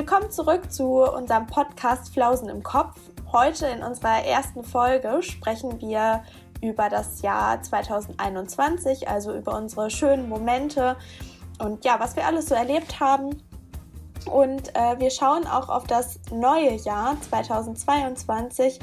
Willkommen 0.00 0.30
zurück 0.30 0.72
zu 0.72 1.02
unserem 1.02 1.46
Podcast 1.46 2.14
Flausen 2.14 2.48
im 2.48 2.62
Kopf. 2.62 2.98
Heute 3.32 3.66
in 3.66 3.82
unserer 3.82 4.24
ersten 4.24 4.64
Folge 4.64 5.22
sprechen 5.22 5.78
wir 5.78 6.22
über 6.62 6.88
das 6.88 7.20
Jahr 7.20 7.60
2021, 7.60 9.10
also 9.10 9.34
über 9.34 9.54
unsere 9.54 9.90
schönen 9.90 10.26
Momente 10.30 10.96
und 11.58 11.84
ja, 11.84 12.00
was 12.00 12.16
wir 12.16 12.24
alles 12.24 12.46
so 12.46 12.54
erlebt 12.54 12.98
haben. 12.98 13.42
Und 14.24 14.74
äh, 14.74 14.98
wir 14.98 15.10
schauen 15.10 15.46
auch 15.46 15.68
auf 15.68 15.84
das 15.84 16.18
neue 16.32 16.76
Jahr 16.76 17.20
2022 17.20 18.78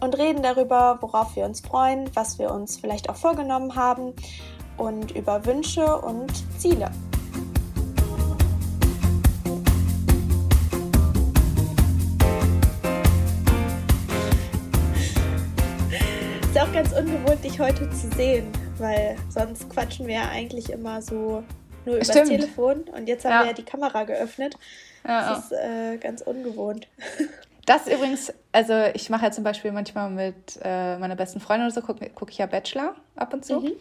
und 0.00 0.16
reden 0.16 0.42
darüber, 0.42 0.96
worauf 1.02 1.36
wir 1.36 1.44
uns 1.44 1.60
freuen, 1.60 2.10
was 2.14 2.38
wir 2.38 2.50
uns 2.50 2.78
vielleicht 2.78 3.10
auch 3.10 3.16
vorgenommen 3.16 3.76
haben 3.76 4.14
und 4.78 5.10
über 5.10 5.44
Wünsche 5.44 6.00
und 6.00 6.32
Ziele. 6.58 6.90
Dich 17.52 17.60
heute 17.60 17.90
zu 17.90 18.08
sehen, 18.16 18.50
weil 18.78 19.14
sonst 19.28 19.68
quatschen 19.68 20.06
wir 20.06 20.14
ja 20.14 20.28
eigentlich 20.30 20.70
immer 20.70 21.02
so 21.02 21.44
nur 21.84 21.96
über 21.96 21.98
das 21.98 22.08
Telefon 22.08 22.84
und 22.96 23.06
jetzt 23.06 23.26
haben 23.26 23.32
ja. 23.32 23.40
wir 23.40 23.46
ja 23.48 23.52
die 23.52 23.64
Kamera 23.64 24.04
geöffnet. 24.04 24.56
Ja, 25.06 25.34
das 25.34 25.44
ist 25.44 25.52
äh, 25.52 25.98
ganz 25.98 26.22
ungewohnt. 26.22 26.88
Das 27.64 27.86
übrigens, 27.86 28.34
also 28.50 28.74
ich 28.92 29.08
mache 29.08 29.26
ja 29.26 29.30
zum 29.30 29.44
Beispiel 29.44 29.70
manchmal 29.70 30.10
mit 30.10 30.58
äh, 30.64 30.98
meiner 30.98 31.14
besten 31.14 31.38
Freundin 31.38 31.68
oder 31.68 31.72
so, 31.72 31.80
gucke 31.80 32.10
guck 32.12 32.28
ich 32.28 32.38
ja 32.38 32.46
Bachelor 32.46 32.96
ab 33.14 33.32
und 33.32 33.44
zu. 33.44 33.60
Mhm. 33.60 33.72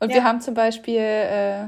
Und 0.00 0.08
ja. 0.08 0.14
wir 0.14 0.24
haben 0.24 0.40
zum 0.40 0.54
Beispiel 0.54 1.00
äh, 1.00 1.66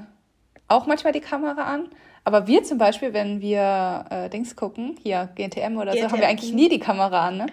auch 0.66 0.86
manchmal 0.86 1.12
die 1.12 1.20
Kamera 1.20 1.64
an. 1.64 1.90
Aber 2.24 2.46
wir 2.46 2.64
zum 2.64 2.78
Beispiel, 2.78 3.12
wenn 3.12 3.42
wir 3.42 4.06
äh, 4.08 4.30
Dings 4.30 4.56
gucken, 4.56 4.96
hier 5.02 5.28
GNTM 5.34 5.76
oder 5.76 5.92
GNTM. 5.92 6.08
so, 6.08 6.10
haben 6.12 6.20
wir 6.20 6.28
eigentlich 6.28 6.54
nie 6.54 6.70
die 6.70 6.78
Kamera 6.78 7.28
an, 7.28 7.36
ne? 7.36 7.46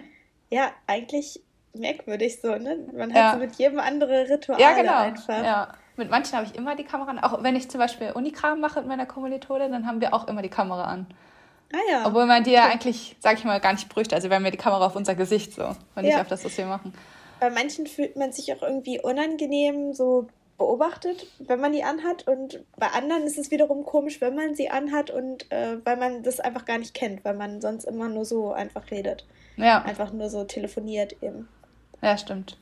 Ja, 0.50 0.72
eigentlich 0.88 1.42
merkwürdig 1.78 2.42
so, 2.42 2.56
ne? 2.56 2.78
Man 2.94 3.14
hat 3.14 3.18
ja. 3.18 3.34
so 3.34 3.40
mit 3.40 3.56
jedem 3.56 3.80
andere 3.80 4.30
Rituale 4.30 4.62
ja, 4.62 4.74
genau. 4.74 5.00
einfach. 5.00 5.44
Ja. 5.44 5.74
Mit 5.98 6.10
manchen 6.10 6.38
habe 6.38 6.46
ich 6.46 6.56
immer 6.56 6.76
die 6.76 6.84
Kamera 6.84 7.12
an. 7.12 7.20
Auch 7.20 7.42
wenn 7.42 7.56
ich 7.56 7.70
zum 7.70 7.80
Beispiel 7.80 8.12
Unikram 8.12 8.60
mache 8.60 8.80
mit 8.80 8.90
meiner 8.90 9.06
Kommilitone, 9.06 9.70
dann 9.70 9.88
haben 9.88 10.02
wir 10.02 10.14
auch 10.14 10.28
immer 10.28 10.42
die 10.42 10.50
Kamera 10.50 10.86
an. 10.86 11.08
Ah 11.74 11.92
ja. 11.92 12.04
Obwohl 12.06 12.26
man 12.26 12.44
die 12.44 12.52
ja 12.52 12.66
eigentlich, 12.66 13.16
sag 13.20 13.38
ich 13.38 13.44
mal, 13.44 13.60
gar 13.60 13.74
nicht 13.74 13.90
bräuchte. 13.90 14.16
Also 14.16 14.30
wir 14.30 14.36
haben 14.36 14.46
ja 14.46 14.52
die 14.52 14.58
Kamera 14.58 14.86
auf 14.86 14.96
unser 14.96 15.16
Gesicht 15.16 15.54
so 15.54 15.64
und 15.96 16.04
nicht 16.04 16.18
auf 16.18 16.28
das, 16.28 16.44
was 16.44 16.58
wir 16.58 16.66
machen. 16.66 16.94
Bei 17.40 17.50
manchen 17.50 17.88
fühlt 17.88 18.16
man 18.16 18.32
sich 18.32 18.54
auch 18.54 18.62
irgendwie 18.62 19.00
unangenehm 19.02 19.94
so 19.94 20.28
beobachtet, 20.58 21.28
wenn 21.40 21.60
man 21.60 21.74
die 21.74 21.84
anhat. 21.84 22.28
Und 22.28 22.64
bei 22.78 22.88
anderen 22.88 23.24
ist 23.24 23.38
es 23.38 23.52
wiederum 23.52 23.86
komisch, 23.86 24.22
wenn 24.22 24.36
man 24.36 24.56
sie 24.56 24.70
anhat 24.70 25.12
und 25.12 25.52
äh, 25.52 25.78
weil 25.84 25.98
man 25.98 26.24
das 26.24 26.40
einfach 26.40 26.66
gar 26.66 26.78
nicht 26.78 26.94
kennt, 26.94 27.26
weil 27.26 27.36
man 27.36 27.62
sonst 27.62 27.86
immer 27.86 28.08
nur 28.10 28.26
so 28.26 28.54
einfach 28.54 28.92
redet. 28.92 29.26
Ja. 29.58 29.82
Einfach 29.82 30.12
nur 30.12 30.30
so 30.30 30.44
telefoniert 30.44 31.16
eben. 31.22 31.48
Ja, 32.02 32.18
stimmt. 32.18 32.58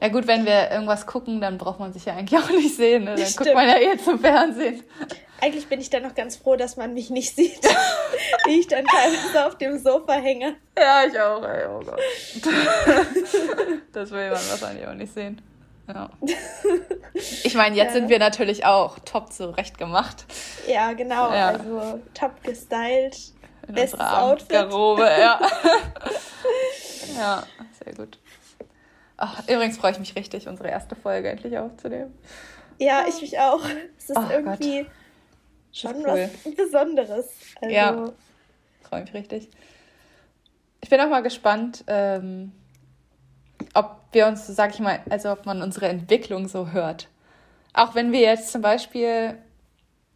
Ja 0.00 0.08
gut, 0.08 0.28
wenn 0.28 0.46
wir 0.46 0.70
irgendwas 0.70 1.06
gucken, 1.06 1.40
dann 1.40 1.58
braucht 1.58 1.80
man 1.80 1.92
sich 1.92 2.04
ja 2.04 2.14
eigentlich 2.14 2.40
auch 2.44 2.50
nicht 2.50 2.76
sehen. 2.76 3.04
Ne? 3.04 3.16
Dann 3.16 3.26
stimmt. 3.26 3.36
guckt 3.38 3.54
man 3.54 3.68
ja 3.68 3.78
eh 3.78 3.98
zum 3.98 4.18
Fernsehen. 4.18 4.82
Eigentlich 5.40 5.68
bin 5.68 5.80
ich 5.80 5.88
dann 5.88 6.02
noch 6.02 6.14
ganz 6.14 6.36
froh, 6.36 6.56
dass 6.56 6.76
man 6.76 6.94
mich 6.94 7.10
nicht 7.10 7.34
sieht, 7.34 7.62
wie 8.46 8.60
ich 8.60 8.66
dann 8.66 8.84
teilweise 8.84 9.46
auf 9.46 9.56
dem 9.56 9.78
Sofa 9.78 10.14
hänge. 10.14 10.56
Ja, 10.76 11.04
ich 11.04 11.18
auch, 11.18 11.42
ey, 11.44 11.66
oh 11.66 11.80
Gott. 11.80 12.00
das 13.92 14.10
will 14.10 14.30
man 14.30 14.50
wahrscheinlich 14.50 14.86
auch 14.86 14.94
nicht 14.94 15.14
sehen. 15.14 15.40
Ja. 15.86 16.10
Ich 17.14 17.54
meine, 17.54 17.76
jetzt 17.76 17.94
ja. 17.94 18.00
sind 18.00 18.08
wir 18.10 18.18
natürlich 18.18 18.66
auch 18.66 18.98
top 19.00 19.32
zurecht 19.32 19.78
gemacht. 19.78 20.26
Ja, 20.66 20.92
genau. 20.92 21.32
Ja. 21.32 21.48
Also 21.48 22.00
top 22.14 22.42
gestylt. 22.42 23.16
In 23.66 23.74
Bestes 23.74 24.00
Outfit. 24.00 24.48
Garderobe, 24.48 25.02
ja. 25.02 25.40
ja, 27.16 27.42
sehr 27.84 27.94
gut. 27.94 28.18
Ach, 29.18 29.42
übrigens 29.48 29.76
freue 29.76 29.92
ich 29.92 29.98
mich 29.98 30.16
richtig, 30.16 30.48
unsere 30.48 30.70
erste 30.70 30.94
Folge 30.94 31.28
endlich 31.28 31.58
aufzunehmen. 31.58 32.16
Ja, 32.78 33.04
ich 33.08 33.20
mich 33.20 33.38
auch. 33.38 33.60
Es 33.98 34.10
ist 34.10 34.16
oh, 34.16 34.22
irgendwie 34.30 34.82
Gott. 34.82 34.90
schon 35.72 35.96
cool. 35.96 36.30
was 36.44 36.54
Besonderes. 36.54 37.28
Also, 37.60 37.74
ja, 37.74 38.12
freue 38.88 39.02
mich 39.02 39.12
richtig. 39.12 39.50
Ich 40.80 40.88
bin 40.88 41.00
auch 41.00 41.08
mal 41.08 41.24
gespannt, 41.24 41.82
ähm, 41.88 42.52
ob 43.74 43.96
wir 44.12 44.28
uns, 44.28 44.46
sag 44.46 44.72
ich 44.72 44.80
mal, 44.80 45.00
also 45.10 45.32
ob 45.32 45.44
man 45.44 45.62
unsere 45.62 45.88
Entwicklung 45.88 46.46
so 46.46 46.68
hört. 46.68 47.08
Auch 47.74 47.96
wenn 47.96 48.12
wir 48.12 48.20
jetzt 48.20 48.52
zum 48.52 48.62
Beispiel 48.62 49.36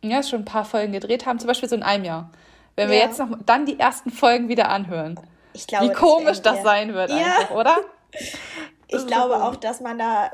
ja, 0.03 0.23
schon 0.23 0.41
ein 0.43 0.45
paar 0.45 0.65
Folgen 0.65 0.93
gedreht 0.93 1.27
haben, 1.27 1.41
zum 1.41 1.49
Beispiel 1.49 1.69
so 1.69 1.75
in 1.75 1.83
einem 1.83 2.05
Jahr. 2.05 2.31
Wenn 2.77 2.89
wir 2.89 2.99
jetzt 2.99 3.19
noch 3.19 3.29
dann 3.45 3.67
die 3.67 3.79
ersten 3.79 4.11
Folgen 4.11 4.49
wieder 4.49 4.71
anhören. 4.71 5.21
Ich 5.53 5.67
glaube, 5.67 5.91
wie 5.91 5.93
komisch 5.93 6.41
das, 6.41 6.57
das 6.57 6.63
sein 6.63 6.95
wird, 6.95 7.11
ja. 7.11 7.17
einfach, 7.17 7.51
oder? 7.51 7.77
ich 8.93 9.07
glaube 9.07 9.43
auch, 9.45 9.57
dass 9.57 9.81
man 9.81 9.99
da 9.99 10.31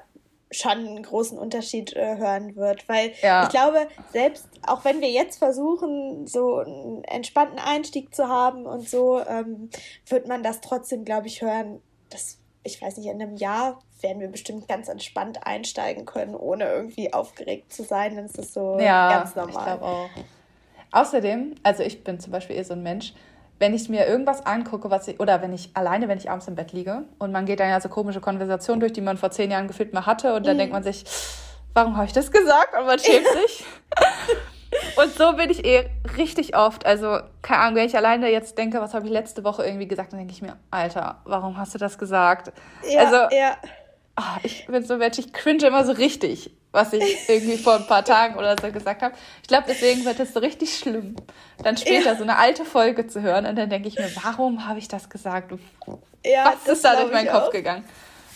schon 0.50 0.72
einen 0.72 1.02
großen 1.02 1.38
Unterschied 1.38 1.94
äh, 1.94 2.16
hören 2.16 2.56
wird, 2.56 2.88
weil 2.88 3.12
ja. 3.22 3.42
ich 3.42 3.48
glaube, 3.50 3.86
selbst 4.12 4.48
auch 4.66 4.84
wenn 4.84 5.00
wir 5.00 5.10
jetzt 5.10 5.38
versuchen, 5.38 6.26
so 6.26 6.58
einen 6.58 7.04
entspannten 7.04 7.58
Einstieg 7.58 8.14
zu 8.14 8.28
haben 8.28 8.64
und 8.64 8.88
so, 8.88 9.20
ähm, 9.20 9.70
wird 10.06 10.26
man 10.26 10.42
das 10.42 10.60
trotzdem, 10.60 11.04
glaube 11.04 11.26
ich, 11.26 11.42
hören. 11.42 11.82
dass 12.10 12.38
ich 12.64 12.80
weiß 12.82 12.96
nicht, 12.98 13.06
in 13.06 13.22
einem 13.22 13.36
Jahr 13.36 13.78
werden 14.00 14.20
wir 14.20 14.28
bestimmt 14.28 14.68
ganz 14.68 14.88
entspannt 14.88 15.46
einsteigen 15.46 16.04
können, 16.04 16.34
ohne 16.34 16.66
irgendwie 16.66 17.12
aufgeregt 17.12 17.72
zu 17.72 17.82
sein. 17.82 18.16
Dann 18.16 18.26
ist 18.26 18.38
das 18.38 18.52
so 18.52 18.78
ja, 18.78 19.10
ganz 19.10 19.34
normal. 19.34 19.52
Ich 19.52 19.64
glaube 19.64 19.84
auch. 19.84 20.10
Außerdem, 20.90 21.54
also 21.62 21.82
ich 21.82 22.02
bin 22.04 22.18
zum 22.20 22.32
Beispiel 22.32 22.56
eher 22.56 22.64
so 22.64 22.74
ein 22.74 22.82
Mensch, 22.82 23.12
wenn 23.58 23.74
ich 23.74 23.88
mir 23.88 24.06
irgendwas 24.06 24.46
angucke, 24.46 24.90
was 24.90 25.08
ich, 25.08 25.20
oder 25.20 25.42
wenn 25.42 25.52
ich 25.52 25.70
alleine, 25.74 26.08
wenn 26.08 26.18
ich 26.18 26.30
abends 26.30 26.46
im 26.48 26.54
Bett 26.54 26.72
liege 26.72 27.04
und 27.18 27.32
man 27.32 27.44
geht 27.46 27.60
dann 27.60 27.68
ja 27.68 27.80
so 27.80 27.88
komische 27.88 28.20
Konversationen 28.20 28.80
durch, 28.80 28.92
die 28.92 29.00
man 29.00 29.16
vor 29.16 29.30
zehn 29.30 29.50
Jahren 29.50 29.68
gefühlt 29.68 29.92
mal 29.92 30.06
hatte 30.06 30.34
und 30.34 30.46
dann 30.46 30.54
mhm. 30.54 30.58
denkt 30.58 30.72
man 30.72 30.82
sich, 30.82 31.04
warum 31.74 31.96
habe 31.96 32.06
ich 32.06 32.12
das 32.12 32.30
gesagt? 32.30 32.78
Und 32.78 32.86
man 32.86 32.98
schämt 32.98 33.26
sich. 33.46 33.64
und 34.96 35.12
so 35.12 35.32
bin 35.32 35.50
ich 35.50 35.64
eh 35.64 35.90
richtig 36.16 36.56
oft. 36.56 36.86
Also, 36.86 37.18
keine 37.42 37.62
Ahnung, 37.62 37.76
wenn 37.76 37.86
ich 37.86 37.96
alleine 37.96 38.30
jetzt 38.30 38.56
denke, 38.58 38.80
was 38.80 38.94
habe 38.94 39.06
ich 39.06 39.12
letzte 39.12 39.42
Woche 39.44 39.64
irgendwie 39.64 39.88
gesagt, 39.88 40.12
dann 40.12 40.18
denke 40.18 40.32
ich 40.32 40.42
mir, 40.42 40.56
Alter, 40.70 41.20
warum 41.24 41.56
hast 41.56 41.74
du 41.74 41.78
das 41.78 41.98
gesagt? 41.98 42.52
Ja, 42.88 43.00
also, 43.00 43.34
ja. 43.34 43.56
Oh, 44.20 44.38
ich 44.42 44.66
bin 44.66 44.84
so 44.84 44.96
Mensch, 44.96 45.18
ich 45.18 45.32
cringe 45.32 45.66
immer 45.66 45.84
so 45.84 45.92
richtig 45.92 46.57
was 46.72 46.92
ich 46.92 47.28
irgendwie 47.28 47.56
vor 47.56 47.76
ein 47.76 47.86
paar 47.86 48.04
Tagen 48.04 48.36
oder 48.36 48.56
so 48.60 48.70
gesagt 48.70 49.02
habe. 49.02 49.14
Ich 49.42 49.48
glaube, 49.48 49.64
deswegen 49.68 50.04
wird 50.04 50.20
es 50.20 50.34
so 50.34 50.40
richtig 50.40 50.76
schlimm, 50.76 51.16
dann 51.62 51.76
später 51.76 52.12
ja. 52.12 52.16
so 52.16 52.22
eine 52.22 52.36
alte 52.36 52.64
Folge 52.64 53.06
zu 53.06 53.22
hören 53.22 53.46
und 53.46 53.56
dann 53.56 53.70
denke 53.70 53.88
ich 53.88 53.98
mir, 53.98 54.10
warum 54.22 54.66
habe 54.66 54.78
ich 54.78 54.88
das 54.88 55.08
gesagt? 55.08 55.52
Ja, 56.24 56.54
was 56.54 56.72
ist 56.72 56.84
da 56.84 56.96
durch 56.96 57.12
meinen 57.12 57.28
Kopf 57.28 57.48
auch. 57.48 57.50
gegangen? 57.50 57.84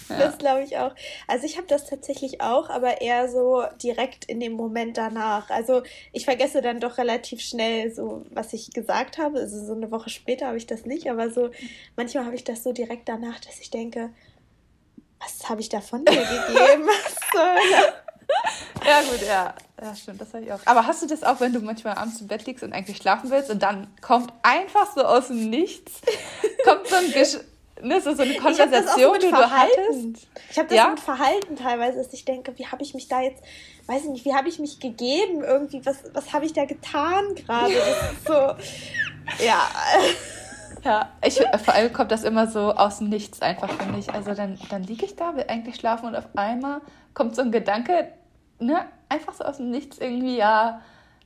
Ja. 0.09 0.19
Das 0.19 0.39
glaube 0.39 0.63
ich 0.63 0.77
auch. 0.77 0.95
Also 1.27 1.47
ich 1.47 1.57
habe 1.57 1.67
das 1.67 1.87
tatsächlich 1.87 2.41
auch, 2.41 2.69
aber 2.71 3.01
eher 3.01 3.29
so 3.29 3.65
direkt 3.83 4.25
in 4.25 4.41
dem 4.41 4.53
Moment 4.53 4.99
danach. 4.99 5.51
Also 5.51 5.83
ich 6.13 6.25
vergesse 6.25 6.61
dann 6.61 6.81
doch 6.81 6.99
relativ 6.99 7.41
schnell 7.41 7.93
so, 7.93 8.25
was 8.31 8.53
ich 8.53 8.73
gesagt 8.73 9.19
habe. 9.19 9.39
Also 9.39 9.65
so 9.65 9.75
eine 9.75 9.91
Woche 9.91 10.11
später 10.11 10.49
habe 10.49 10.57
ich 10.57 10.67
das 10.67 10.85
nicht, 10.85 11.09
aber 11.09 11.31
so 11.31 11.51
manchmal 11.97 12.27
habe 12.27 12.35
ich 12.35 12.45
das 12.45 12.63
so 12.63 12.73
direkt 12.73 13.09
danach, 13.09 13.41
dass 13.41 13.59
ich 13.61 13.71
denke, 13.71 14.11
was 15.21 15.49
habe 15.49 15.61
ich 15.61 15.69
da 15.69 15.81
von 15.81 16.05
dir 16.05 16.17
gegeben? 16.17 16.89
Was 16.89 17.17
soll 17.33 17.93
ja, 18.87 19.01
gut, 19.03 19.27
ja. 19.27 19.55
Ja, 19.83 19.97
stimmt, 19.97 20.21
das 20.21 20.33
habe 20.33 20.45
ich 20.45 20.53
auch. 20.53 20.61
Aber 20.65 20.87
hast 20.87 21.03
du 21.03 21.07
das 21.07 21.25
auch, 21.25 21.41
wenn 21.41 21.53
du 21.53 21.61
manchmal 21.61 21.95
abends 21.95 22.21
im 22.21 22.29
Bett 22.29 22.47
liegst 22.47 22.63
und 22.63 22.73
eigentlich 22.73 22.99
schlafen 22.99 23.31
willst 23.31 23.51
und 23.51 23.63
dann 23.63 23.89
kommt 24.01 24.33
einfach 24.43 24.93
so 24.95 25.03
aus 25.03 25.29
dem 25.29 25.51
Nichts, 25.51 26.01
kommt 26.65 26.87
so 26.87 26.97
ein 26.97 27.11
Gesch 27.11 27.39
ne, 27.83 28.01
so, 28.01 28.15
so 28.15 28.23
eine 28.23 28.35
Konversation, 28.35 29.19
die 29.21 29.31
du 29.31 29.51
hattest? 29.51 30.29
Ich 30.51 30.59
habe 30.59 30.69
das 30.69 30.77
ja? 30.77 30.89
mit 30.89 31.01
Verhalten 31.01 31.57
teilweise, 31.57 31.99
dass 31.99 32.13
ich 32.13 32.25
denke, 32.25 32.57
wie 32.59 32.67
habe 32.67 32.83
ich 32.83 32.95
mich 32.95 33.09
da 33.09 33.21
jetzt, 33.21 33.43
weiß 33.87 34.05
ich 34.05 34.11
nicht, 34.11 34.25
wie 34.25 34.35
habe 34.35 34.49
ich 34.49 34.59
mich 34.59 34.81
gegeben 34.81 35.43
irgendwie, 35.43 35.85
was, 35.85 35.97
was 36.13 36.33
habe 36.33 36.47
ich 36.47 36.53
da 36.53 36.65
getan 36.65 37.35
gerade? 37.35 37.75
So, 38.27 38.33
ja. 39.45 39.69
Ja, 40.85 41.13
ich, 41.25 41.41
vor 41.65 41.75
allem 41.75 41.93
kommt 41.93 42.11
das 42.11 42.25
immer 42.25 42.49
so 42.49 42.73
aus 42.73 42.99
dem 42.99 43.09
Nichts 43.09 43.41
einfach, 43.41 43.71
finde 43.71 44.01
ich. 44.01 44.13
Also 44.13 44.35
dann, 44.35 44.59
dann 44.69 44.83
liege 44.83 45.07
ich 45.07 45.15
da, 45.15 45.37
will 45.37 45.45
eigentlich 45.47 45.77
schlafen 45.77 46.07
und 46.07 46.17
auf 46.17 46.27
einmal 46.35 46.81
kommt 47.15 47.37
so 47.37 47.43
ein 47.43 47.53
Gedanke, 47.53 48.09
ne, 48.63 48.87
einfach 49.09 49.35
so 49.35 49.45
aus 49.45 49.59
dem 49.59 49.71
Nichts 49.71 49.99
irgendwie, 49.99 50.37
ja, 50.37 50.81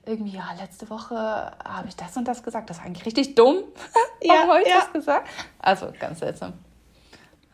irgendwie, 0.04 0.36
ja, 0.36 0.52
letzte 0.60 0.88
Woche 0.88 1.16
habe 1.16 1.88
ich 1.88 1.96
das 1.96 2.16
und 2.16 2.26
das 2.26 2.42
gesagt. 2.42 2.70
Das 2.70 2.78
ist 2.78 2.84
eigentlich 2.84 3.06
richtig 3.06 3.34
dumm. 3.34 3.64
Ja, 4.22 4.34
Warum 4.34 4.50
habe 4.50 4.62
ich 4.62 4.68
ja. 4.68 4.76
das 4.80 4.92
gesagt? 4.92 5.28
Also 5.58 5.92
ganz 6.00 6.20
seltsam. 6.20 6.54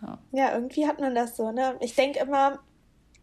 Ja. 0.01 0.19
ja, 0.31 0.55
irgendwie 0.55 0.87
hat 0.87 1.01
man 1.01 1.15
das 1.15 1.37
so, 1.37 1.51
ne? 1.51 1.77
Ich 1.81 1.95
denke 1.95 2.21
immer, 2.21 2.61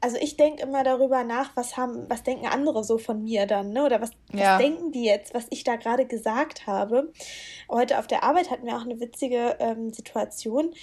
also 0.01 0.17
ich 0.19 0.37
denke 0.37 0.63
immer 0.63 0.83
darüber 0.83 1.23
nach, 1.23 1.55
was 1.55 1.75
haben, 1.75 2.09
was 2.09 2.23
denken 2.23 2.47
andere 2.47 2.83
so 2.83 2.97
von 2.97 3.23
mir 3.23 3.45
dann, 3.45 3.71
ne? 3.71 3.85
Oder 3.85 4.01
was, 4.01 4.11
ja. 4.31 4.53
was 4.53 4.61
denken 4.61 4.91
die 4.91 5.03
jetzt, 5.03 5.33
was 5.33 5.47
ich 5.49 5.63
da 5.63 5.75
gerade 5.75 6.05
gesagt 6.05 6.67
habe? 6.67 7.11
Heute 7.69 7.99
auf 7.99 8.07
der 8.07 8.23
Arbeit 8.23 8.49
hatten 8.49 8.65
wir 8.65 8.77
auch 8.77 8.85
eine 8.85 8.99
witzige 8.99 9.57
ähm, 9.59 9.91
Situation. 9.91 10.73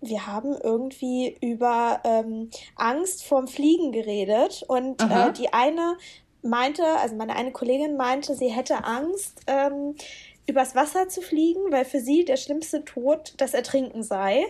Wir 0.00 0.26
haben 0.26 0.54
irgendwie 0.54 1.36
über 1.40 2.00
ähm, 2.04 2.50
Angst 2.76 3.24
vorm 3.24 3.48
Fliegen 3.48 3.92
geredet 3.92 4.64
und 4.68 5.02
äh, 5.02 5.32
die 5.32 5.52
eine 5.52 5.96
meinte, 6.42 6.84
also 6.84 7.16
meine 7.16 7.36
eine 7.36 7.52
Kollegin 7.52 7.96
meinte, 7.96 8.34
sie 8.34 8.48
hätte 8.48 8.84
Angst, 8.84 9.42
ähm, 9.46 9.94
übers 10.50 10.74
Wasser 10.74 11.08
zu 11.08 11.22
fliegen, 11.22 11.70
weil 11.72 11.84
für 11.84 12.00
sie 12.00 12.24
der 12.24 12.36
schlimmste 12.36 12.84
Tod 12.84 13.32
das 13.38 13.54
Ertrinken 13.54 14.02
sei. 14.02 14.44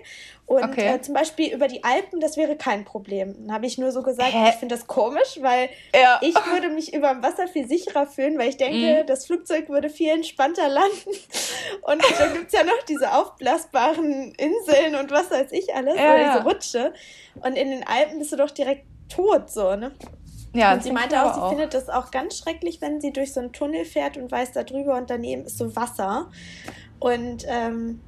Und 0.47 0.65
Okay. 0.65 0.95
äh, 0.97 1.01
zum 1.01 1.15
Beispiel 1.15 1.53
über 1.55 1.69
die 1.69 1.85
Alpen, 1.85 2.19
das 2.19 2.37
wäre 2.37 2.57
kein 2.57 2.85
Problem. 2.85 3.35
Dann 3.39 3.53
habe 3.55 3.67
ich 3.67 3.79
nur 3.79 3.93
so 3.93 4.03
gesagt, 4.03 4.33
Hä? 4.33 4.49
ich 4.51 4.57
finde 4.57 4.75
das 4.75 4.87
komisch, 4.89 5.39
weil 5.41 5.69
Ja. 5.95 6.19
ich 6.23 6.35
würde 6.51 6.71
mich 6.71 6.93
über 6.93 7.11
dem 7.13 7.23
Wasser 7.23 7.47
viel 7.47 7.69
sicherer 7.69 8.07
fühlen, 8.09 8.37
weil 8.39 8.49
ich 8.49 8.57
denke, 8.57 9.03
Mhm. 9.03 9.07
das 9.07 9.27
Flugzeug 9.27 9.69
würde 9.69 9.89
viel 9.91 10.11
entspannter 10.11 10.69
landen. 10.69 11.11
Und 11.83 12.03
dann 12.19 12.33
gibt 12.33 12.47
es 12.49 12.53
ja 12.53 12.65
noch 12.65 12.83
diese 12.89 13.13
aufblasbaren 13.15 14.33
Inseln 14.35 14.97
und 14.97 15.11
was 15.11 15.31
weiß 15.31 15.53
ich 15.53 15.73
alles, 15.75 15.97
Ja, 15.97 16.15
oder 16.15 16.25
diese 16.25 16.43
Rutsche. 16.43 16.95
Und 17.45 17.57
in 17.57 17.71
den 17.71 17.87
Alpen 17.87 18.19
bist 18.19 18.33
du 18.33 18.37
doch 18.37 18.51
direkt 18.51 18.87
tot, 19.09 19.51
so, 19.51 19.77
ne? 19.77 19.93
Ja, 20.53 20.73
und 20.73 20.83
sie 20.83 20.93
meinte 20.93 21.23
auch, 21.23 21.37
aber 21.37 21.49
sie 21.49 21.55
findet 21.55 21.75
das 21.75 21.89
auch 21.89 22.11
ganz 22.11 22.39
schrecklich, 22.39 22.81
wenn 22.81 23.01
sie 23.01 23.13
durch 23.13 23.33
so 23.33 23.41
einen 23.41 23.53
Tunnel 23.53 23.85
fährt 23.85 24.17
und 24.17 24.31
weiß 24.31 24.53
da 24.53 24.65
drüber 24.65 24.97
und 24.97 25.09
daneben 25.09 25.45
ist 25.45 25.59
so 25.59 25.77
Wasser. 25.77 26.29
Und 26.99 27.45
ähm, 27.49 28.01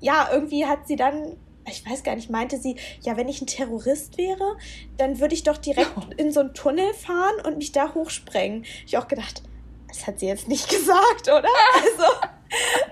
ja, 0.00 0.28
irgendwie 0.32 0.66
hat 0.66 0.86
sie 0.86 0.96
dann, 0.96 1.36
ich 1.66 1.88
weiß 1.88 2.02
gar 2.02 2.14
nicht, 2.14 2.30
meinte 2.30 2.58
sie, 2.58 2.76
ja, 3.02 3.16
wenn 3.16 3.28
ich 3.28 3.42
ein 3.42 3.46
Terrorist 3.46 4.16
wäre, 4.16 4.56
dann 4.96 5.20
würde 5.20 5.34
ich 5.34 5.42
doch 5.42 5.58
direkt 5.58 5.92
in 6.16 6.32
so 6.32 6.40
einen 6.40 6.54
Tunnel 6.54 6.94
fahren 6.94 7.34
und 7.46 7.58
mich 7.58 7.72
da 7.72 7.92
hochsprengen. 7.94 8.64
Ich 8.86 8.96
auch 8.96 9.08
gedacht, 9.08 9.42
das 9.88 10.06
hat 10.06 10.18
sie 10.18 10.26
jetzt 10.26 10.48
nicht 10.48 10.68
gesagt, 10.70 11.28
oder? 11.28 11.48
Also, 11.74 12.12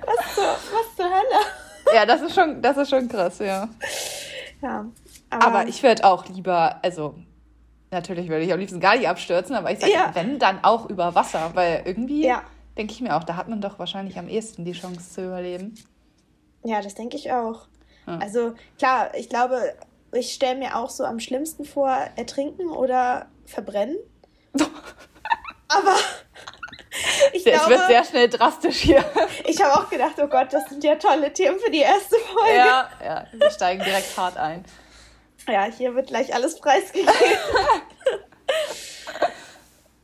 was 0.04 0.34
zur, 0.34 0.44
was 0.44 0.96
zur 0.96 1.06
Hölle? 1.06 1.94
Ja, 1.94 2.04
das 2.04 2.20
ist 2.20 2.34
schon, 2.34 2.60
das 2.60 2.76
ist 2.76 2.90
schon 2.90 3.08
krass, 3.08 3.38
ja. 3.38 3.68
Ja, 4.62 4.86
Aber 5.30 5.66
ich 5.66 5.82
würde 5.82 6.04
auch 6.04 6.26
lieber, 6.28 6.78
also 6.82 7.14
natürlich 7.90 8.28
würde 8.28 8.44
ich 8.44 8.52
am 8.52 8.58
liebsten 8.60 8.80
gar 8.80 8.96
nicht 8.96 9.08
abstürzen, 9.08 9.54
aber 9.56 9.70
ich 9.70 9.78
sage, 9.80 9.92
Ja. 9.92 10.10
wenn 10.14 10.38
dann 10.38 10.62
auch 10.64 10.88
über 10.88 11.14
Wasser, 11.14 11.50
weil 11.54 11.82
irgendwie 11.84 12.24
Ja. 12.26 12.42
denke 12.76 12.92
ich 12.92 13.00
mir 13.00 13.16
auch, 13.16 13.24
da 13.24 13.36
hat 13.36 13.48
man 13.48 13.60
doch 13.60 13.78
wahrscheinlich 13.78 14.18
am 14.18 14.28
ehesten 14.28 14.64
die 14.64 14.72
Chance 14.72 15.10
zu 15.14 15.24
überleben. 15.26 15.74
Ja, 16.64 16.80
das 16.82 16.94
denke 16.94 17.16
ich 17.16 17.32
auch. 17.32 17.66
Ja. 18.06 18.18
Also 18.18 18.54
klar, 18.78 19.14
ich 19.14 19.28
glaube, 19.28 19.74
ich 20.12 20.32
stelle 20.34 20.58
mir 20.58 20.76
auch 20.76 20.90
so 20.90 21.04
am 21.04 21.20
schlimmsten 21.20 21.64
vor, 21.64 21.88
ertrinken 22.16 22.68
oder 22.70 23.26
verbrennen. 23.46 23.96
Aber 25.68 25.94
ich 27.32 27.46
Es 27.46 27.46
wird 27.46 27.66
glaube, 27.66 27.84
sehr 27.88 28.04
schnell 28.04 28.28
drastisch 28.28 28.76
hier. 28.78 29.04
ich 29.46 29.62
habe 29.62 29.74
auch 29.80 29.88
gedacht, 29.88 30.14
oh 30.20 30.26
Gott, 30.26 30.52
das 30.52 30.68
sind 30.68 30.82
ja 30.84 30.96
tolle 30.96 31.32
Themen 31.32 31.58
für 31.60 31.70
die 31.70 31.78
erste 31.80 32.16
Folge. 32.16 32.56
Ja, 32.56 32.88
ja, 33.04 33.24
wir 33.32 33.50
steigen 33.50 33.82
direkt 33.84 34.16
hart 34.16 34.36
ein. 34.36 34.64
Ja, 35.50 35.64
hier 35.64 35.94
wird 35.94 36.08
gleich 36.08 36.34
alles 36.34 36.58
preisgegeben. 36.58 37.12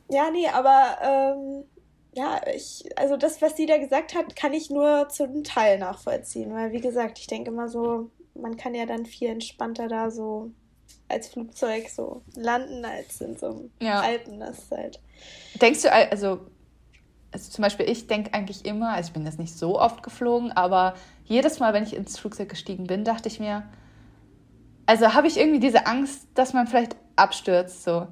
ja, 0.09 0.29
nee, 0.31 0.47
aber 0.47 0.97
ähm, 1.01 1.63
ja, 2.13 2.41
ich, 2.53 2.85
also 2.97 3.15
das, 3.15 3.41
was 3.41 3.55
sie 3.55 3.65
da 3.65 3.77
gesagt 3.77 4.15
hat, 4.15 4.35
kann 4.35 4.53
ich 4.53 4.69
nur 4.69 5.07
zum 5.09 5.43
Teil 5.43 5.77
nachvollziehen. 5.77 6.53
Weil, 6.53 6.71
wie 6.71 6.81
gesagt, 6.81 7.19
ich 7.19 7.27
denke 7.27 7.51
immer 7.51 7.69
so, 7.69 8.09
man 8.33 8.57
kann 8.57 8.73
ja 8.73 8.85
dann 8.85 9.05
viel 9.05 9.29
entspannter 9.29 9.87
da 9.87 10.09
so 10.09 10.51
als 11.09 11.27
Flugzeug 11.27 11.89
so 11.89 12.21
landen, 12.35 12.83
als 12.83 13.21
in 13.21 13.37
so 13.37 13.47
einem 13.47 13.71
Ja. 13.81 14.01
Alpen. 14.01 14.39
Das 14.39 14.59
ist 14.59 14.71
halt. 14.71 14.99
Denkst 15.61 15.83
du, 15.83 15.91
also, 15.91 16.39
also 17.31 17.51
zum 17.51 17.61
Beispiel, 17.61 17.89
ich 17.89 18.07
denke 18.07 18.33
eigentlich 18.33 18.65
immer, 18.65 18.89
also 18.89 19.09
ich 19.09 19.13
bin 19.13 19.25
jetzt 19.25 19.39
nicht 19.39 19.57
so 19.57 19.79
oft 19.79 20.03
geflogen, 20.03 20.51
aber 20.51 20.95
jedes 21.25 21.59
Mal, 21.59 21.73
wenn 21.73 21.83
ich 21.83 21.95
ins 21.95 22.17
Flugzeug 22.17 22.49
gestiegen 22.49 22.87
bin, 22.87 23.03
dachte 23.03 23.27
ich 23.27 23.39
mir, 23.39 23.63
also 24.87 25.13
habe 25.13 25.27
ich 25.27 25.37
irgendwie 25.37 25.59
diese 25.59 25.85
Angst, 25.85 26.27
dass 26.33 26.53
man 26.53 26.65
vielleicht 26.65 26.95
abstürzt 27.15 27.83
so. 27.83 28.07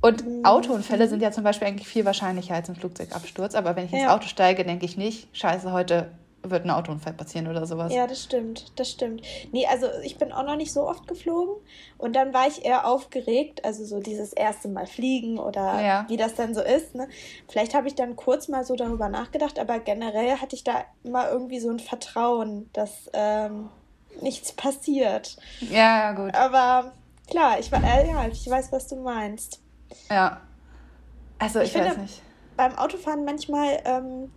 Und 0.00 0.24
Mhm. 0.24 0.44
Autounfälle 0.44 1.08
sind 1.08 1.20
ja 1.22 1.32
zum 1.32 1.42
Beispiel 1.42 1.66
eigentlich 1.66 1.88
viel 1.88 2.04
wahrscheinlicher 2.04 2.54
als 2.54 2.68
ein 2.68 2.76
Flugzeugabsturz, 2.76 3.56
aber 3.56 3.74
wenn 3.74 3.86
ich 3.86 3.92
ins 3.92 4.02
Ja. 4.02 4.14
Auto 4.14 4.28
steige, 4.28 4.64
denke 4.64 4.84
ich 4.86 4.96
nicht, 4.96 5.28
scheiße, 5.36 5.72
heute 5.72 6.12
wird 6.44 6.64
ein 6.64 6.70
Autounfall 6.70 7.14
passieren 7.14 7.48
oder 7.48 7.66
sowas. 7.66 7.92
Ja, 7.92 8.06
das 8.06 8.22
stimmt, 8.22 8.72
das 8.78 8.92
stimmt. 8.92 9.22
Nee, 9.50 9.66
also 9.66 9.88
ich 10.04 10.16
bin 10.18 10.30
auch 10.30 10.44
noch 10.44 10.54
nicht 10.54 10.72
so 10.72 10.88
oft 10.88 11.08
geflogen 11.08 11.56
und 11.98 12.14
dann 12.14 12.32
war 12.32 12.46
ich 12.46 12.64
eher 12.64 12.86
aufgeregt, 12.86 13.64
also 13.64 13.84
so 13.84 13.98
dieses 13.98 14.32
erste 14.32 14.68
Mal 14.68 14.86
fliegen 14.86 15.38
oder 15.40 15.82
Ja. 15.82 16.04
wie 16.08 16.16
das 16.16 16.36
dann 16.36 16.54
so 16.54 16.62
ist. 16.62 16.94
Ne? 16.94 17.08
Vielleicht 17.48 17.74
habe 17.74 17.88
ich 17.88 17.96
dann 17.96 18.14
kurz 18.14 18.46
mal 18.46 18.64
so 18.64 18.76
darüber 18.76 19.08
nachgedacht, 19.08 19.58
aber 19.58 19.80
generell 19.80 20.36
hatte 20.36 20.54
ich 20.54 20.62
da 20.62 20.84
immer 21.02 21.28
irgendwie 21.28 21.58
so 21.58 21.70
ein 21.70 21.80
Vertrauen, 21.80 22.70
dass 22.72 23.10
ähm, 23.14 23.68
nichts 24.20 24.52
passiert. 24.52 25.36
Ja, 25.60 26.10
ja, 26.10 26.12
gut. 26.12 26.34
Aber 26.34 26.92
klar, 27.30 27.58
ich, 27.58 27.72
äh, 27.72 28.08
ja, 28.08 28.26
ich 28.28 28.48
weiß, 28.48 28.72
was 28.72 28.86
du 28.88 28.96
meinst. 28.96 29.60
Ja. 30.10 30.40
Also 31.38 31.60
ich, 31.60 31.68
Ich 31.74 31.74
weiß 31.80 31.88
finde- 31.88 32.02
nicht. 32.02 32.22
beim 32.56 32.76
Autofahren 32.76 33.24
manchmal, 33.24 33.80
ähm, 33.84 34.32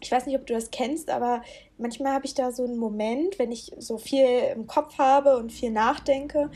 ich 0.00 0.12
weiß 0.12 0.26
nicht, 0.26 0.36
ob 0.38 0.46
du 0.46 0.54
das 0.54 0.70
kennst, 0.70 1.10
aber 1.10 1.42
manchmal 1.78 2.12
habe 2.14 2.26
ich 2.26 2.34
da 2.34 2.52
so 2.52 2.64
einen 2.64 2.76
Moment, 2.78 3.38
wenn 3.40 3.50
ich 3.50 3.72
so 3.78 3.98
viel 3.98 4.24
im 4.54 4.66
Kopf 4.68 4.98
habe 4.98 5.36
und 5.36 5.50
viel 5.52 5.70
nachdenke, 5.72 6.50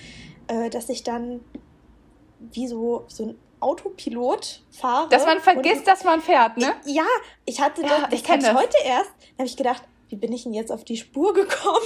äh, 0.47 0.71
dass 0.71 0.89
ich 0.89 1.03
dann 1.03 1.41
wie 2.39 2.69
so, 2.69 3.05
so 3.09 3.25
ein 3.27 3.39
Autopilot 3.61 4.63
fahre. 4.71 5.09
Dass 5.09 5.25
man 5.25 5.41
vergisst, 5.41 5.79
und, 5.81 5.87
dass 5.89 6.05
man 6.05 6.21
fährt, 6.21 6.57
ne? 6.57 6.75
Ja, 6.85 7.05
ich 7.45 7.61
hatte 7.61 7.83
Ja, 7.83 8.07
das, 8.09 8.21
ich 8.21 8.29
hatte 8.29 8.39
ich 8.41 8.45
das. 8.47 8.55
heute 8.57 8.77
erst. 8.85 9.11
Da 9.21 9.39
habe 9.39 9.47
ich 9.47 9.57
gedacht, 9.57 9.83
wie 10.09 10.17
bin 10.17 10.33
ich 10.33 10.43
denn 10.45 10.55
jetzt 10.55 10.71
auf 10.73 10.85
die 10.85 10.97
Spur 10.97 11.33
gekommen? 11.35 11.85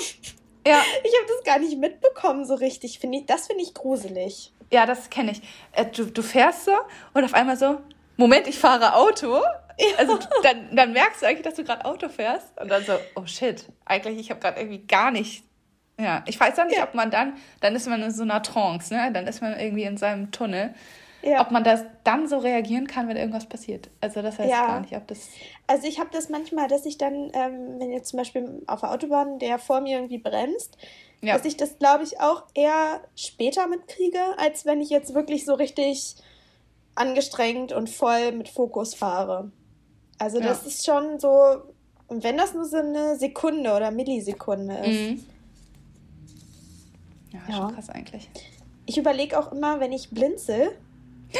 Ja, 0.67 0.83
Ich 1.05 1.13
habe 1.17 1.27
das 1.29 1.45
gar 1.45 1.59
nicht 1.59 1.79
mitbekommen 1.79 2.45
so 2.45 2.55
richtig. 2.55 2.99
Find 2.99 3.15
ich, 3.15 3.27
das 3.27 3.47
finde 3.47 3.63
ich 3.63 3.73
gruselig. 3.75 4.53
ja, 4.73 4.85
das 4.87 5.09
kenne 5.11 5.33
ich. 5.33 5.43
Äh, 5.73 5.87
Du, 5.87 6.07
du 6.07 6.23
fährst 6.23 6.65
so 6.65 6.73
und 7.15 7.25
auf 7.25 7.35
einmal 7.35 7.57
so, 7.57 7.79
Moment, 8.17 8.47
ich 8.49 8.59
fahre 8.59 8.95
Auto. 8.95 9.41
Also 9.99 10.19
dann, 10.43 10.75
dann 10.75 10.93
merkst 10.93 11.21
du 11.23 11.27
eigentlich, 11.27 11.43
dass 11.43 11.55
du 11.55 11.63
gerade 11.65 11.85
Auto 11.85 12.09
fährst 12.09 12.59
und 12.59 12.69
dann 12.71 12.83
so, 12.85 12.95
oh 13.15 13.27
shit, 13.27 13.67
eigentlich, 13.85 14.19
ich 14.19 14.31
habe 14.31 14.41
gerade 14.41 14.59
irgendwie 14.61 14.87
gar 14.87 15.11
nicht. 15.11 15.45
Ja, 16.01 16.23
ich 16.27 16.39
weiß 16.41 16.59
auch 16.59 16.65
nicht, 16.65 16.79
Ja. 16.79 16.85
ob 16.85 16.95
man 16.95 17.11
dann, 17.11 17.35
dann 17.61 17.75
ist 17.77 17.87
man 17.87 18.03
in 18.03 18.11
so 18.11 18.23
einer 18.23 18.43
Trance, 18.43 18.93
ne? 18.95 19.11
Dann 19.13 19.27
ist 19.27 19.41
man 19.43 19.59
irgendwie 19.59 19.85
in 19.85 19.97
seinem 19.99 20.31
Tunnel. 20.31 20.75
Ja. 21.23 21.41
Ob 21.41 21.51
man 21.51 21.65
das 21.65 21.83
dann 22.05 22.29
so 22.29 22.39
reagieren 22.39 22.87
kann, 22.87 23.09
wenn 23.09 23.17
irgendwas 23.17 23.47
passiert. 23.47 23.91
Also 24.01 24.23
das 24.23 24.39
weiß 24.39 24.49
Ja. 24.49 24.61
ich 24.63 24.67
gar 24.69 24.81
nicht, 24.81 24.97
ob 24.97 25.07
das. 25.09 25.29
Also 25.67 25.89
ich 25.89 25.99
habe 25.99 26.11
das 26.13 26.29
manchmal, 26.29 26.69
dass 26.69 26.87
ich 26.87 26.99
dann, 26.99 27.31
ähm, 27.35 27.79
wenn 27.81 27.91
jetzt 27.91 28.11
zum 28.11 28.19
Beispiel 28.19 28.63
auf 28.67 28.81
der 28.81 28.93
Autobahn 28.93 29.39
der 29.39 29.59
vor 29.59 29.81
mir 29.81 29.97
irgendwie 29.97 30.19
bremst, 30.19 30.77
Ja. 31.23 31.37
dass 31.37 31.45
ich 31.47 31.57
das, 31.57 31.79
glaube 31.79 32.05
ich, 32.05 32.21
auch 32.21 32.45
eher 32.55 33.01
später 33.17 33.67
mitkriege, 33.67 34.21
als 34.39 34.67
wenn 34.67 34.81
ich 34.81 34.91
jetzt 34.91 35.15
wirklich 35.15 35.45
so 35.45 35.55
richtig 35.55 36.15
angestrengt 36.95 37.73
und 37.73 37.91
voll 37.91 38.33
mit 38.33 38.49
Fokus 38.49 38.95
fahre. 38.95 39.51
Also 40.19 40.39
das 40.39 40.63
Ja. 40.63 40.69
ist 40.69 40.85
schon 40.87 41.19
so, 41.19 41.31
wenn 42.09 42.37
das 42.37 42.55
nur 42.55 42.65
so 42.67 42.77
eine 42.77 43.17
Sekunde 43.17 43.75
oder 43.75 43.91
Millisekunde 43.91 44.75
ist. 44.77 45.11
Mhm. 45.11 45.25
Ja, 47.33 47.41
Ja. 47.49 47.57
schon 47.57 47.75
krass 47.75 47.91
eigentlich. 47.91 48.29
Ich 48.87 48.97
überlege 48.99 49.39
auch 49.39 49.53
immer, 49.53 49.81
wenn 49.81 49.93
ich 49.93 50.11
blinzel, 50.11 50.71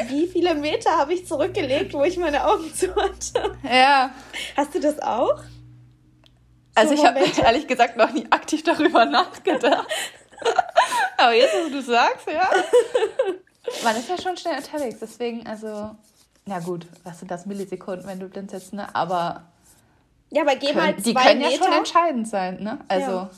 wie 0.09 0.27
viele 0.27 0.55
Meter 0.55 0.91
habe 0.97 1.15
ich 1.15 1.27
zurückgelegt, 1.27 1.93
wo 1.95 2.03
ich 2.05 2.17
meine 2.17 2.47
Augen 2.47 2.73
zu 2.75 2.95
hatte. 2.97 3.57
Ja. 3.63 4.11
Hast 4.57 4.75
du 4.75 4.81
das 4.81 4.99
auch? 5.01 5.43
Also 6.75 6.95
So 6.95 7.03
ich 7.03 7.07
habe 7.09 7.21
ehrlich 7.43 7.67
gesagt 7.67 7.97
noch 7.97 8.13
nie 8.13 8.27
aktiv 8.31 8.63
darüber 8.63 9.05
nachgedacht. 9.07 9.87
Aber 11.17 11.33
jetzt, 11.33 11.55
wo 11.65 11.71
du 11.71 11.81
sagst, 11.83 12.27
ja. 12.27 12.49
Man 13.85 13.97
ist 13.97 14.09
ja 14.09 14.21
schon 14.21 14.37
schnell 14.37 14.59
unterwegs, 14.59 14.99
deswegen, 15.01 15.47
also, 15.47 15.91
na 16.45 16.61
gut, 16.61 16.87
was 17.03 17.19
sind 17.19 17.31
das 17.31 17.47
Millisekunden, 17.47 18.07
wenn 18.07 18.21
du 18.21 18.29
blinzelst, 18.29 18.75
ne? 18.75 18.95
Aber 18.95 19.43
Ja, 20.31 20.43
aber 20.43 20.55
geh 20.57 20.73
mal 20.73 20.93
können, 20.93 21.03
die 21.03 21.13
zwei 21.15 21.23
können 21.25 21.41
ja 21.41 21.49
Meter. 21.49 21.65
schon 21.65 21.73
entscheidend 21.73 22.29
sein, 22.29 22.63
ne? 22.63 22.79
Also, 22.89 23.11
Ja. 23.11 23.31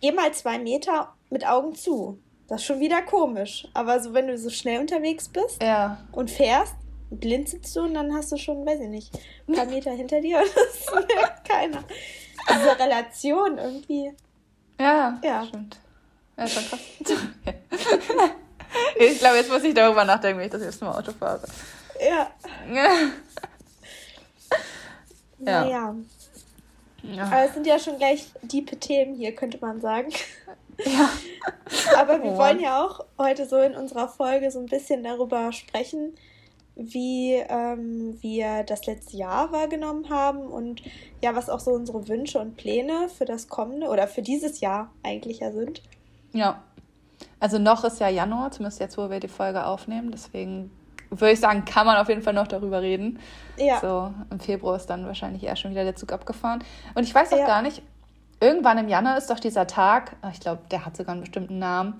Geh 0.00 0.12
mal 0.12 0.32
zwei 0.32 0.58
Meter 0.58 1.12
mit 1.30 1.46
Augen 1.46 1.74
zu. 1.74 2.18
Das 2.48 2.60
ist 2.60 2.66
schon 2.66 2.80
wieder 2.80 3.02
komisch. 3.02 3.66
Aber 3.74 4.00
so, 4.00 4.12
wenn 4.14 4.28
du 4.28 4.38
so 4.38 4.50
schnell 4.50 4.80
unterwegs 4.80 5.28
bist 5.28 5.62
ja. 5.62 5.98
und 6.12 6.30
fährst, 6.30 6.74
blinzelst 7.10 7.74
du 7.74 7.82
und 7.82 7.94
dann 7.94 8.14
hast 8.14 8.30
du 8.32 8.36
schon, 8.36 8.64
weiß 8.64 8.80
ich 8.80 8.88
nicht, 8.88 9.10
ein 9.48 9.54
paar 9.54 9.66
Meter 9.66 9.90
hinter 9.92 10.20
dir 10.20 10.38
und 10.38 10.50
das 10.54 11.06
merkt 11.16 11.48
keiner. 11.48 11.82
Diese 12.48 12.78
Relation 12.78 13.58
irgendwie. 13.58 14.12
Ja, 14.78 15.18
Ja. 15.22 15.46
stimmt. 15.46 15.78
Ja, 16.36 16.46
schon 16.46 16.64
krass. 16.64 16.80
ich 18.98 19.18
glaube, 19.18 19.36
jetzt 19.36 19.50
muss 19.50 19.64
ich 19.64 19.74
darüber 19.74 20.04
nachdenken, 20.04 20.38
wenn 20.38 20.46
ich 20.46 20.52
das 20.52 20.62
erste 20.62 20.84
Mal 20.84 20.98
Auto 20.98 21.12
fahre. 21.12 21.42
Ja. 22.00 22.30
Ja. 22.72 22.90
Ja. 25.38 25.64
Naja. 25.64 25.94
Ja. 27.02 27.24
Aber 27.24 27.44
es 27.44 27.52
sind 27.52 27.66
ja 27.66 27.78
schon 27.78 27.98
gleich 27.98 28.24
diepe 28.40 28.78
Themen 28.78 29.14
hier, 29.14 29.34
könnte 29.34 29.58
man 29.60 29.82
sagen. 29.82 30.10
Ja. 30.84 31.08
Aber 31.98 32.22
wir 32.22 32.32
Oh. 32.32 32.38
wollen 32.38 32.60
ja 32.60 32.84
auch 32.84 33.04
heute 33.18 33.46
so 33.46 33.56
in 33.58 33.74
unserer 33.74 34.08
Folge 34.08 34.50
so 34.50 34.58
ein 34.58 34.66
bisschen 34.66 35.02
darüber 35.04 35.52
sprechen, 35.52 36.14
wie 36.74 37.34
ähm, 37.34 38.18
wir 38.20 38.62
das 38.64 38.86
letzte 38.86 39.16
Jahr 39.16 39.50
wahrgenommen 39.52 40.10
haben 40.10 40.46
und 40.46 40.82
ja, 41.22 41.34
was 41.34 41.48
auch 41.48 41.60
so 41.60 41.70
unsere 41.70 42.06
Wünsche 42.08 42.38
und 42.38 42.56
Pläne 42.56 43.08
für 43.08 43.24
das 43.24 43.48
kommende 43.48 43.88
oder 43.88 44.06
für 44.06 44.22
dieses 44.22 44.60
Jahr 44.60 44.90
eigentlich 45.02 45.40
ja 45.40 45.52
sind. 45.52 45.82
Ja. 46.32 46.62
Also 47.40 47.58
noch 47.58 47.84
ist 47.84 47.98
ja 48.00 48.08
Januar, 48.08 48.50
zumindest 48.50 48.80
jetzt, 48.80 48.98
wo 48.98 49.08
wir 49.08 49.20
die 49.20 49.28
Folge 49.28 49.64
aufnehmen. 49.64 50.10
Deswegen 50.10 50.70
würde 51.10 51.32
ich 51.32 51.40
sagen, 51.40 51.64
kann 51.64 51.86
man 51.86 51.96
auf 51.96 52.08
jeden 52.08 52.22
Fall 52.22 52.34
noch 52.34 52.46
darüber 52.46 52.82
reden. 52.82 53.20
Ja. 53.56 53.80
So, 53.80 54.12
im 54.30 54.40
Februar 54.40 54.76
ist 54.76 54.86
dann 54.86 55.06
wahrscheinlich 55.06 55.44
eher 55.44 55.56
schon 55.56 55.70
wieder 55.70 55.84
der 55.84 55.96
Zug 55.96 56.12
abgefahren. 56.12 56.62
Und 56.94 57.04
ich 57.04 57.14
weiß 57.14 57.32
auch 57.32 57.38
ja. 57.38 57.46
gar 57.46 57.62
nicht, 57.62 57.82
irgendwann 58.40 58.78
im 58.78 58.88
Januar 58.88 59.18
ist 59.18 59.30
doch 59.30 59.40
dieser 59.40 59.66
Tag, 59.66 60.16
ich 60.32 60.40
glaube, 60.40 60.62
der 60.70 60.84
hat 60.84 60.96
sogar 60.96 61.12
einen 61.12 61.22
bestimmten 61.22 61.58
Namen, 61.58 61.94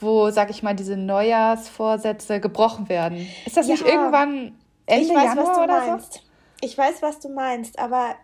wo, 0.00 0.30
sag 0.30 0.50
ich 0.50 0.62
mal, 0.62 0.74
diese 0.74 0.96
Neujahrsvorsätze 0.96 2.40
gebrochen 2.40 2.88
werden. 2.88 3.26
Ist 3.44 3.56
das 3.56 3.66
ja. 3.66 3.74
nicht 3.74 3.86
irgendwann 3.86 4.54
Ende 4.86 5.06
ich 5.06 5.14
weiß, 5.14 5.24
Januar 5.24 5.46
was 5.46 5.56
du 5.56 5.62
oder 5.62 5.86
meinst. 5.86 6.12
so? 6.14 6.20
Ich 6.60 6.78
weiß, 6.78 7.02
was 7.02 7.20
du 7.20 7.28
meinst, 7.28 7.78
aber 7.78 8.14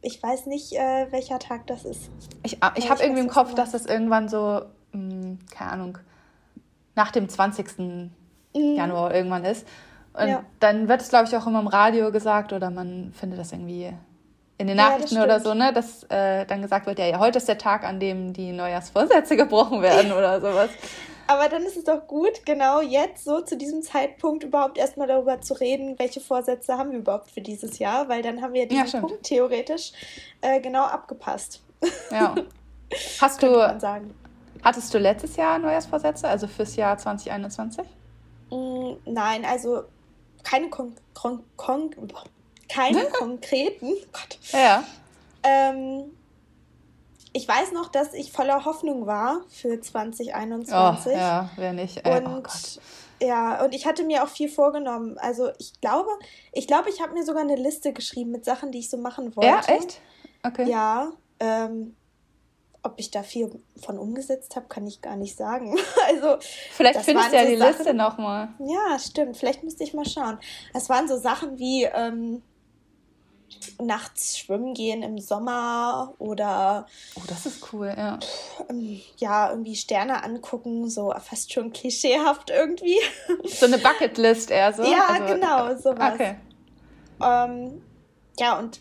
ich 0.00 0.22
weiß 0.22 0.46
nicht, 0.46 0.72
äh, 0.72 1.06
welcher 1.10 1.38
Tag 1.38 1.66
das 1.66 1.84
ist. 1.84 2.10
Ich, 2.42 2.62
ah, 2.62 2.72
ich 2.76 2.90
habe 2.90 3.02
irgendwie 3.02 3.22
im 3.22 3.28
Kopf, 3.28 3.54
dass 3.54 3.72
das 3.72 3.86
irgendwann 3.86 4.28
so, 4.28 4.62
mh, 4.92 5.12
hm, 5.12 5.38
keine 5.50 5.72
Ahnung, 5.72 5.98
nach 6.94 7.10
dem 7.10 7.28
20. 7.28 7.78
Mhm. 7.78 8.10
Januar 8.76 9.14
irgendwann 9.14 9.44
ist. 9.44 9.66
Und 10.14 10.28
ja. 10.28 10.44
dann 10.60 10.88
wird 10.88 11.00
es, 11.00 11.10
glaube 11.10 11.26
ich, 11.28 11.36
auch 11.36 11.46
immer 11.46 11.60
im 11.60 11.66
Radio 11.68 12.10
gesagt 12.10 12.52
oder 12.52 12.70
man 12.70 13.12
findet 13.12 13.38
das 13.38 13.52
irgendwie 13.52 13.92
in 14.58 14.66
den 14.66 14.76
Nachrichten 14.76 15.14
ja, 15.14 15.24
oder 15.24 15.40
so, 15.40 15.54
ne, 15.54 15.72
dass 15.72 16.02
äh, 16.10 16.44
dann 16.44 16.62
gesagt 16.62 16.86
wird, 16.86 16.98
ja, 16.98 17.06
ja, 17.06 17.18
heute 17.20 17.38
ist 17.38 17.48
der 17.48 17.58
Tag, 17.58 17.84
an 17.84 18.00
dem 18.00 18.32
die 18.32 18.52
Neujahrsvorsätze 18.52 19.36
gebrochen 19.38 19.82
werden 19.82 20.12
oder 20.12 20.40
sowas. 20.40 20.70
Aber 21.28 21.48
dann 21.48 21.62
ist 21.62 21.76
es 21.76 21.84
doch 21.84 22.06
gut, 22.06 22.44
genau 22.46 22.80
jetzt 22.80 23.24
so 23.24 23.40
zu 23.42 23.56
diesem 23.56 23.82
Zeitpunkt 23.82 24.44
überhaupt 24.44 24.78
erstmal 24.78 25.06
darüber 25.06 25.40
zu 25.40 25.54
reden, 25.54 25.98
welche 25.98 26.20
Vorsätze 26.20 26.76
haben 26.76 26.90
wir 26.90 26.98
überhaupt 26.98 27.30
für 27.30 27.42
dieses 27.42 27.78
Jahr, 27.78 28.08
weil 28.08 28.22
dann 28.22 28.40
haben 28.42 28.54
wir 28.54 28.66
diesen 28.66 28.86
ja, 28.86 29.00
Punkt 29.00 29.22
theoretisch 29.24 29.92
äh, 30.40 30.60
genau 30.60 30.84
abgepasst. 30.84 31.62
Ja. 32.10 32.34
Hast 33.20 33.42
du, 33.42 33.78
hattest 34.64 34.94
du 34.94 34.98
letztes 34.98 35.36
Jahr 35.36 35.58
Neujahrsvorsätze, 35.58 36.26
also 36.26 36.46
fürs 36.46 36.74
Jahr 36.74 36.96
2021? 36.96 37.84
Mm, 38.50 38.92
nein, 39.04 39.44
also 39.44 39.82
keine 40.42 40.70
kon 40.70 40.94
kon 41.12 41.44
kon 41.56 41.90
keine 42.68 43.04
konkreten. 43.06 43.94
Gott. 44.12 44.38
Ja. 44.52 44.84
Ähm, 45.42 46.12
ich 47.32 47.46
weiß 47.46 47.72
noch, 47.72 47.88
dass 47.88 48.14
ich 48.14 48.32
voller 48.32 48.64
Hoffnung 48.64 49.06
war 49.06 49.42
für 49.48 49.80
2021. 49.80 51.12
Oh, 51.12 51.16
ja, 51.16 51.50
wer 51.56 51.72
nicht. 51.72 52.02
Oh 52.04 52.10
und 52.10 52.26
oh 52.26 52.80
ja, 53.20 53.64
und 53.64 53.74
ich 53.74 53.86
hatte 53.86 54.04
mir 54.04 54.22
auch 54.22 54.28
viel 54.28 54.48
vorgenommen. 54.48 55.18
Also 55.18 55.50
ich 55.58 55.80
glaube, 55.80 56.10
ich 56.52 56.66
glaube, 56.66 56.88
ich 56.88 57.00
habe 57.00 57.14
mir 57.14 57.24
sogar 57.24 57.42
eine 57.42 57.56
Liste 57.56 57.92
geschrieben 57.92 58.30
mit 58.30 58.44
Sachen, 58.44 58.70
die 58.70 58.78
ich 58.78 58.90
so 58.90 58.96
machen 58.96 59.34
wollte. 59.36 59.48
Ja, 59.48 59.60
echt? 59.76 60.00
Okay. 60.44 60.70
Ja. 60.70 61.10
Ähm, 61.40 61.96
ob 62.82 62.94
ich 62.96 63.10
da 63.10 63.22
viel 63.22 63.60
von 63.76 63.98
umgesetzt 63.98 64.54
habe, 64.56 64.66
kann 64.68 64.86
ich 64.86 65.02
gar 65.02 65.16
nicht 65.16 65.36
sagen. 65.36 65.76
Also 66.06 66.38
vielleicht 66.72 67.00
findest 67.02 67.32
du 67.32 67.36
ja 67.36 67.42
so 67.42 67.50
die 67.50 67.56
Sachen, 67.56 67.76
Liste 67.76 67.94
nochmal. 67.94 68.48
Ja, 68.60 68.98
stimmt. 68.98 69.36
Vielleicht 69.36 69.62
müsste 69.62 69.84
ich 69.84 69.92
mal 69.92 70.06
schauen. 70.06 70.38
Das 70.72 70.88
waren 70.88 71.06
so 71.06 71.18
Sachen 71.18 71.58
wie 71.58 71.84
ähm, 71.84 72.42
nachts 73.80 74.38
schwimmen 74.38 74.74
gehen 74.74 75.02
im 75.02 75.18
Sommer 75.18 76.14
oder. 76.18 76.86
Oh, 77.16 77.22
das 77.26 77.46
ist 77.46 77.72
cool, 77.72 77.92
ja. 77.96 78.18
Ähm, 78.68 79.00
ja, 79.16 79.50
irgendwie 79.50 79.76
Sterne 79.76 80.22
angucken, 80.22 80.90
so 80.90 81.12
fast 81.22 81.52
schon 81.52 81.72
klischeehaft 81.72 82.50
irgendwie. 82.50 82.98
So 83.44 83.66
eine 83.66 83.78
Bucketlist 83.78 84.50
eher 84.50 84.72
so? 84.72 84.82
Ja, 84.82 85.06
also, 85.08 85.34
genau, 85.34 85.76
sowas. 85.76 86.14
Okay. 86.14 86.36
Ähm, 87.22 87.82
ja, 88.38 88.58
und 88.58 88.80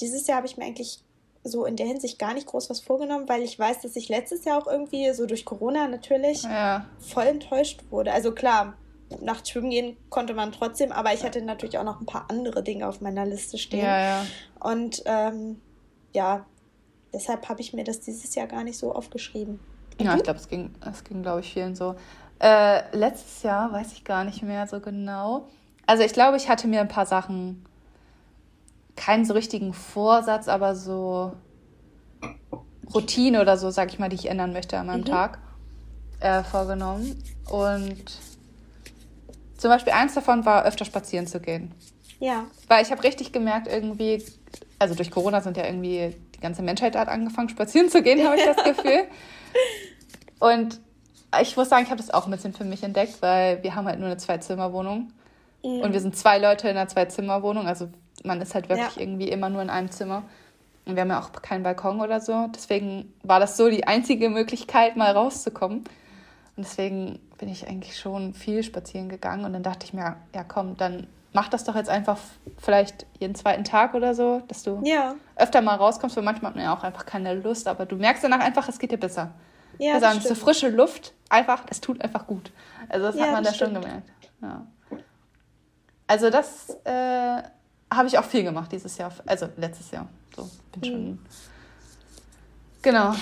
dieses 0.00 0.26
Jahr 0.26 0.38
habe 0.38 0.46
ich 0.46 0.56
mir 0.56 0.64
eigentlich 0.64 1.02
so 1.42 1.64
in 1.64 1.76
der 1.76 1.86
Hinsicht 1.86 2.18
gar 2.18 2.34
nicht 2.34 2.46
groß 2.46 2.68
was 2.68 2.80
vorgenommen, 2.80 3.28
weil 3.28 3.42
ich 3.42 3.58
weiß, 3.58 3.80
dass 3.80 3.96
ich 3.96 4.08
letztes 4.08 4.44
Jahr 4.44 4.58
auch 4.58 4.66
irgendwie 4.66 5.12
so 5.12 5.26
durch 5.26 5.44
Corona 5.44 5.88
natürlich 5.88 6.42
ja. 6.42 6.86
voll 6.98 7.26
enttäuscht 7.26 7.80
wurde. 7.90 8.12
Also 8.12 8.32
klar, 8.32 8.74
nachts 9.20 9.50
schwimmen 9.50 9.70
gehen 9.70 9.96
konnte 10.08 10.34
man 10.34 10.52
trotzdem, 10.52 10.92
aber 10.92 11.12
ich 11.12 11.24
hatte 11.24 11.42
natürlich 11.42 11.78
auch 11.78 11.84
noch 11.84 12.00
ein 12.00 12.06
paar 12.06 12.26
andere 12.28 12.62
Dinge 12.62 12.86
auf 12.86 13.00
meiner 13.00 13.26
Liste 13.26 13.58
stehen. 13.58 13.84
Ja, 13.84 14.00
ja. 14.00 14.26
Und 14.60 15.02
ähm, 15.06 15.60
ja, 16.12 16.46
deshalb 17.12 17.48
habe 17.48 17.60
ich 17.60 17.72
mir 17.72 17.84
das 17.84 18.00
dieses 18.00 18.34
Jahr 18.34 18.46
gar 18.46 18.64
nicht 18.64 18.78
so 18.78 18.94
aufgeschrieben. 18.94 19.58
Und 19.98 20.06
ja, 20.06 20.16
ich 20.16 20.22
glaube, 20.22 20.38
es 20.38 20.48
ging, 20.48 20.74
es 20.88 21.04
ging 21.04 21.22
glaube 21.22 21.40
ich, 21.40 21.52
vielen 21.52 21.74
so. 21.74 21.96
Äh, 22.38 22.96
letztes 22.96 23.42
Jahr 23.42 23.72
weiß 23.72 23.92
ich 23.92 24.04
gar 24.04 24.24
nicht 24.24 24.42
mehr 24.42 24.66
so 24.66 24.80
genau. 24.80 25.48
Also 25.86 26.04
ich 26.04 26.12
glaube, 26.12 26.36
ich 26.36 26.48
hatte 26.48 26.68
mir 26.68 26.80
ein 26.80 26.88
paar 26.88 27.06
Sachen, 27.06 27.66
keinen 28.96 29.24
so 29.24 29.34
richtigen 29.34 29.72
Vorsatz, 29.72 30.48
aber 30.48 30.74
so 30.74 31.32
Routine 32.94 33.40
oder 33.40 33.56
so, 33.56 33.70
sag 33.70 33.92
ich 33.92 33.98
mal, 33.98 34.08
die 34.08 34.16
ich 34.16 34.26
ändern 34.26 34.52
möchte 34.52 34.78
an 34.78 34.86
meinem 34.86 35.00
mhm. 35.00 35.06
Tag 35.06 35.38
äh, 36.20 36.42
vorgenommen. 36.42 37.22
Und 37.50 38.04
zum 39.60 39.70
Beispiel 39.70 39.92
eins 39.92 40.14
davon 40.14 40.46
war, 40.46 40.64
öfter 40.64 40.84
spazieren 40.84 41.26
zu 41.26 41.38
gehen. 41.38 41.72
Ja. 42.18 42.44
Weil 42.66 42.82
ich 42.82 42.90
habe 42.90 43.02
richtig 43.04 43.32
gemerkt, 43.32 43.68
irgendwie, 43.68 44.24
also 44.78 44.94
durch 44.94 45.10
Corona 45.10 45.40
sind 45.40 45.56
ja 45.56 45.66
irgendwie 45.66 46.14
die 46.34 46.40
ganze 46.40 46.62
Menschheit 46.62 46.96
hat 46.96 47.08
angefangen, 47.08 47.50
spazieren 47.50 47.90
zu 47.90 48.02
gehen, 48.02 48.26
habe 48.26 48.36
ich 48.36 48.44
das 48.44 48.56
Gefühl. 48.64 49.04
Und 50.38 50.80
ich 51.42 51.56
muss 51.56 51.68
sagen, 51.68 51.84
ich 51.84 51.90
habe 51.90 52.00
das 52.00 52.10
auch 52.10 52.26
ein 52.26 52.30
bisschen 52.30 52.54
für 52.54 52.64
mich 52.64 52.82
entdeckt, 52.82 53.20
weil 53.20 53.62
wir 53.62 53.74
haben 53.74 53.86
halt 53.86 53.98
nur 53.98 54.08
eine 54.08 54.16
Zwei-Zimmer-Wohnung. 54.16 55.12
Mhm. 55.62 55.80
Und 55.80 55.92
wir 55.92 56.00
sind 56.00 56.16
zwei 56.16 56.38
Leute 56.38 56.68
in 56.68 56.76
einer 56.76 56.88
Zwei-Zimmer-Wohnung. 56.88 57.66
Also 57.66 57.88
man 58.24 58.40
ist 58.40 58.54
halt 58.54 58.68
wirklich 58.68 58.96
ja. 58.96 59.02
irgendwie 59.02 59.28
immer 59.28 59.50
nur 59.50 59.60
in 59.60 59.70
einem 59.70 59.90
Zimmer. 59.90 60.22
Und 60.86 60.96
wir 60.96 61.02
haben 61.02 61.10
ja 61.10 61.20
auch 61.20 61.32
keinen 61.42 61.62
Balkon 61.62 62.00
oder 62.00 62.20
so. 62.20 62.48
Deswegen 62.54 63.12
war 63.22 63.38
das 63.38 63.58
so 63.58 63.68
die 63.68 63.86
einzige 63.86 64.30
Möglichkeit, 64.30 64.96
mal 64.96 65.12
rauszukommen. 65.12 65.84
Und 66.56 66.66
deswegen 66.66 67.18
bin 67.40 67.48
ich 67.48 67.66
eigentlich 67.66 67.98
schon 67.98 68.34
viel 68.34 68.62
spazieren 68.62 69.08
gegangen. 69.08 69.46
Und 69.46 69.54
dann 69.54 69.62
dachte 69.62 69.86
ich 69.86 69.94
mir, 69.94 70.16
ja 70.34 70.44
komm, 70.44 70.76
dann 70.76 71.06
mach 71.32 71.48
das 71.48 71.64
doch 71.64 71.74
jetzt 71.74 71.88
einfach 71.88 72.18
vielleicht 72.58 73.06
jeden 73.18 73.34
zweiten 73.34 73.64
Tag 73.64 73.94
oder 73.94 74.14
so, 74.14 74.42
dass 74.48 74.62
du 74.62 74.82
ja. 74.84 75.14
öfter 75.36 75.62
mal 75.62 75.76
rauskommst, 75.76 76.16
weil 76.16 76.22
manchmal 76.22 76.50
hat 76.50 76.56
man 76.56 76.64
ja 76.64 76.76
auch 76.76 76.84
einfach 76.84 77.06
keine 77.06 77.34
Lust, 77.34 77.66
aber 77.66 77.86
du 77.86 77.96
merkst 77.96 78.22
danach 78.22 78.40
einfach, 78.40 78.68
es 78.68 78.78
geht 78.78 78.92
dir 78.92 78.98
besser. 78.98 79.32
Ja, 79.78 79.94
also 79.94 80.28
so 80.28 80.34
frische 80.34 80.68
Luft, 80.68 81.14
einfach, 81.30 81.64
es 81.70 81.80
tut 81.80 82.02
einfach 82.02 82.26
gut. 82.26 82.52
Also 82.90 83.06
das 83.06 83.16
ja, 83.16 83.26
hat 83.26 83.32
man 83.32 83.44
da 83.44 83.54
schon 83.54 83.72
gemerkt. 83.72 84.10
Ja. 84.42 84.66
Also 86.06 86.28
das 86.28 86.76
äh, 86.84 87.42
habe 87.90 88.08
ich 88.08 88.18
auch 88.18 88.24
viel 88.24 88.42
gemacht 88.42 88.70
dieses 88.70 88.98
Jahr, 88.98 89.12
also 89.24 89.48
letztes 89.56 89.90
Jahr. 89.92 90.08
So, 90.36 90.50
bin 90.72 90.82
hm. 90.82 90.90
schon. 90.90 91.18
Genau. 92.82 93.14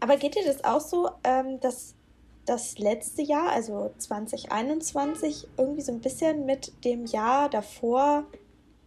Aber 0.00 0.16
geht 0.16 0.34
dir 0.36 0.46
das 0.46 0.64
auch 0.64 0.80
so, 0.80 1.10
ähm, 1.24 1.60
dass 1.60 1.97
das 2.48 2.78
letzte 2.78 3.22
Jahr, 3.22 3.50
also 3.50 3.92
2021, 3.98 5.48
irgendwie 5.56 5.82
so 5.82 5.92
ein 5.92 6.00
bisschen 6.00 6.46
mit 6.46 6.84
dem 6.84 7.06
Jahr 7.06 7.48
davor 7.48 8.24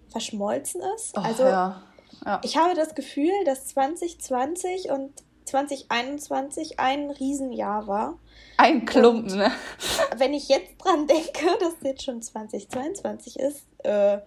verschmolzen 0.10 0.82
ist. 0.96 1.18
Oh, 1.18 1.22
also 1.22 1.44
ja. 1.44 1.82
Ja. 2.26 2.42
ich 2.44 2.58
habe 2.58 2.76
das 2.76 2.96
Gefühl, 2.96 3.32
dass 3.46 3.68
2020 3.68 4.92
und 4.92 5.12
2021 5.46 6.80
ein 6.80 7.10
Riesenjahr 7.10 7.88
war. 7.88 8.20
Ein 8.58 8.86
Klumpen, 8.86 9.38
ne? 9.38 9.52
Wenn 10.16 10.34
ich 10.34 10.48
jetzt 10.50 10.78
dran 10.78 11.08
denke, 11.08 11.46
dass 11.60 11.74
jetzt 11.84 12.04
schon 12.04 12.22
2022 12.22 13.40
ist, 13.40 13.66
äh, 13.84 14.20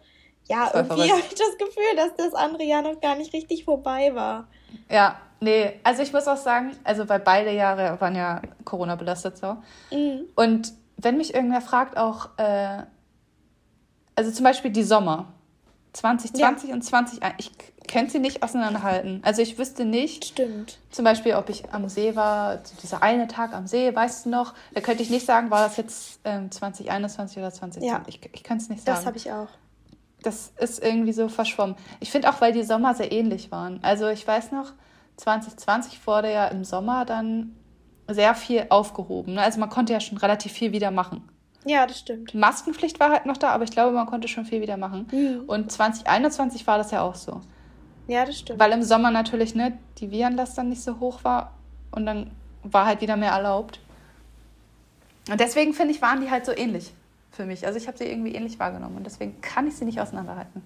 ja, 0.47 0.71
irgendwie 0.75 1.11
habe 1.11 1.21
ich 1.21 1.35
das 1.35 1.57
Gefühl, 1.59 1.97
dass 1.97 2.15
das 2.17 2.35
andere 2.35 2.65
Jahr 2.65 2.83
noch 2.83 3.01
gar 3.01 3.17
nicht 3.17 3.33
richtig 3.33 3.65
vorbei 3.65 4.15
war. 4.15 4.49
Ja, 4.91 5.17
Nee, 5.45 5.79
also 5.83 6.03
ich 6.03 6.11
muss 6.11 6.27
auch 6.27 6.39
sagen, 6.39 6.73
also 6.85 7.07
weil 7.09 7.21
beide 7.21 7.53
Jahre 7.53 8.01
waren 8.01 8.15
ja 8.15 8.41
Corona 8.65 8.95
belastet 8.97 9.37
so. 9.37 9.59
Mhm. 9.91 10.25
Und 10.35 10.73
wenn 10.97 11.19
mich 11.19 11.35
irgendwer 11.35 11.61
fragt, 11.61 11.99
auch, 11.99 12.31
äh, 12.39 12.83
also 14.15 14.31
zum 14.31 14.45
Beispiel 14.45 14.71
die 14.71 14.85
Sommer 14.85 15.27
2020 15.93 16.71
ja. 16.71 16.75
und 16.75 16.83
2021, 16.83 17.21
ich 17.39 17.87
könnte 17.87 18.13
sie 18.13 18.21
nicht 18.21 18.43
auseinanderhalten. 18.43 19.21
Also 19.23 19.43
ich 19.43 19.59
wüsste 19.59 19.85
nicht, 19.85 20.25
Stimmt. 20.25 20.79
zum 20.91 21.05
Beispiel, 21.05 21.35
ob 21.35 21.51
ich 21.51 21.71
am 21.73 21.91
See 21.91 22.17
war, 22.17 22.63
dieser 22.83 23.03
eine 23.03 23.29
Tag 23.29 23.53
am 23.53 23.67
See, 23.67 23.95
weißt 23.95 24.25
du 24.25 24.31
noch, 24.31 24.55
da 24.73 24.81
könnte 24.81 25.03
ich 25.03 25.11
nicht 25.11 25.27
sagen, 25.27 25.51
war 25.51 25.67
das 25.67 25.77
jetzt 25.77 26.21
ähm, 26.25 26.51
2021 26.51 27.37
oder 27.37 27.53
2020. 27.53 27.91
Ja. 27.91 28.03
Ich, 28.07 28.21
ich 28.33 28.43
kann 28.43 28.57
es 28.57 28.71
nicht 28.71 28.85
sagen. 28.85 28.97
Das 28.97 29.07
habe 29.07 29.19
ich 29.19 29.31
auch. 29.31 29.49
Das 30.25 30.53
ist 30.59 30.83
irgendwie 30.83 31.13
so 31.13 31.29
verschwommen. 31.29 31.77
Ich 32.01 32.11
finde 32.11 32.31
auch, 32.31 32.41
weil 32.41 32.53
die 32.53 32.63
Sommer 32.63 32.95
sehr 32.95 33.13
ähnlich 33.13 33.53
waren. 33.53 33.79
Also 33.83 34.09
ich 34.09 34.27
weiß 34.27 34.53
noch, 34.53 34.73
2020 35.17 36.07
wurde 36.07 36.33
ja 36.33 36.47
im 36.49 36.65
Sommer 36.65 37.05
dann 37.05 37.55
sehr 38.09 38.35
viel 38.35 38.67
aufgehoben. 38.71 39.35
Ne? 39.35 39.43
Also 39.43 39.61
man 39.61 39.71
konnte 39.71 39.93
ja 39.93 40.01
schon 40.01 40.19
relativ 40.19 40.53
viel 40.53 40.73
wieder 40.73 40.91
machen. 40.91 41.29
Ja, 41.67 41.87
das 41.87 42.01
stimmt. 42.01 42.35
Maskenpflicht 42.35 43.01
war 43.01 43.11
halt 43.11 43.27
noch 43.27 43.37
da, 43.37 43.51
aber 43.51 43.65
ich 43.65 43.71
glaube, 43.71 43.93
man 43.93 44.07
konnte 44.07 44.29
schon 44.29 44.45
viel 44.45 44.61
wieder 44.61 44.77
machen. 44.77 45.07
Mhm. 45.11 45.45
Und 45.47 45.73
2021 45.73 46.67
war 46.67 46.79
das 46.79 46.91
ja 46.91 47.03
auch 47.03 47.15
so. 47.15 47.41
Ja, 48.07 48.27
das 48.27 48.39
stimmt. 48.39 48.59
Weil 48.59 48.73
im 48.73 48.83
Sommer 48.83 49.11
natürlich 49.11 49.55
ne, 49.55 49.79
die 49.99 50.11
Virenlast 50.11 50.59
dann 50.59 50.69
nicht 50.69 50.83
so 50.83 51.01
hoch 51.01 51.25
war 51.25 51.55
und 51.91 52.05
dann 52.05 52.31
war 52.63 52.87
halt 52.87 53.01
wieder 53.01 53.17
mehr 53.17 53.33
erlaubt. 53.33 53.81
Und 55.31 55.41
deswegen 55.41 55.73
finde 55.73 55.95
ich, 55.95 56.03
waren 56.03 56.21
die 56.21 56.31
halt 56.31 56.45
so 56.45 56.53
ähnlich 56.53 56.93
für 57.35 57.47
mich. 57.47 57.67
Also 57.67 57.79
ich 57.79 57.87
habe 57.87 57.99
sie 57.99 58.05
irgendwie 58.05 58.35
ähnlich 58.35 58.59
wahrgenommen 58.59 58.97
und 58.97 59.05
deswegen 59.05 59.41
kann 59.41 59.67
ich 59.69 59.77
sie 59.77 59.85
nicht 59.85 60.01
auseinanderhalten. 60.01 60.63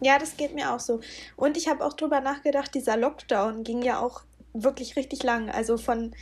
Ja, 0.00 0.18
das 0.18 0.36
geht 0.36 0.54
mir 0.54 0.72
auch 0.74 0.80
so. 0.80 1.00
Und 1.36 1.56
ich 1.56 1.68
habe 1.68 1.84
auch 1.84 1.92
drüber 1.92 2.20
nachgedacht, 2.20 2.74
dieser 2.74 2.96
Lockdown 2.96 3.64
ging 3.64 3.82
ja 3.82 4.00
auch 4.00 4.22
wirklich 4.54 4.96
richtig 4.96 5.22
lang. 5.22 5.50
Also 5.50 5.76
von 5.76 6.14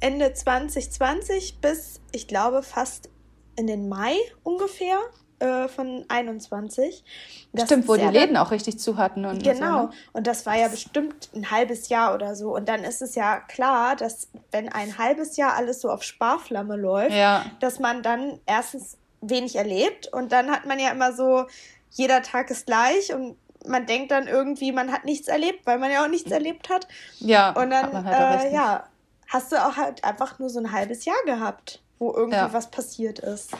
Ende 0.00 0.32
2020 0.32 1.58
bis, 1.60 2.00
ich 2.12 2.28
glaube, 2.28 2.62
fast 2.62 3.08
in 3.56 3.66
den 3.66 3.88
Mai 3.88 4.14
ungefähr 4.42 4.98
äh, 5.38 5.68
von 5.68 6.04
21. 6.08 7.04
Das 7.52 7.64
Stimmt, 7.66 7.88
wo 7.88 7.96
die 7.96 8.04
Läden 8.04 8.36
auch 8.36 8.50
richtig 8.50 8.78
zu 8.78 8.96
hatten. 8.96 9.24
Und 9.24 9.42
Genau, 9.42 9.82
So, 9.82 9.86
ne? 9.88 9.90
und 10.12 10.26
das 10.26 10.46
war 10.46 10.56
ja 10.56 10.68
bestimmt 10.68 11.30
ein 11.34 11.50
halbes 11.50 11.88
Jahr 11.88 12.14
oder 12.14 12.36
so. 12.36 12.54
Und 12.54 12.68
dann 12.68 12.84
ist 12.84 13.02
es 13.02 13.14
ja 13.14 13.40
klar, 13.40 13.96
dass 13.96 14.28
wenn 14.52 14.68
ein 14.70 14.98
halbes 14.98 15.36
Jahr 15.36 15.54
alles 15.54 15.80
so 15.80 15.90
auf 15.90 16.02
Sparflamme 16.02 16.76
läuft, 16.76 17.14
Ja. 17.16 17.44
dass 17.60 17.78
man 17.80 18.02
dann 18.02 18.38
erstens 18.46 18.98
wenig 19.30 19.56
erlebt 19.56 20.08
und 20.12 20.32
dann 20.32 20.50
hat 20.50 20.66
man 20.66 20.78
ja 20.78 20.90
immer 20.90 21.12
so, 21.12 21.46
jeder 21.90 22.22
Tag 22.22 22.50
ist 22.50 22.66
gleich 22.66 23.14
und 23.14 23.36
man 23.66 23.86
denkt 23.86 24.10
dann 24.10 24.26
irgendwie, 24.28 24.70
man 24.72 24.92
hat 24.92 25.04
nichts 25.04 25.28
erlebt, 25.28 25.66
weil 25.66 25.78
man 25.78 25.90
ja 25.90 26.04
auch 26.04 26.08
nichts 26.08 26.30
erlebt 26.30 26.68
hat. 26.68 26.86
Ja, 27.18 27.50
Und 27.50 27.70
dann, 27.70 28.04
halt 28.04 28.44
äh, 28.44 28.54
ja, 28.54 28.84
hast 29.28 29.50
du 29.52 29.56
auch 29.56 29.76
halt 29.76 30.04
einfach 30.04 30.38
nur 30.38 30.48
so 30.50 30.60
ein 30.60 30.70
halbes 30.72 31.04
Jahr 31.04 31.16
gehabt, 31.24 31.82
wo 31.98 32.12
irgendwie 32.12 32.36
Ja. 32.36 32.52
was 32.52 32.70
passiert 32.70 33.18
ist. 33.18 33.50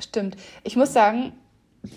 Stimmt. 0.00 0.36
Ich 0.64 0.76
muss 0.76 0.92
sagen, 0.92 1.32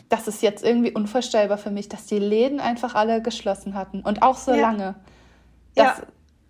das 0.09 0.27
ist 0.27 0.41
jetzt 0.41 0.63
irgendwie 0.63 0.91
unvorstellbar 0.91 1.57
für 1.57 1.71
mich, 1.71 1.89
dass 1.89 2.05
die 2.05 2.19
Läden 2.19 2.59
einfach 2.59 2.95
alle 2.95 3.21
geschlossen 3.21 3.73
hatten. 3.75 4.01
Und 4.01 4.21
auch 4.21 4.37
so 4.37 4.53
Ja. 4.53 4.61
lange. 4.61 4.95
Das, 5.75 5.97
Ja. 5.97 6.03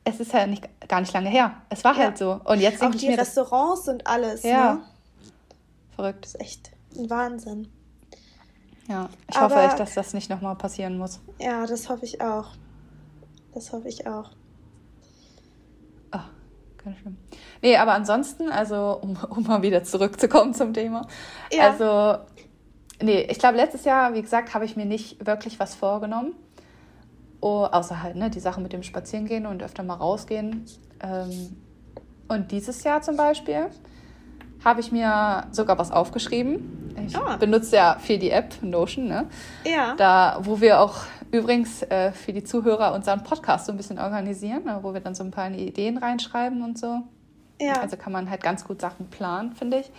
Es 0.03 0.19
ist 0.19 0.33
ja 0.33 0.47
nicht, 0.47 0.67
gar 0.89 0.99
nicht 0.99 1.13
lange 1.13 1.29
her. 1.29 1.53
Es 1.69 1.83
war 1.83 1.93
Ja. 1.95 2.05
halt 2.05 2.17
so. 2.17 2.41
Und 2.43 2.59
jetzt 2.59 2.81
Auch 2.81 2.89
ich 2.89 3.01
die 3.01 3.07
mir, 3.09 3.19
Restaurants 3.19 3.87
und 3.87 4.07
alles. 4.07 4.41
Ja. 4.41 4.73
Ne? 4.73 4.81
Verrückt. 5.95 6.25
Das 6.25 6.35
ist 6.35 6.41
echt 6.41 6.71
ein 6.97 7.09
Wahnsinn. 7.09 7.67
Ja, 8.87 9.09
ich 9.29 9.35
Aber- 9.37 9.55
hoffe 9.55 9.65
echt, 9.65 9.79
dass 9.79 9.93
das 9.93 10.13
nicht 10.13 10.29
nochmal 10.29 10.55
passieren 10.55 10.97
muss. 10.97 11.19
Ja, 11.39 11.65
das 11.65 11.89
hoffe 11.89 12.05
ich 12.05 12.21
auch. 12.21 12.49
Das 13.53 13.71
hoffe 13.71 13.87
ich 13.87 14.07
auch. 14.07 14.31
Ach, 16.11 16.29
ganz 16.83 16.97
schlimm. 16.97 17.17
Nee, 17.61 17.77
aber 17.77 17.93
ansonsten, 17.93 18.49
also, 18.49 18.99
um, 19.01 19.17
um 19.29 19.43
mal 19.43 19.61
wieder 19.61 19.83
zurückzukommen 19.83 20.53
zum 20.53 20.73
Thema. 20.73 21.07
Ja. 21.51 21.69
Also, 21.71 22.23
nee, 23.01 23.21
ich 23.29 23.39
glaube, 23.39 23.57
letztes 23.57 23.85
Jahr, 23.85 24.13
wie 24.13 24.21
gesagt, 24.21 24.53
habe 24.53 24.65
ich 24.65 24.75
mir 24.75 24.85
nicht 24.85 25.25
wirklich 25.25 25.59
was 25.59 25.75
vorgenommen. 25.75 26.33
Oh, 27.39 27.63
außer 27.71 28.03
halt, 28.03 28.15
ne, 28.17 28.29
die 28.29 28.39
Sache 28.39 28.61
mit 28.61 28.71
dem 28.73 28.83
Spazierengehen 28.83 29.45
und 29.47 29.63
öfter 29.63 29.83
mal 29.83 29.95
rausgehen. 29.95 30.65
Ähm, 31.01 31.55
und 32.27 32.51
dieses 32.51 32.83
Jahr 32.83 33.01
zum 33.01 33.17
Beispiel 33.17 33.67
habe 34.63 34.79
ich 34.81 34.91
mir 34.91 35.45
sogar 35.51 35.77
was 35.77 35.91
aufgeschrieben. 35.91 36.93
Ich 37.07 37.15
Ah. 37.17 37.37
benutze 37.37 37.75
ja 37.77 37.97
viel 37.99 38.19
die 38.19 38.29
App 38.31 38.61
Notion, 38.61 39.07
ne? 39.07 39.27
Ja. 39.65 39.95
Da, 39.95 40.39
wo 40.43 40.61
wir 40.61 40.79
auch 40.81 40.95
übrigens 41.31 41.81
äh, 41.83 42.11
für 42.11 42.33
die 42.33 42.43
Zuhörer 42.43 42.93
unseren 42.93 43.23
Podcast 43.23 43.65
so 43.65 43.71
ein 43.71 43.77
bisschen 43.77 43.97
organisieren, 43.97 44.65
ne, 44.65 44.79
wo 44.81 44.93
wir 44.93 44.99
dann 45.01 45.15
so 45.15 45.23
ein 45.23 45.31
paar 45.31 45.49
Ideen 45.49 45.97
reinschreiben 45.97 46.61
und 46.61 46.77
so. 46.77 47.01
ja. 47.59 47.79
Also 47.81 47.95
kann 47.97 48.11
man 48.13 48.29
halt 48.29 48.43
ganz 48.43 48.63
gut 48.65 48.81
Sachen 48.81 49.09
planen, 49.09 49.53
finde 49.53 49.79
ich. 49.79 49.91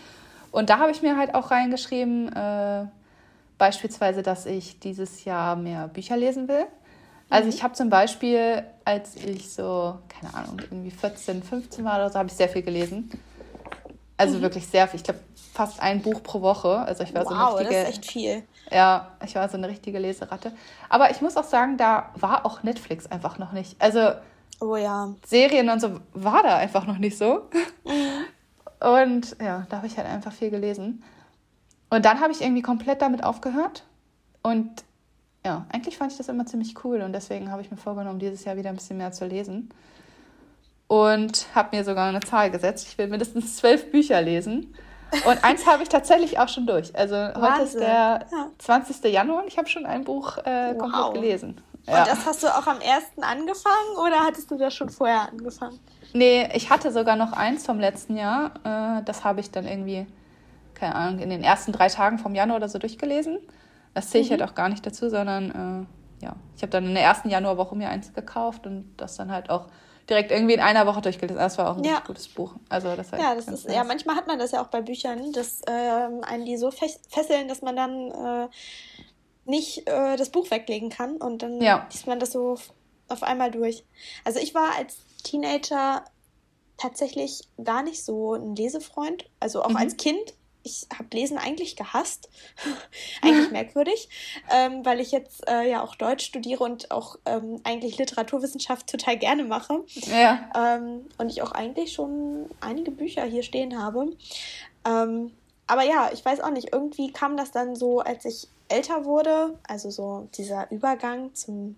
Und 0.51 0.69
da 0.69 0.79
habe 0.79 0.91
ich 0.91 1.01
mir 1.03 1.17
halt 1.17 1.35
auch 1.35 1.51
reingeschrieben, 1.51 2.31
äh, 2.33 2.85
beispielsweise, 3.59 4.23
dass 4.23 4.45
ich 4.47 4.79
dieses 4.81 5.25
Jahr 5.25 5.57
mehr 5.57 5.89
Bücher 5.89 6.17
lesen 6.17 6.49
will. 6.49 6.67
Also 7.31 7.49
ich 7.49 7.63
habe 7.63 7.73
zum 7.73 7.89
Beispiel, 7.89 8.63
als 8.85 9.17
ich 9.17 9.51
so, 9.51 9.99
keine 10.09 10.35
Ahnung, 10.35 10.59
irgendwie 10.61 10.91
14, 10.91 11.43
15 11.43 11.85
war 11.85 11.95
oder 11.97 12.11
so, 12.11 12.19
habe 12.19 12.29
ich 12.29 12.35
sehr 12.35 12.49
viel 12.51 12.63
gelesen. 12.63 13.11
Also 14.17 14.41
wirklich 14.41 14.67
sehr 14.67 14.87
viel. 14.89 14.99
Ich 14.99 15.05
glaube, 15.05 15.21
fast 15.53 15.81
ein 15.81 16.03
Buch 16.03 16.23
pro 16.23 16.43
Woche. 16.43 16.79
Also 16.79 17.03
ich 17.03 17.15
war 17.15 17.25
so 17.25 17.31
eine 17.31 17.41
wow, 17.41 17.51
das 17.53 17.61
richtige, 17.61 17.83
ist 17.83 17.89
echt 17.89 18.11
viel. 18.11 18.43
ja, 18.71 19.11
ich 19.25 19.35
war 19.35 19.49
so 19.49 19.57
eine 19.57 19.69
richtige 19.69 19.99
Leseratte. 19.99 20.53
Aber 20.89 21.11
ich 21.11 21.21
muss 21.21 21.37
auch 21.37 21.45
sagen, 21.45 21.77
da 21.77 22.11
war 22.15 22.47
auch 22.47 22.63
Netflix 22.63 23.07
einfach 23.07 23.39
noch 23.39 23.53
nicht. 23.53 23.81
Also 23.81 24.13
Oh 24.63 24.77
ja. 24.77 25.13
Serien 25.27 25.69
und 25.71 25.81
so 25.81 25.99
war 26.13 26.45
da 26.45 26.57
einfach 26.57 26.87
noch 26.87 26.99
nicht 26.99 27.19
so. 27.19 27.49
Und 28.81 29.37
ja, 29.41 29.67
da 29.69 29.79
habe 29.79 29.89
ich 29.89 29.97
halt 29.97 30.07
einfach 30.07 30.33
viel 30.33 30.51
gelesen. 30.51 31.03
Und 31.91 32.05
dann 32.05 32.21
habe 32.21 32.33
ich 32.33 32.41
irgendwie 32.41 32.63
komplett 32.63 33.03
damit 33.03 33.25
aufgehört. 33.25 33.85
Und 34.43 34.85
ja, 35.45 35.67
eigentlich 35.73 35.99
fand 35.99 36.13
ich 36.13 36.19
das 36.19 36.29
immer 36.29 36.47
ziemlich 36.47 36.85
cool. 36.85 37.03
Und 37.03 37.13
deswegen 37.13 37.51
habe 37.51 37.61
ich 37.61 37.73
mir 37.73 37.77
vorgenommen, 37.77 38.21
dieses 38.21 38.45
Jahr 38.45 38.57
wieder 38.57 38.71
ein 38.71 38.77
bisschen 38.77 38.99
mehr 38.99 39.11
zu 39.11 39.27
lesen. 39.27 39.71
Und 40.93 41.47
habe 41.55 41.75
mir 41.77 41.85
sogar 41.85 42.09
eine 42.09 42.21
Zahl 42.21 42.51
gesetzt. 42.51 42.87
Ich 42.89 42.99
will 42.99 43.07
mindestens 43.09 43.57
zwölf 43.57 43.91
Bücher 43.91 44.21
lesen. 44.21 44.75
Und 45.27 45.43
eins 45.45 45.67
habe 45.67 45.83
ich 45.83 45.89
tatsächlich 45.89 46.39
auch 46.39 46.49
schon 46.49 46.67
durch. 46.67 46.95
Also 46.95 47.17
heute 47.17 47.35
ist 47.35 47.75
Wahnsinn. 47.75 47.81
der 47.81 48.27
Ja. 48.31 48.47
20. 48.59 49.05
Januar 49.13 49.43
und 49.43 49.49
ich 49.49 49.57
habe 49.59 49.69
schon 49.69 49.87
ein 49.87 50.05
Buch 50.05 50.37
äh, 50.39 50.75
komplett 50.79 51.03
Wow. 51.05 51.13
gelesen. 51.15 51.61
Und 51.87 51.95
das 52.07 52.27
hast 52.27 52.43
du 52.43 52.47
auch 52.47 52.67
am 52.67 52.81
ersten 52.81 53.23
angefangen 53.25 53.97
oder 54.07 54.21
hattest 54.21 54.51
du 54.51 54.57
das 54.57 54.75
schon 54.75 54.89
vorher 54.91 55.29
angefangen? 55.31 55.79
Nee, 56.13 56.49
ich 56.55 56.71
hatte 56.71 56.93
sogar 56.93 57.17
noch 57.17 57.33
eins 57.33 57.65
vom 57.67 57.81
letzten 57.81 58.17
Jahr. 58.17 58.53
Äh, 58.65 59.03
das 59.05 59.25
habe 59.25 59.41
ich 59.41 59.51
dann 59.51 59.67
irgendwie, 59.67 60.07
keine 60.75 60.95
Ahnung, 60.95 61.21
in 61.21 61.31
den 61.31 61.43
ersten 61.43 61.73
drei 61.73 61.89
Tagen 61.89 62.19
vom 62.19 62.35
Januar 62.35 62.59
oder 62.59 62.69
so 62.69 62.79
durchgelesen. 62.79 63.39
Das 63.95 64.11
zähle 64.11 64.25
ich 64.25 64.31
halt 64.31 64.43
auch 64.43 64.55
gar 64.55 64.69
nicht 64.69 64.85
dazu, 64.87 65.09
sondern 65.11 65.87
äh, 66.21 66.25
ja, 66.25 66.37
ich 66.57 66.63
habe 66.63 66.71
dann 66.71 66.85
in 66.87 66.95
der 66.95 67.03
ersten 67.03 67.31
Januarwoche 67.31 67.75
mir 67.77 67.89
eins 67.89 68.13
gekauft 68.13 68.67
und 68.67 68.93
das 68.99 69.17
dann 69.17 69.33
halt 69.33 69.49
auch 69.51 69.67
direkt 70.09 70.31
irgendwie 70.31 70.55
in 70.55 70.61
einer 70.61 70.87
Woche 70.87 71.01
durchgelesen. 71.01 71.37
Das 71.39 71.59
war 71.59 71.71
auch 71.71 71.77
ein 71.77 71.85
Ja. 71.85 72.01
gutes 72.07 72.29
Buch. 72.29 72.55
Also 72.69 72.95
das 72.97 73.13
war 73.13 73.21
Ja, 73.21 73.35
das 73.35 73.49
ist, 73.49 73.67
nice. 73.67 73.75
ja, 73.77 73.85
manchmal 73.85 74.17
hat 74.17 74.27
man 74.27 74.39
das 74.39 74.51
ja 74.53 74.63
auch 74.63 74.69
bei 74.69 74.81
Büchern, 74.83 75.33
dass 75.33 75.63
ähm, 75.69 76.23
einen 76.25 76.45
die 76.45 76.57
so 76.57 76.69
fes- 76.71 77.01
fesseln, 77.09 77.49
dass 77.49 77.63
man 77.63 77.77
dann 77.77 78.11
äh, 78.11 78.49
nicht 79.45 79.89
äh, 79.89 80.17
das 80.17 80.31
Buch 80.31 80.51
weglegen 80.51 80.89
kann 80.91 81.17
und 81.17 81.43
dann 81.43 81.61
Ja. 81.61 81.87
liest 81.91 82.07
man 82.07 82.21
das 82.21 82.33
so 82.33 82.57
auf 83.09 83.23
einmal 83.23 83.51
durch. 83.51 83.85
Also 84.25 84.39
ich 84.41 84.55
war 84.55 84.75
als 84.77 84.99
Teenager 85.25 86.05
tatsächlich 86.79 87.43
gar 87.63 87.83
nicht 87.83 88.05
so 88.05 88.35
ein 88.35 88.57
Lesefreund, 88.57 89.29
also 89.41 89.63
auch 89.63 89.69
Mhm. 89.71 89.77
als 89.77 89.97
Kind. 89.97 90.35
Ich 90.65 90.87
habe 90.97 91.09
Lesen 91.13 91.39
eigentlich 91.39 91.77
gehasst, 91.77 92.29
eigentlich 93.23 93.51
merkwürdig, 93.51 94.09
ähm, 94.51 94.85
weil 94.85 95.01
ich 95.01 95.13
jetzt 95.13 95.49
äh, 95.49 95.69
ja 95.69 95.83
auch 95.83 95.95
Deutsch 95.95 96.25
studiere 96.25 96.65
und 96.65 96.91
auch 96.91 97.17
ähm, 97.27 97.61
eigentlich 97.65 97.99
Literaturwissenschaft 97.99 98.87
total 98.89 99.17
gerne 99.17 99.45
mache. 99.45 99.85
Ja, 100.07 100.51
Ähm, 100.55 101.07
und 101.19 101.31
ich 101.31 101.43
auch 101.43 101.53
eigentlich 101.53 101.93
schon 101.93 102.49
einige 102.61 102.91
Bücher 102.91 103.25
hier 103.25 103.43
stehen 103.43 103.83
habe. 103.83 104.17
Ähm, 104.85 105.33
aber 105.67 105.85
ja, 105.85 106.11
ich 106.13 106.25
weiß 106.25 106.41
auch 106.41 106.51
nicht, 106.51 106.73
irgendwie 106.73 107.13
kam 107.13 107.37
das 107.37 107.51
dann 107.51 107.77
so, 107.77 108.01
als 108.01 108.25
ich 108.25 108.49
älter 108.69 109.05
wurde, 109.05 109.59
also 109.67 109.91
so 109.91 110.29
dieser 110.37 110.71
Übergang 110.71 111.35
zum 111.35 111.77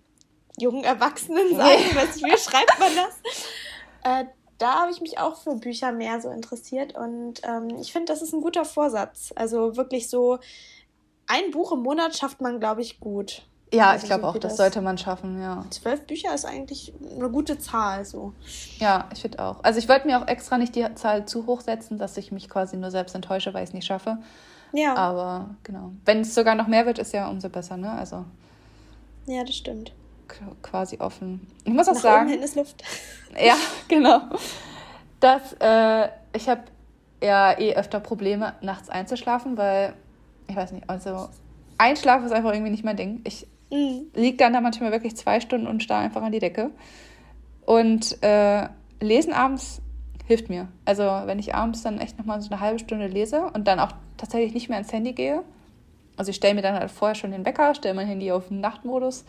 jungen 0.57 0.83
Erwachsenen 0.83 1.55
sein, 1.55 1.79
ich 1.79 1.95
weiß 1.95 2.15
nicht, 2.15 2.25
wie 2.25 2.37
schreibt 2.37 2.79
man 2.79 2.91
das? 2.95 3.15
Äh, 4.07 4.25
da 4.57 4.81
habe 4.81 4.91
ich 4.91 5.01
mich 5.01 5.17
auch 5.19 5.37
für 5.37 5.55
Bücher 5.55 5.91
mehr 5.91 6.21
so 6.21 6.29
interessiert 6.29 6.95
und 6.95 7.41
ähm, 7.43 7.69
ich 7.81 7.91
finde, 7.91 8.11
das 8.13 8.21
ist 8.21 8.33
ein 8.33 8.41
guter 8.41 8.65
Vorsatz. 8.65 9.33
Also 9.35 9.75
wirklich 9.77 10.09
so 10.09 10.39
ein 11.27 11.51
Buch 11.51 11.71
im 11.71 11.81
Monat 11.81 12.15
schafft 12.15 12.39
man, 12.41 12.59
glaube 12.59 12.81
ich, 12.81 12.99
gut. 12.99 13.41
ja 13.73 13.89
Also 13.89 14.03
ich 14.03 14.09
glaube 14.09 14.21
so 14.23 14.27
auch, 14.29 14.33
das 14.33 14.41
das- 14.53 14.57
sollte 14.57 14.81
man 14.81 14.97
schaffen, 14.97 15.41
ja. 15.41 15.65
Zwölf 15.71 16.05
Bücher 16.05 16.33
ist 16.35 16.45
eigentlich 16.45 16.93
eine 17.17 17.29
gute 17.29 17.57
Zahl. 17.57 18.05
So. 18.05 18.33
Ja, 18.79 19.09
ich 19.11 19.21
finde 19.21 19.39
auch. 19.43 19.63
Also 19.63 19.79
ich 19.79 19.89
wollte 19.89 20.07
mir 20.07 20.21
auch 20.21 20.27
extra 20.27 20.57
nicht 20.57 20.75
die 20.75 20.85
Zahl 20.95 21.25
zu 21.25 21.47
hoch 21.47 21.61
setzen, 21.61 21.97
dass 21.97 22.15
ich 22.17 22.31
mich 22.31 22.47
quasi 22.49 22.77
nur 22.77 22.91
selbst 22.91 23.15
enttäusche, 23.15 23.53
weil 23.53 23.63
ich 23.63 23.69
es 23.69 23.73
nicht 23.73 23.85
schaffe. 23.87 24.19
Ja. 24.71 24.93
Aber 24.95 25.55
genau. 25.63 25.91
Wenn 26.05 26.21
es 26.21 26.35
sogar 26.35 26.53
noch 26.55 26.67
mehr 26.67 26.85
wird, 26.85 26.99
ist 26.99 27.13
ja 27.13 27.27
umso 27.29 27.49
besser, 27.49 27.75
ne? 27.77 27.91
Also 27.91 28.23
Ja, 29.25 29.43
das 29.43 29.55
stimmt. 29.55 29.93
Quasi 30.61 30.97
offen. 30.99 31.47
Ich 31.63 31.73
muss 31.73 31.87
auch 31.87 31.93
Nach 31.93 32.01
sagen, 32.01 32.29
hin 32.29 32.41
ist 32.41 32.55
Luft. 32.55 32.83
ja, 33.39 33.55
genau, 33.87 34.21
dass 35.19 35.53
äh, 35.59 36.09
ich 36.33 36.49
habe 36.49 36.63
ja 37.21 37.57
eh 37.57 37.75
öfter 37.75 37.99
Probleme, 37.99 38.53
nachts 38.61 38.89
einzuschlafen, 38.89 39.57
weil, 39.57 39.93
ich 40.47 40.55
weiß 40.55 40.71
nicht, 40.71 40.89
also 40.89 41.29
Einschlafen 41.77 42.25
ist 42.25 42.31
einfach 42.31 42.53
irgendwie 42.53 42.71
nicht 42.71 42.83
mein 42.83 42.97
Ding. 42.97 43.21
Ich 43.23 43.47
Mhm. 43.71 44.07
liege 44.13 44.37
dann 44.37 44.53
da 44.53 44.61
manchmal 44.61 44.91
wirklich 44.91 45.15
zwei 45.15 45.39
Stunden 45.39 45.67
und 45.67 45.81
starre 45.83 46.03
einfach 46.03 46.21
an 46.21 46.31
die 46.31 46.39
Decke. 46.39 46.71
Und 47.65 48.21
äh, 48.23 48.67
Lesen 48.99 49.33
abends 49.33 49.81
hilft 50.27 50.49
mir. 50.49 50.67
Also 50.85 51.03
wenn 51.03 51.39
ich 51.39 51.55
abends 51.55 51.83
dann 51.83 51.99
echt 51.99 52.17
nochmal 52.17 52.41
so 52.41 52.49
eine 52.51 52.59
halbe 52.59 52.79
Stunde 52.79 53.07
lese 53.07 53.49
und 53.53 53.67
dann 53.67 53.79
auch 53.79 53.91
tatsächlich 54.17 54.53
nicht 54.53 54.69
mehr 54.69 54.77
ins 54.79 54.93
Handy 54.93 55.13
gehe. 55.13 55.43
Also 56.17 56.29
ich 56.29 56.37
stelle 56.37 56.53
mir 56.53 56.61
dann 56.61 56.75
halt 56.75 56.91
vorher 56.91 57.15
schon 57.15 57.31
den 57.31 57.45
Wecker, 57.45 57.75
stelle 57.75 57.93
mein 57.95 58.07
Handy 58.07 58.31
auf 58.31 58.47
den 58.47 58.61
Nachtmodus 58.61 59.25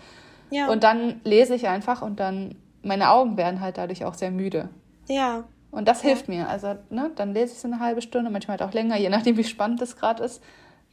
Ja. 0.51 0.69
und 0.69 0.85
dann 0.85 1.21
lese 1.25 1.55
ich 1.55 1.69
einfach 1.69 2.03
und 2.03 2.21
dann 2.21 2.57
meine 2.83 3.11
Augen 3.11 3.37
werden 3.37 3.61
halt 3.61 3.79
dadurch 3.79 4.05
auch 4.05 4.15
sehr 4.15 4.31
müde. 4.31 4.69
ja. 5.09 5.45
Und 5.73 5.87
das 5.89 6.01
hilft 6.01 6.29
mir. 6.29 6.49
Also, 6.49 6.77
ne, 6.89 7.11
dann 7.17 7.35
lese 7.35 7.53
ich 7.53 7.59
so 7.59 7.69
eine 7.69 7.81
halbe 7.81 8.01
Stunde, 8.01 8.31
manchmal 8.31 8.59
halt 8.59 8.67
auch 8.67 8.73
länger, 8.73 8.97
je 8.97 9.11
nachdem, 9.11 9.37
wie 9.37 9.45
spannend 9.45 9.83
das 9.83 9.97
gerade 9.97 10.25
ist. 10.25 10.43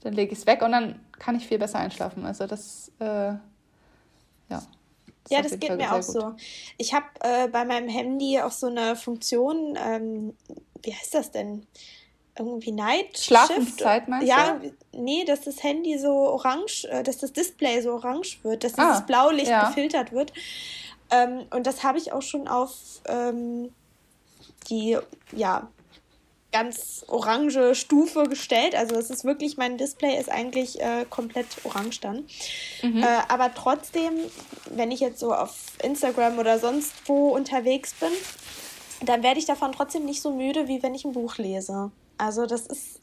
Dann 0.01 0.11
lege 0.11 0.33
ich 0.33 0.39
es 0.39 0.45
weg 0.45 0.61
und 0.61 0.73
dann 0.73 0.99
kann 1.19 1.35
ich 1.37 1.47
viel 1.47 1.57
besser 1.57 1.79
einschlafen. 1.79 2.25
Also, 2.25 2.47
das, 2.47 2.91
äh, 2.99 3.05
ja. 3.05 3.39
ist 4.49 4.67
Ja, 5.29 5.41
das 5.41 5.51
geht 5.57 5.69
Fall 5.69 5.77
mir 5.77 5.89
auch 5.89 6.01
gut. 6.01 6.03
so. 6.03 6.33
Ich 6.77 6.93
habe 6.93 7.05
äh, 7.21 7.47
bei 7.47 7.63
meinem 7.63 7.87
Handy 7.87 8.41
auch 8.41 8.51
so 8.51 8.67
eine 8.67 8.97
Funktion, 8.97 9.77
ähm, 9.81 10.33
wie 10.81 10.93
heißt 10.93 11.13
das 11.13 11.31
denn? 11.31 11.65
Irgendwie 12.37 12.71
Night 12.71 13.17
Shift? 13.17 13.25
Schlafenszeit 13.25 14.07
meinst 14.07 14.27
ja, 14.27 14.59
du? 14.59 14.73
nee, 14.91 15.23
dass 15.23 15.41
das 15.41 15.61
Handy 15.61 15.99
so 15.99 16.09
orange, 16.09 16.85
äh, 16.85 17.03
dass 17.03 17.19
das 17.19 17.31
Display 17.31 17.81
so 17.81 17.91
orange 17.93 18.39
wird, 18.43 18.63
dass 18.63 18.77
Ah, 18.77 18.89
dieses 18.89 19.05
Blaulicht 19.05 19.49
ja. 19.49 19.67
gefiltert 19.67 20.11
wird. 20.11 20.33
Ähm, 21.11 21.45
und 21.51 21.67
das 21.67 21.83
habe 21.83 21.99
ich 21.99 22.11
auch 22.11 22.23
schon 22.23 22.47
auf 22.47 22.71
ähm, 23.07 23.71
die, 24.69 24.97
ja, 25.31 25.69
ganz 26.51 27.03
orange 27.07 27.75
Stufe 27.75 28.23
gestellt. 28.23 28.75
Also 28.75 28.95
es 28.95 29.09
ist 29.09 29.25
wirklich, 29.25 29.57
mein 29.57 29.77
Display 29.77 30.17
ist 30.17 30.29
eigentlich 30.29 30.79
äh, 30.79 31.05
komplett 31.09 31.47
orange 31.65 31.99
dann. 31.99 32.25
Mhm. 32.81 33.03
Äh, 33.03 33.07
aber 33.27 33.53
trotzdem, 33.53 34.13
wenn 34.69 34.91
ich 34.91 35.01
jetzt 35.01 35.19
so 35.19 35.33
auf 35.33 35.55
Instagram 35.81 36.37
oder 36.37 36.59
sonst 36.59 36.93
wo 37.05 37.29
unterwegs 37.29 37.93
bin, 37.95 38.11
dann 39.05 39.23
werde 39.23 39.39
ich 39.39 39.45
davon 39.45 39.71
trotzdem 39.73 40.05
nicht 40.05 40.21
so 40.21 40.31
müde, 40.31 40.67
wie 40.67 40.81
wenn 40.81 40.95
ich 40.95 41.03
ein 41.03 41.11
Buch 41.11 41.37
lese. 41.37 41.91
Also 42.17 42.45
das 42.45 42.67
ist 42.67 42.99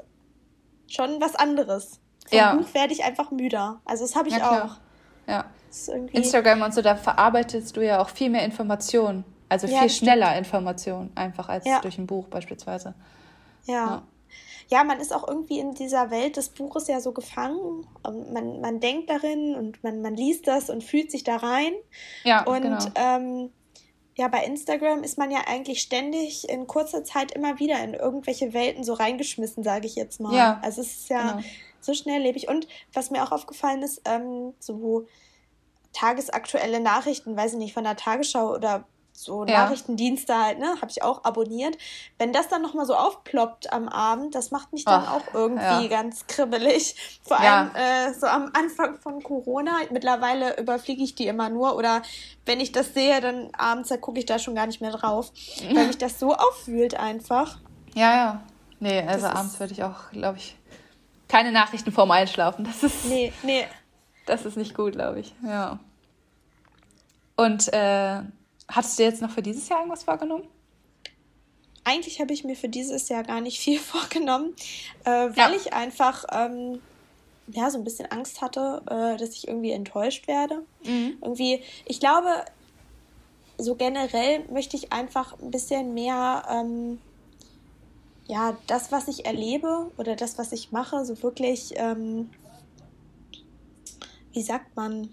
schon 0.89 1.21
was 1.21 1.35
anderes. 1.35 2.01
Vom 2.29 2.39
ja. 2.39 2.55
Buch 2.55 2.75
werde 2.75 2.93
ich 2.93 3.05
einfach 3.05 3.31
müder. 3.31 3.81
Also 3.85 4.05
das 4.05 4.15
habe 4.15 4.29
ich 4.29 4.37
ja, 4.37 4.65
auch. 4.65 4.77
Ja. 5.27 5.45
Instagram 6.13 6.63
und 6.63 6.75
so, 6.75 6.83
da 6.83 6.97
verarbeitest 6.97 7.77
du 7.77 7.85
ja 7.85 8.01
auch 8.01 8.09
viel 8.09 8.31
mehr 8.31 8.45
Informationen. 8.45 9.25
Also 9.49 9.67
viel 9.67 9.77
ja, 9.77 9.89
schneller 9.89 10.37
Informationen 10.37 11.11
einfach 11.17 11.49
als 11.49 11.65
durch 11.83 11.99
ein 11.99 12.07
Buch 12.07 12.29
beispielsweise. 12.29 12.95
Ja. 13.67 14.03
ja. 14.69 14.85
man 14.85 15.01
ist 15.01 15.13
auch 15.13 15.27
irgendwie 15.27 15.59
in 15.59 15.75
dieser 15.75 16.11
Welt 16.11 16.37
des 16.37 16.51
Buches 16.51 16.87
ja 16.87 17.01
so 17.01 17.13
gefangen. 17.13 17.87
Man, 18.05 18.61
man 18.61 18.79
denkt 18.79 19.11
darin 19.11 19.57
und 19.57 19.83
man, 19.83 20.03
man 20.03 20.15
liest 20.15 20.47
das 20.47 20.71
und 20.71 20.85
fühlt 20.85 21.11
sich 21.11 21.25
da 21.25 21.37
rein. 21.37 21.73
Ja, 22.23 22.45
und 22.45 22.63
genau. 22.63 22.79
ähm, 22.95 23.51
ja, 24.21 24.29
bei 24.29 24.45
Instagram 24.45 25.03
ist 25.03 25.17
man 25.17 25.31
ja 25.31 25.45
eigentlich 25.47 25.81
ständig 25.81 26.47
in 26.47 26.67
kurzer 26.67 27.05
Zeit 27.05 27.33
immer 27.33 27.59
wieder 27.59 27.83
in 27.83 27.95
irgendwelche 27.95 28.53
Welten 28.53 28.85
so 28.85 28.93
reingeschmissen, 28.93 29.65
sage 29.65 29.87
ich 29.87 29.95
jetzt 29.95 30.21
mal. 30.21 30.37
Ja, 30.37 30.61
also 30.63 30.83
es 30.83 30.89
ist 30.89 31.09
ja 31.09 31.37
genau. 31.37 31.45
so 31.81 31.95
schnelllebig. 31.95 32.47
Und 32.47 32.69
was 32.93 33.11
mir 33.11 33.23
auch 33.23 33.33
aufgefallen 33.33 33.83
ist, 33.83 34.03
ähm, 34.05 34.53
so 34.59 35.07
tagesaktuelle 35.95 36.81
Nachrichten, 36.81 37.35
weiß 37.35 37.55
ich 37.55 37.59
nicht, 37.59 37.73
von 37.73 37.85
der 37.85 37.97
Tagesschau 37.97 38.55
oder 38.55 38.85
so 39.25 39.45
ja. 39.45 39.65
Nachrichtendienste 39.65 40.35
halt, 40.37 40.59
ne, 40.59 40.75
habe 40.81 40.91
ich 40.91 41.03
auch 41.03 41.25
abonniert. 41.25 41.77
Wenn 42.19 42.33
das 42.33 42.49
dann 42.49 42.63
nochmal 42.63 42.87
so 42.87 42.95
aufploppt 42.95 43.73
am 43.73 43.89
Abend, 43.89 44.35
das 44.35 44.51
macht 44.51 44.73
mich 44.73 44.85
dann 44.85 45.05
Ach, 45.07 45.15
auch 45.15 45.35
irgendwie 45.35 45.85
ja. 45.85 45.89
ganz 45.89 46.27
kribbelig. 46.27 47.21
Vor 47.23 47.39
allem 47.39 47.71
ja. 47.75 48.07
äh, 48.09 48.15
so 48.15 48.27
am 48.27 48.51
Anfang 48.53 48.99
von 48.99 49.23
Corona. 49.23 49.73
Mittlerweile 49.91 50.59
überfliege 50.59 51.03
ich 51.03 51.15
die 51.15 51.27
immer 51.27 51.49
nur 51.49 51.77
oder 51.77 52.03
wenn 52.47 52.61
ich 52.61 52.73
das 52.73 52.95
sehe, 52.95 53.21
dann 53.21 53.51
abends, 53.57 53.93
gucke 54.01 54.19
ich 54.19 54.27
da 54.27 54.39
schon 54.39 54.55
gar 54.55 54.67
nicht 54.67 54.81
mehr 54.81 54.93
drauf, 54.93 55.33
weil 55.73 55.87
mich 55.87 55.99
das 55.99 56.19
so 56.19 56.35
aufwühlt 56.35 56.95
einfach. 56.95 57.59
Ja, 57.95 58.15
ja. 58.15 58.43
Nee, 58.79 59.01
also 59.01 59.27
das 59.27 59.37
abends 59.37 59.61
würde 59.61 59.73
ich 59.75 59.85
auch, 59.85 60.11
glaube 60.11 60.39
ich, 60.39 60.57
keine 61.29 61.53
Nachrichten 61.53 61.93
vorm 61.93 62.11
Einschlafen. 62.11 62.65
Das 62.65 62.83
ist. 62.83 63.05
Nee, 63.07 63.33
nee. 63.43 63.67
Das 64.27 64.45
ist 64.45 64.57
nicht 64.57 64.77
gut, 64.77 64.93
glaube 64.93 65.19
ich. 65.19 65.35
Ja. 65.45 65.81
Und 67.35 67.73
äh, 67.73 68.21
Hattest 68.71 68.99
du 68.99 69.03
jetzt 69.03 69.21
noch 69.21 69.31
für 69.31 69.43
dieses 69.43 69.69
Jahr 69.69 69.81
irgendwas 69.81 70.05
vorgenommen? 70.05 70.47
Eigentlich 71.83 72.21
habe 72.21 72.33
ich 72.33 72.45
mir 72.45 72.57
für 72.57 72.69
dieses 72.69 73.09
Jahr 73.09 73.25
gar 73.25 73.41
nicht 73.41 73.59
viel 73.61 73.79
vorgenommen, 73.79 74.55
äh, 75.05 75.11
weil 75.11 75.37
ja. 75.37 75.53
ich 75.57 75.73
einfach 75.73 76.25
ähm, 76.33 76.81
ja, 77.49 77.71
so 77.71 77.79
ein 77.79 77.85
bisschen 77.85 78.11
Angst 78.11 78.41
hatte, 78.43 78.83
äh, 78.87 79.17
dass 79.17 79.31
ich 79.31 79.49
irgendwie 79.49 79.73
enttäuscht 79.73 80.29
werde. 80.29 80.63
Mhm. 80.85 81.19
Irgendwie, 81.21 81.63
ich 81.87 82.01
glaube, 82.01 82.45
so 83.59 83.75
generell 83.75 84.45
möchte 84.51 84.77
ich 84.77 84.93
einfach 84.93 85.39
ein 85.41 85.51
bisschen 85.51 85.95
mehr, 85.95 86.45
ähm, 86.51 86.99
ja, 88.27 88.57
das, 88.67 88.93
was 88.93 89.09
ich 89.09 89.27
erlebe 89.27 89.91
oder 89.97 90.15
das, 90.17 90.39
was 90.39 90.53
ich 90.53 90.71
mache, 90.71 91.05
so 91.05 91.21
wirklich, 91.23 91.73
ähm, 91.77 92.31
wie 94.33 94.43
sagt 94.43 94.77
man, 94.77 95.13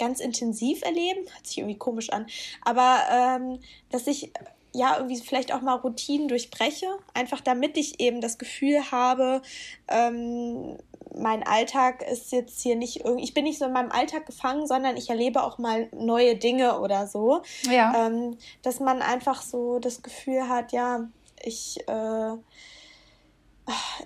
ganz 0.00 0.18
intensiv 0.18 0.82
erleben. 0.82 1.20
Hört 1.32 1.46
sich 1.46 1.58
irgendwie 1.58 1.78
komisch 1.78 2.10
an. 2.10 2.26
Aber 2.62 2.98
ähm, 3.12 3.60
dass 3.90 4.06
ich 4.08 4.32
ja 4.72 4.96
irgendwie 4.96 5.20
vielleicht 5.20 5.52
auch 5.52 5.62
mal 5.62 5.76
Routinen 5.76 6.28
durchbreche, 6.28 6.86
einfach 7.14 7.40
damit 7.40 7.76
ich 7.76 8.00
eben 8.00 8.20
das 8.20 8.38
Gefühl 8.38 8.90
habe, 8.90 9.42
ähm, 9.88 10.76
mein 11.16 11.42
Alltag 11.42 12.02
ist 12.08 12.30
jetzt 12.32 12.62
hier 12.62 12.76
nicht 12.76 13.04
irgendwie, 13.04 13.24
ich 13.24 13.34
bin 13.34 13.44
nicht 13.44 13.58
so 13.58 13.64
in 13.64 13.72
meinem 13.72 13.90
Alltag 13.90 14.26
gefangen, 14.26 14.66
sondern 14.66 14.96
ich 14.96 15.10
erlebe 15.10 15.42
auch 15.42 15.58
mal 15.58 15.88
neue 15.92 16.36
Dinge 16.36 16.80
oder 16.80 17.06
so. 17.06 17.42
Ja. 17.70 18.06
Ähm, 18.06 18.36
dass 18.62 18.80
man 18.80 19.02
einfach 19.02 19.42
so 19.42 19.80
das 19.80 20.02
Gefühl 20.02 20.48
hat, 20.48 20.72
ja, 20.72 21.08
ich 21.42 21.78
äh, 21.88 22.36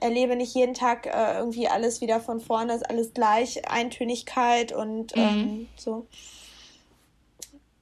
erlebe 0.00 0.36
nicht 0.36 0.54
jeden 0.54 0.74
Tag 0.74 1.06
äh, 1.06 1.38
irgendwie 1.38 1.68
alles 1.68 2.00
wieder 2.00 2.20
von 2.20 2.40
vorne, 2.40 2.74
ist 2.74 2.88
alles 2.88 3.14
gleich, 3.14 3.68
Eintönigkeit 3.68 4.72
und 4.72 5.14
mhm. 5.16 5.22
ähm, 5.22 5.68
so. 5.76 6.06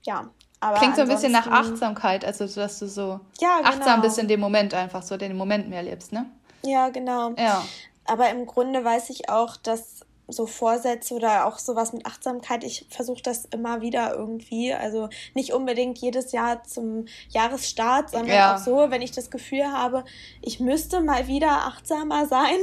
Ja, 0.04 0.30
aber. 0.60 0.78
Klingt 0.78 0.96
so 0.96 1.02
ein 1.02 1.08
bisschen 1.08 1.32
nach 1.32 1.46
Achtsamkeit, 1.46 2.24
also 2.24 2.46
dass 2.46 2.78
du 2.78 2.88
so 2.88 3.20
ja, 3.40 3.58
genau. 3.58 3.68
achtsam 3.70 4.00
bist 4.00 4.18
in 4.18 4.28
dem 4.28 4.40
Moment 4.40 4.74
einfach, 4.74 5.02
so 5.02 5.16
den 5.16 5.36
Moment 5.36 5.68
mehr 5.68 5.82
lebst, 5.82 6.12
ne? 6.12 6.26
Ja, 6.64 6.88
genau. 6.88 7.30
Ja. 7.36 7.64
Aber 8.04 8.30
im 8.30 8.46
Grunde 8.46 8.84
weiß 8.84 9.10
ich 9.10 9.28
auch, 9.28 9.56
dass 9.56 10.04
so 10.28 10.46
Vorsätze 10.46 11.14
oder 11.14 11.46
auch 11.46 11.58
sowas 11.58 11.92
mit 11.92 12.06
Achtsamkeit, 12.06 12.64
ich 12.64 12.86
versuche 12.88 13.22
das 13.22 13.44
immer 13.46 13.80
wieder 13.80 14.14
irgendwie. 14.14 14.72
Also 14.72 15.08
nicht 15.34 15.52
unbedingt 15.52 15.98
jedes 15.98 16.32
Jahr 16.32 16.64
zum 16.64 17.06
Jahresstart, 17.28 18.10
sondern 18.10 18.36
ja. 18.36 18.54
auch 18.54 18.58
so, 18.58 18.90
wenn 18.90 19.02
ich 19.02 19.12
das 19.12 19.30
Gefühl 19.30 19.66
habe, 19.72 20.04
ich 20.40 20.60
müsste 20.60 21.00
mal 21.00 21.26
wieder 21.26 21.66
achtsamer 21.66 22.26
sein. 22.26 22.56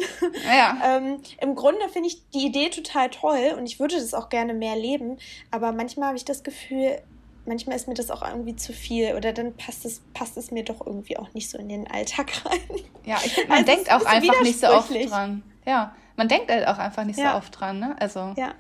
Ja. 0.48 0.78
ähm, 0.98 1.22
Im 1.41 1.56
Grunde 1.56 1.88
finde 1.89 2.08
ich 2.08 2.28
die 2.30 2.45
Idee 2.45 2.69
total 2.69 3.10
toll 3.10 3.56
und 3.58 3.65
ich 3.65 3.80
würde 3.80 3.95
das 3.95 4.13
auch 4.13 4.30
gerne 4.30 4.54
mehr 4.54 4.76
leben. 4.76 5.17
Aber 5.52 5.72
manchmal 5.72 6.10
habe 6.10 6.17
ich 6.17 6.26
das 6.26 6.43
Gefühl, 6.43 7.02
manchmal 7.45 7.76
ist 7.76 7.88
mir 7.88 7.93
das 7.93 8.12
auch 8.12 8.26
irgendwie 8.28 8.56
zu 8.56 8.74
viel 8.74 9.15
oder 9.15 9.34
dann 9.34 9.54
passt 9.56 9.86
es, 9.86 10.02
passt 10.13 10.38
es 10.38 10.52
mir 10.52 10.63
doch 10.63 10.86
irgendwie 10.86 11.17
auch 11.17 11.34
nicht 11.34 11.50
so 11.50 11.58
in 11.58 11.67
den 11.67 11.89
Alltag 11.89 12.32
rein. 12.45 12.82
Ja, 13.06 13.17
ich 13.24 13.38
man 13.48 13.60
also 13.60 13.65
denkt 13.65 13.91
auch 13.91 14.06
einfach 14.06 14.41
nicht 14.41 14.60
so 14.60 14.67
oft 14.67 14.91
dran. 14.91 15.43
Ja, 15.65 15.95
man 16.19 16.27
denkt 16.27 16.51
halt 16.51 16.67
auch 16.67 16.77
einfach 16.77 17.05
nicht 17.05 17.17
ja. 17.17 17.32
so 17.32 17.38
oft 17.38 17.58
dran, 17.58 17.79
ne? 17.79 17.95
Also. 17.97 18.34
Ja. 18.36 18.53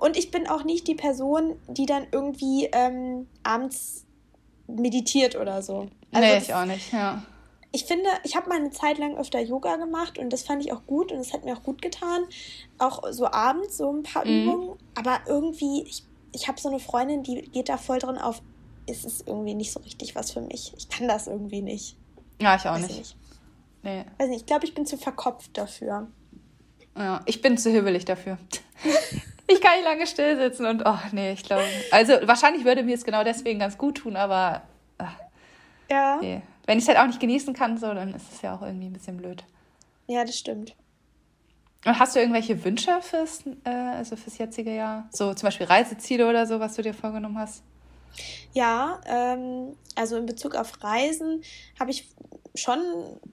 Und 0.00 0.16
ich 0.16 0.32
bin 0.32 0.48
auch 0.48 0.64
nicht 0.64 0.88
die 0.88 0.96
Person, 0.96 1.54
die 1.68 1.86
dann 1.86 2.08
irgendwie 2.10 2.68
ähm, 2.72 3.28
abends 3.44 4.04
meditiert 4.66 5.36
oder 5.36 5.62
so. 5.62 5.86
Also 6.10 6.28
nee, 6.28 6.38
ich 6.38 6.52
auch 6.52 6.64
nicht, 6.64 6.92
ja. 6.92 7.22
Ich 7.70 7.84
finde, 7.84 8.08
ich 8.24 8.34
habe 8.34 8.48
mal 8.48 8.56
eine 8.56 8.70
Zeit 8.70 8.98
lang 8.98 9.16
öfter 9.16 9.38
Yoga 9.38 9.76
gemacht 9.76 10.18
und 10.18 10.32
das 10.32 10.42
fand 10.42 10.64
ich 10.64 10.72
auch 10.72 10.86
gut 10.86 11.12
und 11.12 11.18
es 11.18 11.32
hat 11.32 11.44
mir 11.44 11.56
auch 11.56 11.62
gut 11.62 11.82
getan. 11.82 12.24
Auch 12.78 13.04
so 13.12 13.30
abends 13.30 13.76
so 13.76 13.92
ein 13.92 14.02
paar 14.02 14.26
mhm. 14.26 14.42
Übungen. 14.42 14.78
Aber 14.96 15.20
irgendwie, 15.28 15.82
ich, 15.82 16.02
ich 16.32 16.48
habe 16.48 16.60
so 16.60 16.68
eine 16.68 16.80
Freundin, 16.80 17.22
die 17.22 17.42
geht 17.42 17.68
da 17.68 17.76
voll 17.76 18.00
drin 18.00 18.18
auf, 18.18 18.42
es 18.88 19.04
ist 19.04 19.28
irgendwie 19.28 19.54
nicht 19.54 19.70
so 19.70 19.78
richtig 19.80 20.16
was 20.16 20.32
für 20.32 20.40
mich. 20.40 20.72
Ich 20.76 20.88
kann 20.88 21.06
das 21.06 21.28
irgendwie 21.28 21.62
nicht. 21.62 21.96
Ja, 22.40 22.56
ich 22.56 22.62
auch 22.62 22.72
Weiß 22.72 22.88
nicht. 22.88 22.98
nicht. 22.98 23.16
Nee. 23.84 24.04
Weiß 24.18 24.28
nicht, 24.30 24.40
ich 24.40 24.46
glaube, 24.46 24.64
ich 24.64 24.74
bin 24.74 24.84
zu 24.84 24.96
verkopft 24.96 25.56
dafür. 25.56 26.08
Ja, 26.98 27.20
ich 27.26 27.40
bin 27.40 27.56
zu 27.56 27.70
hibbelig 27.70 28.04
dafür. 28.04 28.38
ich 29.46 29.60
kann 29.60 29.76
nicht 29.76 29.84
lange 29.84 30.06
still 30.06 30.36
sitzen 30.36 30.66
und, 30.66 30.82
oh, 30.84 30.98
nee, 31.12 31.32
ich 31.32 31.44
glaube. 31.44 31.62
Also, 31.90 32.14
wahrscheinlich 32.24 32.64
würde 32.64 32.82
mir 32.82 32.94
es 32.94 33.04
genau 33.04 33.24
deswegen 33.24 33.60
ganz 33.60 33.78
gut 33.78 33.98
tun, 33.98 34.16
aber. 34.16 34.62
Ach, 34.98 35.14
ja. 35.90 36.18
Nee. 36.20 36.42
Wenn 36.66 36.78
ich 36.78 36.84
es 36.84 36.88
halt 36.88 36.98
auch 36.98 37.06
nicht 37.06 37.20
genießen 37.20 37.54
kann, 37.54 37.78
so, 37.78 37.94
dann 37.94 38.12
ist 38.14 38.32
es 38.32 38.42
ja 38.42 38.54
auch 38.54 38.62
irgendwie 38.62 38.86
ein 38.86 38.92
bisschen 38.92 39.16
blöd. 39.16 39.44
Ja, 40.06 40.24
das 40.24 40.38
stimmt. 40.38 40.74
Und 41.84 41.98
hast 41.98 42.16
du 42.16 42.20
irgendwelche 42.20 42.62
Wünsche 42.64 43.00
fürs, 43.00 43.44
äh, 43.64 43.70
also 43.70 44.16
fürs 44.16 44.36
jetzige 44.36 44.74
Jahr? 44.74 45.08
So 45.12 45.32
zum 45.32 45.46
Beispiel 45.46 45.66
Reiseziele 45.66 46.28
oder 46.28 46.46
so, 46.46 46.58
was 46.60 46.74
du 46.74 46.82
dir 46.82 46.92
vorgenommen 46.92 47.38
hast? 47.38 47.62
Ja, 48.52 49.00
ähm, 49.06 49.76
also 49.94 50.16
in 50.16 50.26
Bezug 50.26 50.54
auf 50.54 50.82
Reisen 50.82 51.42
habe 51.78 51.90
ich 51.90 52.08
schon 52.60 52.80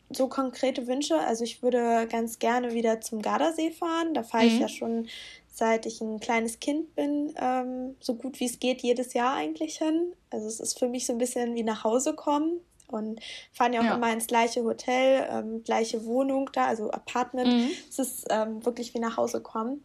so 0.10 0.28
konkrete 0.28 0.88
Wünsche. 0.88 1.18
Also 1.18 1.44
ich 1.44 1.62
würde 1.62 2.08
ganz 2.10 2.40
gerne 2.40 2.74
wieder 2.74 3.02
zum 3.02 3.22
Gardasee 3.22 3.72
fahren. 3.72 4.14
Da 4.14 4.24
fahre 4.24 4.46
mhm. 4.46 4.50
ich 4.50 4.60
ja 4.60 4.68
schon 4.68 5.08
seit 5.56 5.86
ich 5.86 6.02
ein 6.02 6.20
kleines 6.20 6.60
Kind 6.60 6.96
bin, 6.96 7.34
ähm, 7.38 7.96
so 8.02 8.16
gut 8.16 8.40
wie 8.42 8.46
es 8.46 8.60
geht, 8.60 8.82
jedes 8.82 9.14
Jahr 9.14 9.36
eigentlich 9.36 9.78
hin. 9.78 10.14
Also 10.30 10.48
es 10.48 10.60
ist 10.60 10.78
für 10.78 10.90
mich 10.90 11.06
so 11.06 11.14
ein 11.14 11.18
bisschen 11.18 11.56
wie 11.56 11.64
nach 11.64 11.86
Hause 11.86 12.14
kommen 12.14 12.60
und 12.88 13.22
fahren 13.54 13.72
ja 13.72 13.80
auch 13.80 13.86
ja. 13.86 13.96
immer 13.96 14.12
ins 14.12 14.28
gleiche 14.28 14.64
Hotel, 14.66 15.26
ähm, 15.32 15.64
gleiche 15.64 16.06
Wohnung 16.06 16.50
da, 16.52 16.66
also 16.66 16.92
Apartment. 16.92 17.48
Mhm. 17.48 17.70
Es 17.90 18.00
ist 18.00 18.26
ähm, 18.30 18.66
wirklich 18.66 18.94
wie 18.94 19.00
nach 19.00 19.16
Hause 19.16 19.42
kommen. 19.42 19.84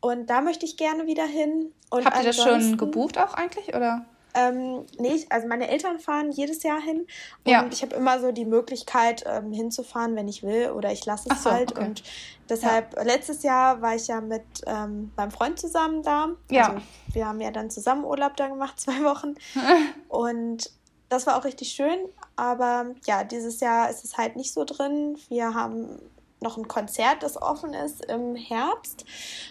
Und 0.00 0.28
da 0.28 0.42
möchte 0.42 0.66
ich 0.66 0.76
gerne 0.76 1.06
wieder 1.06 1.26
hin. 1.26 1.72
Und 1.90 2.04
Habt 2.04 2.18
ihr 2.18 2.24
das 2.24 2.36
schon 2.36 2.76
gebucht 2.76 3.18
auch 3.18 3.32
eigentlich, 3.34 3.68
oder? 3.68 4.04
Ähm, 4.38 4.86
nee, 4.98 5.26
also 5.30 5.48
meine 5.48 5.68
Eltern 5.68 5.98
fahren 5.98 6.30
jedes 6.30 6.62
Jahr 6.62 6.80
hin 6.80 7.06
und 7.44 7.50
ja. 7.50 7.66
ich 7.70 7.82
habe 7.82 7.96
immer 7.96 8.20
so 8.20 8.30
die 8.30 8.44
Möglichkeit 8.44 9.24
ähm, 9.26 9.52
hinzufahren, 9.52 10.14
wenn 10.14 10.28
ich 10.28 10.42
will 10.42 10.70
oder 10.70 10.92
ich 10.92 11.04
lasse 11.06 11.28
es 11.32 11.42
so, 11.42 11.50
halt. 11.50 11.72
Okay. 11.72 11.84
Und 11.84 12.02
deshalb, 12.48 12.94
ja. 12.94 13.02
letztes 13.02 13.42
Jahr 13.42 13.82
war 13.82 13.96
ich 13.96 14.06
ja 14.06 14.20
mit 14.20 14.44
ähm, 14.66 15.10
meinem 15.16 15.30
Freund 15.30 15.58
zusammen 15.58 16.02
da. 16.02 16.28
Ja. 16.50 16.68
Also, 16.68 16.82
wir 17.12 17.26
haben 17.26 17.40
ja 17.40 17.50
dann 17.50 17.70
zusammen 17.70 18.04
Urlaub 18.04 18.36
da 18.36 18.48
gemacht, 18.48 18.78
zwei 18.80 19.02
Wochen. 19.02 19.34
und 20.08 20.70
das 21.08 21.26
war 21.26 21.38
auch 21.38 21.44
richtig 21.44 21.70
schön, 21.70 21.98
aber 22.36 22.94
ja, 23.06 23.24
dieses 23.24 23.60
Jahr 23.60 23.90
ist 23.90 24.04
es 24.04 24.18
halt 24.18 24.36
nicht 24.36 24.52
so 24.52 24.64
drin. 24.64 25.16
Wir 25.28 25.54
haben 25.54 25.98
noch 26.40 26.56
ein 26.56 26.68
Konzert, 26.68 27.22
das 27.22 27.40
offen 27.40 27.74
ist 27.74 28.04
im 28.04 28.36
Herbst 28.36 29.04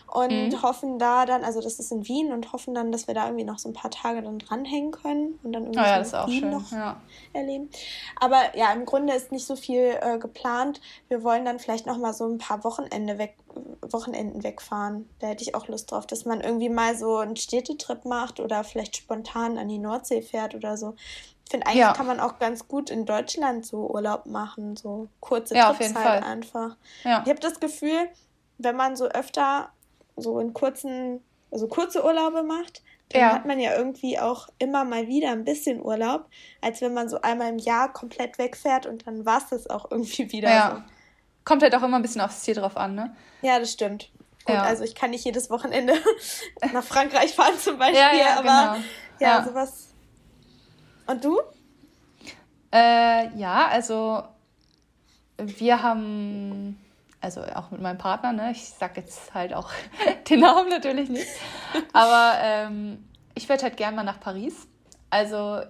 und 0.07 0.31
mhm. 0.31 0.61
hoffen 0.61 0.99
da 0.99 1.25
dann, 1.25 1.43
also 1.43 1.61
das 1.61 1.79
ist 1.79 1.91
in 1.91 2.07
Wien 2.07 2.31
und 2.31 2.53
hoffen 2.53 2.73
dann, 2.73 2.91
dass 2.91 3.07
wir 3.07 3.13
da 3.13 3.25
irgendwie 3.25 3.43
noch 3.43 3.59
so 3.59 3.69
ein 3.69 3.73
paar 3.73 3.91
Tage 3.91 4.21
dann 4.21 4.39
dranhängen 4.39 4.91
können 4.91 5.39
und 5.43 5.53
dann 5.53 5.63
irgendwie 5.63 5.79
oh 5.79 5.83
ja, 5.83 6.03
so 6.03 6.17
Wien 6.27 6.39
schön. 6.41 6.49
noch 6.49 6.71
ja. 6.71 7.01
erleben. 7.33 7.69
Aber 8.19 8.55
ja, 8.55 8.71
im 8.71 8.85
Grunde 8.85 9.13
ist 9.13 9.31
nicht 9.31 9.45
so 9.45 9.55
viel 9.55 9.97
äh, 10.01 10.17
geplant. 10.17 10.81
Wir 11.09 11.23
wollen 11.23 11.45
dann 11.45 11.59
vielleicht 11.59 11.85
noch 11.85 11.97
mal 11.97 12.13
so 12.13 12.25
ein 12.25 12.37
paar 12.37 12.63
Wochenende 12.63 13.17
weg, 13.17 13.35
Wochenenden 13.81 14.43
wegfahren. 14.43 15.09
Da 15.19 15.27
hätte 15.27 15.43
ich 15.43 15.55
auch 15.55 15.67
Lust 15.67 15.91
drauf, 15.91 16.07
dass 16.07 16.25
man 16.25 16.41
irgendwie 16.41 16.69
mal 16.69 16.95
so 16.95 17.17
einen 17.17 17.35
Städtetrip 17.35 18.05
macht 18.05 18.39
oder 18.39 18.63
vielleicht 18.63 18.95
spontan 18.95 19.57
an 19.57 19.67
die 19.67 19.79
Nordsee 19.79 20.21
fährt 20.21 20.55
oder 20.55 20.77
so. 20.77 20.95
Ich 21.47 21.51
finde, 21.51 21.65
eigentlich 21.65 21.79
ja. 21.79 21.93
kann 21.93 22.07
man 22.07 22.19
auch 22.19 22.39
ganz 22.39 22.67
gut 22.67 22.89
in 22.89 23.05
Deutschland 23.05 23.65
so 23.65 23.89
Urlaub 23.89 24.25
machen, 24.25 24.75
so 24.75 25.07
kurze 25.21 25.55
ja, 25.55 25.71
Trips 25.71 25.95
halt 25.95 26.05
Fall. 26.05 26.23
einfach. 26.23 26.75
Ja. 27.05 27.21
Ich 27.23 27.29
habe 27.29 27.39
das 27.39 27.61
Gefühl, 27.61 28.09
wenn 28.57 28.75
man 28.75 28.97
so 28.97 29.05
öfter 29.05 29.69
so 30.17 30.41
in 30.41 30.53
kurzen, 30.53 31.23
also 31.49 31.69
kurze 31.69 32.03
Urlaube 32.03 32.43
macht, 32.43 32.83
dann 33.07 33.21
ja. 33.21 33.31
hat 33.33 33.45
man 33.45 33.61
ja 33.61 33.77
irgendwie 33.77 34.19
auch 34.19 34.49
immer 34.59 34.83
mal 34.83 35.07
wieder 35.07 35.31
ein 35.31 35.45
bisschen 35.45 35.81
Urlaub, 35.81 36.25
als 36.59 36.81
wenn 36.81 36.93
man 36.93 37.07
so 37.07 37.21
einmal 37.21 37.47
im 37.47 37.59
Jahr 37.59 37.93
komplett 37.93 38.37
wegfährt 38.37 38.85
und 38.85 39.07
dann 39.07 39.25
war 39.25 39.37
es 39.37 39.47
das 39.47 39.69
auch 39.69 39.89
irgendwie 39.89 40.29
wieder 40.33 40.49
ja. 40.49 40.75
so. 40.75 40.93
Kommt 41.45 41.63
halt 41.63 41.73
auch 41.75 41.83
immer 41.83 41.95
ein 41.95 42.01
bisschen 42.01 42.19
aufs 42.19 42.41
Ziel 42.41 42.55
drauf 42.55 42.75
an, 42.75 42.93
ne? 42.93 43.15
Ja, 43.41 43.57
das 43.57 43.71
stimmt. 43.71 44.11
Gut, 44.43 44.53
ja. 44.53 44.63
also 44.63 44.83
ich 44.83 44.95
kann 44.95 45.11
nicht 45.11 45.23
jedes 45.23 45.49
Wochenende 45.49 45.93
nach 46.73 46.83
Frankreich 46.83 47.33
fahren 47.33 47.57
zum 47.57 47.77
Beispiel, 47.77 48.01
ja, 48.01 48.13
ja, 48.13 48.39
aber 48.39 48.73
genau. 48.73 48.85
ja, 49.21 49.43
sowas 49.45 49.93
und 51.07 51.23
du? 51.23 51.39
Äh, 52.71 53.35
ja, 53.37 53.67
also 53.67 54.23
wir 55.37 55.81
haben, 55.81 56.79
also 57.21 57.41
auch 57.41 57.71
mit 57.71 57.81
meinem 57.81 57.97
Partner, 57.97 58.33
ne, 58.33 58.51
ich 58.51 58.69
sag 58.69 58.97
jetzt 58.97 59.33
halt 59.33 59.53
auch 59.53 59.71
den 60.29 60.41
Namen 60.41 60.69
natürlich 60.69 61.09
nicht, 61.09 61.27
aber 61.93 62.33
ähm, 62.41 63.05
ich 63.35 63.47
würde 63.47 63.63
halt 63.63 63.77
gerne 63.77 63.95
mal 63.95 64.03
nach 64.03 64.19
Paris. 64.19 64.67
Also 65.09 65.61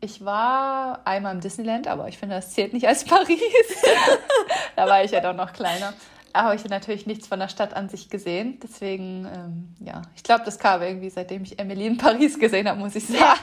ich 0.00 0.24
war 0.24 1.06
einmal 1.06 1.34
im 1.34 1.40
Disneyland, 1.40 1.86
aber 1.86 2.08
ich 2.08 2.16
finde, 2.16 2.36
das 2.36 2.52
zählt 2.52 2.72
nicht 2.72 2.88
als 2.88 3.04
Paris. 3.06 3.38
da 4.76 4.86
war 4.86 5.04
ich 5.04 5.10
ja 5.10 5.20
doch 5.20 5.34
noch 5.34 5.52
kleiner. 5.52 5.92
Da 6.32 6.44
habe 6.44 6.54
ich 6.54 6.64
natürlich 6.64 7.06
nichts 7.06 7.26
von 7.26 7.40
der 7.40 7.48
Stadt 7.48 7.74
an 7.74 7.88
sich 7.88 8.08
gesehen. 8.08 8.60
Deswegen, 8.62 9.26
ähm, 9.26 9.74
ja, 9.80 10.02
ich 10.14 10.22
glaube, 10.22 10.44
das 10.44 10.58
kam 10.58 10.80
irgendwie, 10.80 11.10
seitdem 11.10 11.42
ich 11.42 11.58
Emily 11.58 11.86
in 11.86 11.98
Paris 11.98 12.38
gesehen 12.38 12.68
habe, 12.68 12.78
muss 12.78 12.94
ich 12.94 13.06
sagen. 13.06 13.40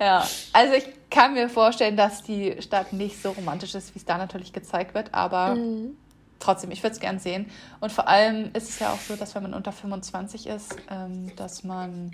Ja, 0.00 0.26
also 0.52 0.74
ich 0.74 0.88
kann 1.10 1.34
mir 1.34 1.48
vorstellen, 1.48 1.96
dass 1.96 2.22
die 2.22 2.60
Stadt 2.60 2.92
nicht 2.92 3.22
so 3.22 3.30
romantisch 3.30 3.74
ist, 3.74 3.94
wie 3.94 3.98
es 3.98 4.04
da 4.04 4.18
natürlich 4.18 4.52
gezeigt 4.52 4.94
wird, 4.94 5.14
aber 5.14 5.54
mhm. 5.54 5.96
trotzdem, 6.40 6.70
ich 6.70 6.82
würde 6.82 6.94
es 6.94 7.00
gern 7.00 7.18
sehen. 7.18 7.50
Und 7.80 7.92
vor 7.92 8.08
allem 8.08 8.50
ist 8.54 8.68
es 8.68 8.78
ja 8.78 8.92
auch 8.92 8.98
so, 8.98 9.16
dass 9.16 9.34
wenn 9.34 9.42
man 9.42 9.54
unter 9.54 9.72
25 9.72 10.46
ist, 10.48 10.76
ähm, 10.90 11.34
dass 11.36 11.64
man 11.64 12.12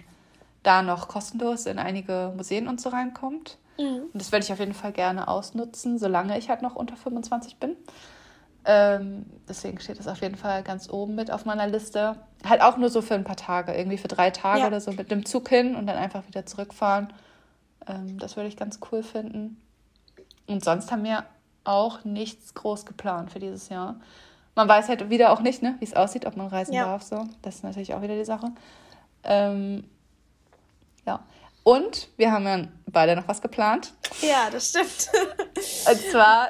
da 0.62 0.82
noch 0.82 1.08
kostenlos 1.08 1.66
in 1.66 1.78
einige 1.78 2.32
Museen 2.36 2.68
und 2.68 2.80
so 2.80 2.90
reinkommt. 2.90 3.56
Mhm. 3.78 4.02
Und 4.12 4.14
das 4.14 4.32
werde 4.32 4.44
ich 4.44 4.52
auf 4.52 4.58
jeden 4.58 4.74
Fall 4.74 4.92
gerne 4.92 5.28
ausnutzen, 5.28 5.98
solange 5.98 6.38
ich 6.38 6.50
halt 6.50 6.62
noch 6.62 6.76
unter 6.76 6.96
25 6.96 7.56
bin. 7.56 7.76
Ähm, 8.66 9.24
deswegen 9.48 9.80
steht 9.80 9.98
das 9.98 10.06
auf 10.06 10.20
jeden 10.20 10.36
Fall 10.36 10.62
ganz 10.62 10.90
oben 10.90 11.14
mit 11.14 11.30
auf 11.30 11.46
meiner 11.46 11.66
Liste. 11.66 12.16
Halt 12.46 12.60
auch 12.60 12.76
nur 12.76 12.90
so 12.90 13.00
für 13.00 13.14
ein 13.14 13.24
paar 13.24 13.36
Tage, 13.36 13.72
irgendwie 13.72 13.96
für 13.96 14.08
drei 14.08 14.30
Tage 14.30 14.60
ja. 14.60 14.66
oder 14.66 14.80
so 14.80 14.92
mit 14.92 15.10
dem 15.10 15.24
Zug 15.24 15.48
hin 15.48 15.74
und 15.74 15.86
dann 15.86 15.96
einfach 15.96 16.26
wieder 16.26 16.44
zurückfahren. 16.44 17.12
Ähm, 17.86 18.18
das 18.18 18.36
würde 18.36 18.48
ich 18.48 18.56
ganz 18.56 18.80
cool 18.90 19.02
finden. 19.02 19.60
Und 20.46 20.64
sonst 20.64 20.90
haben 20.90 21.04
wir 21.04 21.24
auch 21.64 22.04
nichts 22.04 22.54
groß 22.54 22.86
geplant 22.86 23.30
für 23.30 23.38
dieses 23.38 23.68
Jahr. 23.68 24.00
Man 24.54 24.68
weiß 24.68 24.88
halt 24.88 25.10
wieder 25.10 25.32
auch 25.32 25.40
nicht, 25.40 25.62
ne, 25.62 25.76
wie 25.78 25.84
es 25.84 25.94
aussieht, 25.94 26.26
ob 26.26 26.36
man 26.36 26.48
reisen 26.48 26.74
ja. 26.74 26.84
darf. 26.84 27.02
So. 27.02 27.26
Das 27.42 27.56
ist 27.56 27.64
natürlich 27.64 27.94
auch 27.94 28.02
wieder 28.02 28.16
die 28.16 28.24
Sache. 28.24 28.52
Ähm, 29.22 29.84
ja. 31.06 31.20
Und 31.62 32.08
wir 32.16 32.32
haben 32.32 32.44
ja 32.46 32.66
beide 32.86 33.14
noch 33.14 33.28
was 33.28 33.40
geplant. 33.40 33.92
Ja, 34.22 34.48
das 34.50 34.70
stimmt. 34.70 35.10
Und 35.88 36.00
zwar 36.10 36.48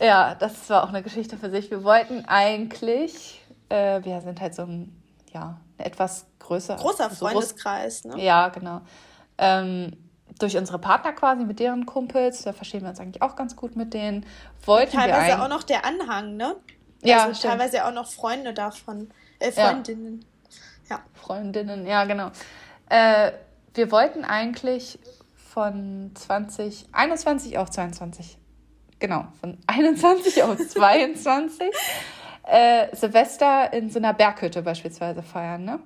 ja, 0.00 0.34
das 0.34 0.68
war 0.70 0.84
auch 0.84 0.88
eine 0.88 1.02
Geschichte 1.02 1.36
für 1.36 1.50
sich. 1.50 1.70
Wir 1.70 1.84
wollten 1.84 2.24
eigentlich, 2.26 3.40
äh, 3.68 4.02
wir 4.02 4.20
sind 4.20 4.40
halt 4.40 4.54
so 4.54 4.62
ein, 4.62 5.02
ja, 5.32 5.58
etwas 5.78 6.26
größer. 6.38 6.76
Großer 6.76 7.10
Freundeskreis, 7.10 8.02
so 8.02 8.08
groß, 8.08 8.18
ne? 8.18 8.24
Ja, 8.24 8.48
genau. 8.48 8.80
Ähm, 9.38 9.92
durch 10.38 10.56
unsere 10.56 10.78
Partner 10.78 11.12
quasi, 11.12 11.44
mit 11.44 11.60
deren 11.60 11.86
Kumpels, 11.86 12.42
da 12.42 12.52
verstehen 12.52 12.82
wir 12.82 12.90
uns 12.90 13.00
eigentlich 13.00 13.22
auch 13.22 13.36
ganz 13.36 13.56
gut 13.56 13.76
mit 13.76 13.94
denen. 13.94 14.26
Wollten 14.64 14.96
teilweise 14.96 15.38
wir 15.38 15.42
auch 15.42 15.48
noch 15.48 15.62
der 15.62 15.84
Anhang, 15.84 16.36
ne? 16.36 16.56
Ja, 17.02 17.24
also 17.24 17.48
teilweise 17.48 17.84
auch 17.84 17.92
noch 17.92 18.06
Freunde 18.08 18.54
davon, 18.54 19.10
äh, 19.38 19.52
Freundinnen. 19.52 20.24
Ja. 20.88 20.96
ja. 20.96 21.02
Freundinnen, 21.12 21.86
ja, 21.86 22.04
genau. 22.04 22.30
Äh, 22.88 23.32
wir 23.74 23.90
wollten 23.90 24.24
eigentlich 24.24 24.98
von 25.36 26.12
2021 26.14 27.58
auf 27.58 27.70
22 27.70 28.38
genau, 28.98 29.26
von 29.40 29.58
21 29.66 30.42
auf 30.42 30.56
22 30.56 31.70
äh, 32.44 32.94
Silvester 32.94 33.72
in 33.72 33.90
so 33.90 33.98
einer 33.98 34.14
Berghütte 34.14 34.62
beispielsweise 34.62 35.22
feiern, 35.22 35.64
ne? 35.64 35.80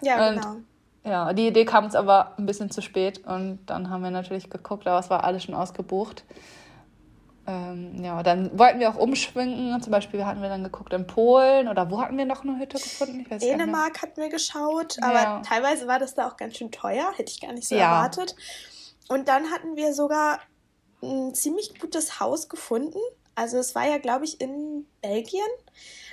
Ja, 0.00 0.28
und, 0.28 0.36
genau. 0.36 0.56
Ja, 1.04 1.32
die 1.32 1.48
Idee 1.48 1.64
kam 1.64 1.84
uns 1.84 1.94
aber 1.94 2.34
ein 2.38 2.46
bisschen 2.46 2.70
zu 2.70 2.80
spät 2.80 3.26
und 3.26 3.58
dann 3.66 3.90
haben 3.90 4.02
wir 4.02 4.10
natürlich 4.10 4.50
geguckt, 4.50 4.86
aber 4.86 5.00
es 5.00 5.10
war 5.10 5.24
alles 5.24 5.44
schon 5.44 5.54
ausgebucht. 5.54 6.24
Ähm, 7.44 8.04
ja, 8.04 8.22
dann 8.22 8.56
wollten 8.56 8.78
wir 8.78 8.88
auch 8.88 8.96
umschwenken. 8.96 9.82
Zum 9.82 9.90
Beispiel 9.90 10.24
hatten 10.24 10.42
wir 10.42 10.48
dann 10.48 10.62
geguckt 10.62 10.92
in 10.92 11.08
Polen 11.08 11.66
oder 11.66 11.90
wo 11.90 12.00
hatten 12.00 12.16
wir 12.16 12.24
noch 12.24 12.44
eine 12.44 12.56
Hütte 12.56 12.78
gefunden? 12.78 13.26
Dänemark 13.40 14.00
hatten 14.00 14.20
wir 14.20 14.28
geschaut, 14.28 14.96
aber 15.02 15.22
ja. 15.22 15.42
teilweise 15.44 15.88
war 15.88 15.98
das 15.98 16.14
da 16.14 16.28
auch 16.28 16.36
ganz 16.36 16.56
schön 16.56 16.70
teuer, 16.70 17.10
hätte 17.16 17.32
ich 17.32 17.40
gar 17.40 17.52
nicht 17.52 17.66
so 17.66 17.74
ja. 17.74 17.96
erwartet. 17.96 18.36
Und 19.08 19.26
dann 19.26 19.50
hatten 19.50 19.74
wir 19.74 19.92
sogar 19.92 20.38
ein 21.02 21.34
ziemlich 21.34 21.80
gutes 21.80 22.20
Haus 22.20 22.48
gefunden. 22.48 22.98
Also 23.34 23.58
es 23.58 23.74
war 23.74 23.88
ja, 23.88 23.98
glaube 23.98 24.24
ich, 24.24 24.40
in 24.40 24.86
Belgien. 25.00 25.42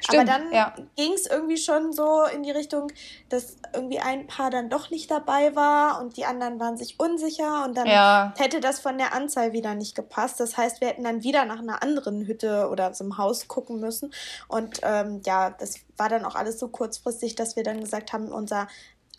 Stimmt, 0.01 0.29
Aber 0.29 0.39
dann 0.39 0.51
ja. 0.51 0.75
ging 0.95 1.13
es 1.13 1.25
irgendwie 1.25 1.57
schon 1.57 1.93
so 1.93 2.23
in 2.23 2.43
die 2.43 2.51
Richtung, 2.51 2.91
dass 3.29 3.57
irgendwie 3.73 3.99
ein 3.99 4.27
Paar 4.27 4.49
dann 4.49 4.69
doch 4.69 4.89
nicht 4.89 5.09
dabei 5.11 5.55
war 5.55 6.01
und 6.01 6.17
die 6.17 6.25
anderen 6.25 6.59
waren 6.59 6.77
sich 6.77 6.99
unsicher 6.99 7.63
und 7.65 7.77
dann 7.77 7.87
ja. 7.87 8.33
hätte 8.37 8.59
das 8.59 8.79
von 8.79 8.97
der 8.97 9.13
Anzahl 9.13 9.53
wieder 9.53 9.75
nicht 9.75 9.95
gepasst. 9.95 10.39
Das 10.39 10.57
heißt, 10.57 10.81
wir 10.81 10.89
hätten 10.89 11.03
dann 11.03 11.23
wieder 11.23 11.45
nach 11.45 11.59
einer 11.59 11.83
anderen 11.83 12.25
Hütte 12.25 12.69
oder 12.69 12.93
so 12.93 13.03
einem 13.03 13.17
Haus 13.17 13.47
gucken 13.47 13.79
müssen. 13.79 14.13
Und 14.47 14.79
ähm, 14.83 15.21
ja, 15.25 15.49
das 15.51 15.79
war 15.97 16.09
dann 16.09 16.25
auch 16.25 16.35
alles 16.35 16.59
so 16.59 16.67
kurzfristig, 16.67 17.35
dass 17.35 17.55
wir 17.55 17.63
dann 17.63 17.81
gesagt 17.81 18.13
haben, 18.13 18.31
unser 18.31 18.67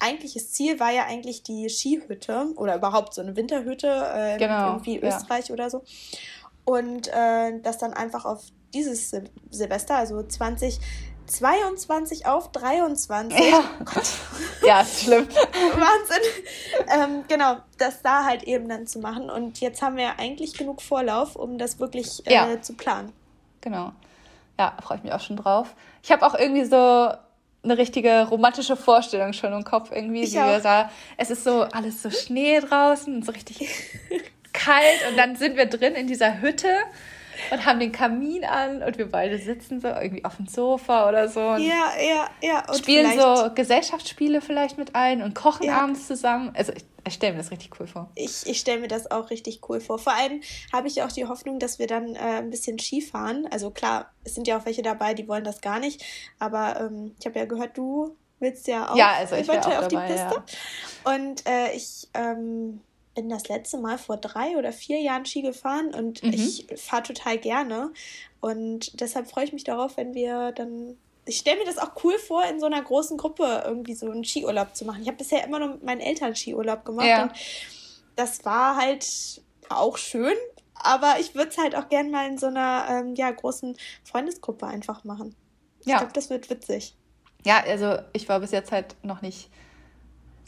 eigentliches 0.01 0.53
Ziel 0.53 0.81
war 0.81 0.91
ja 0.91 1.05
eigentlich 1.05 1.43
die 1.43 1.69
Skihütte 1.69 2.53
oder 2.57 2.77
überhaupt 2.77 3.15
so 3.15 3.21
eine 3.21 3.37
Winterhütte, 3.37 3.89
äh, 3.89 4.39
genau, 4.39 4.69
irgendwie 4.69 4.99
Österreich 4.99 5.49
ja. 5.49 5.55
oder 5.55 5.71
so. 5.71 5.85
Und 6.65 7.09
äh, 7.09 7.59
das 7.61 7.79
dann 7.79 7.93
einfach 7.93 8.25
auf 8.25 8.45
dieses 8.75 9.09
Sil 9.11 9.27
Silvester, 9.51 9.97
also 9.97 10.23
2022 10.23 12.27
auf 12.27 12.53
23. 12.53 13.39
Ja, 13.39 13.65
oh 13.81 14.67
ja 14.67 14.81
ist 14.81 15.03
schlimm. 15.03 15.29
Wahnsinn. 15.29 16.23
ähm, 16.95 17.25
genau, 17.29 17.57
das 17.79 18.03
da 18.03 18.25
halt 18.25 18.43
eben 18.45 18.69
dann 18.69 18.87
zu 18.87 19.01
machen. 19.01 19.31
Und 19.31 19.61
jetzt 19.61 19.83
haben 19.83 19.97
wir 19.97 20.19
eigentlich 20.19 20.55
genug 20.55 20.83
Vorlauf, 20.83 21.37
um 21.37 21.59
das 21.59 21.79
wirklich 21.79 22.27
äh, 22.27 22.35
ja. 22.35 22.63
zu 22.63 22.75
planen. 22.75 23.13
Genau. 23.61 23.93
Ja, 24.59 24.77
freue 24.83 24.99
ich 24.99 25.05
mich 25.05 25.13
auch 25.13 25.21
schon 25.21 25.37
drauf. 25.37 25.75
Ich 26.03 26.13
habe 26.13 26.27
auch 26.27 26.35
irgendwie 26.35 26.65
so 26.65 27.11
eine 27.63 27.77
richtige 27.77 28.27
romantische 28.29 28.77
Vorstellung 28.77 29.33
schon 29.33 29.53
im 29.53 29.65
Kopf 29.65 29.91
irgendwie. 29.93 30.23
Ich 30.23 30.33
wie 30.33 30.37
wir 30.37 30.61
da, 30.61 30.91
es 31.17 31.31
ist 31.31 31.45
so 31.45 31.63
alles 31.63 32.03
so 32.03 32.11
Schnee 32.11 32.61
draußen 32.61 33.15
und 33.15 33.25
so 33.25 33.33
richtig 33.33 33.61
kalt 34.53 35.09
und 35.11 35.17
dann 35.17 35.37
sind 35.37 35.57
wir 35.57 35.67
drin 35.67 35.95
in 35.95 36.07
dieser 36.07 36.41
Hütte 36.41 36.69
und 37.51 37.65
haben 37.65 37.81
den 37.81 37.93
Kamin 37.93 38.45
an 38.45 38.83
und 38.83 38.99
wir 38.99 39.11
beide 39.11 39.39
sitzen 39.39 39.81
so 39.81 39.89
irgendwie 39.89 40.25
auf 40.25 40.37
dem 40.37 40.47
Sofa 40.47 41.09
oder 41.09 41.29
so. 41.29 41.41
ja, 41.41 41.59
ja, 41.59 42.29
ja. 42.43 42.69
Und 42.69 42.79
spielen 42.79 43.19
so 43.19 43.51
Gesellschaftsspiele 43.55 44.41
vielleicht 44.41 44.79
mit 44.79 44.95
ein 44.95 45.23
und 45.23 45.35
kochen 45.35 45.67
ja. 45.67 45.79
abends 45.79 46.07
zusammen. 46.07 46.53
Also 46.55 46.73
ich, 46.73 46.85
ich 47.07 47.15
stelle 47.15 47.33
mir 47.33 47.39
das 47.39 47.51
richtig 47.51 47.71
cool 47.79 47.87
vor. 47.87 48.11
Ich, 48.15 48.47
ich 48.47 48.61
stelle 48.61 48.81
mir 48.81 48.89
das 48.89 49.11
auch 49.11 49.31
richtig 49.31 49.61
cool 49.69 49.81
vor. 49.81 49.99
Vor 49.99 50.15
allem 50.15 50.41
habe 50.73 50.89
ich 50.89 51.03
auch 51.03 51.13
die 51.13 51.27
Hoffnung, 51.27 51.59
dass 51.59 51.79
wir 51.79 51.87
dann 51.87 52.15
äh, 52.15 52.19
ein 52.19 52.51
bisschen 52.51 52.79
Ski 52.79 53.03
fahren. 53.03 53.49
Also 53.51 53.71
klar, 53.71 54.13
es 54.25 54.35
sind 54.35 54.47
ja 54.47 54.59
auch 54.59 54.67
welche 54.67 54.83
dabei, 54.83 55.15
die 55.15 55.29
wollen 55.29 55.45
das 55.45 55.61
gar 55.61 55.79
nicht. 55.79 56.05
Aber 56.39 56.81
ähm, 56.81 57.15
ich 57.19 57.27
habe 57.27 57.39
ja 57.39 57.45
gehört, 57.45 57.77
du 57.77 58.17
willst 58.39 58.67
ja 58.67 58.91
auch 58.91 58.97
ja, 58.97 59.13
also 59.13 59.37
ich 59.37 59.49
eventuell 59.49 59.77
auf 59.79 59.89
dabei, 59.89 60.07
die 60.07 60.13
Piste. 60.13 60.43
Ja. 61.05 61.15
Und 61.15 61.47
äh, 61.47 61.73
ich 61.73 62.09
ähm, 62.15 62.81
bin 63.15 63.29
das 63.29 63.49
letzte 63.49 63.79
Mal 63.79 63.99
vor 63.99 64.17
drei 64.17 64.57
oder 64.57 64.73
vier 64.73 65.01
Jahren 65.01 65.27
Ski 65.27 65.43
gefahren 65.43 65.95
und 65.95 66.23
mhm. 66.23 66.33
ich 66.33 66.67
fahre 66.77 67.03
total 67.03 67.39
gerne. 67.39 67.93
Und 68.41 69.01
deshalb 69.01 69.31
freue 69.31 69.45
ich 69.45 69.53
mich 69.53 69.65
darauf, 69.65 69.97
wenn 69.97 70.15
wir 70.15 70.53
dann. 70.53 70.97
Ich 71.27 71.39
stelle 71.39 71.59
mir 71.59 71.67
das 71.67 71.79
auch 71.79 71.93
cool 72.03 72.19
vor, 72.19 72.45
in 72.45 72.59
so 72.59 72.67
einer 72.67 72.83
großen 72.83 73.17
Gruppe 73.17 73.63
irgendwie 73.65 73.95
so 73.95 74.11
einen 74.11 74.25
Skiurlaub 74.25 74.75
zu 74.75 74.85
machen. 74.85 75.03
Ich 75.03 75.09
habe 75.09 75.19
bisher 75.19 75.45
immer 75.45 75.59
nur 75.59 75.69
mit 75.69 75.83
meinen 75.83 76.01
Eltern 76.01 76.35
Skiurlaub 76.35 76.85
gemacht 76.85 77.07
ja. 77.07 77.25
und 77.25 77.33
das 78.17 78.45
war 78.45 78.77
halt 78.77 79.07
auch 79.69 79.97
schön, 79.97 80.35
aber 80.75 81.17
ich 81.21 81.35
würde 81.35 81.51
es 81.51 81.59
halt 81.59 81.77
auch 81.77 81.89
gern 81.89 82.11
mal 82.11 82.27
in 82.27 82.39
so 82.39 82.47
einer 82.47 82.87
ähm, 82.89 83.15
ja, 83.15 83.31
großen 83.31 83.77
Freundesgruppe 84.03 84.67
einfach 84.67 85.05
machen. 85.05 85.37
Ich 85.81 85.87
ja. 85.87 85.99
glaube, 85.99 86.13
das 86.13 86.31
wird 86.31 86.51
witzig. 86.51 86.97
Ja, 87.45 87.63
also 87.63 87.99
ich 88.13 88.29
war 88.29 88.41
bis 88.41 88.51
jetzt 88.51 88.73
halt 88.73 88.97
noch 89.03 89.23
nicht 89.23 89.51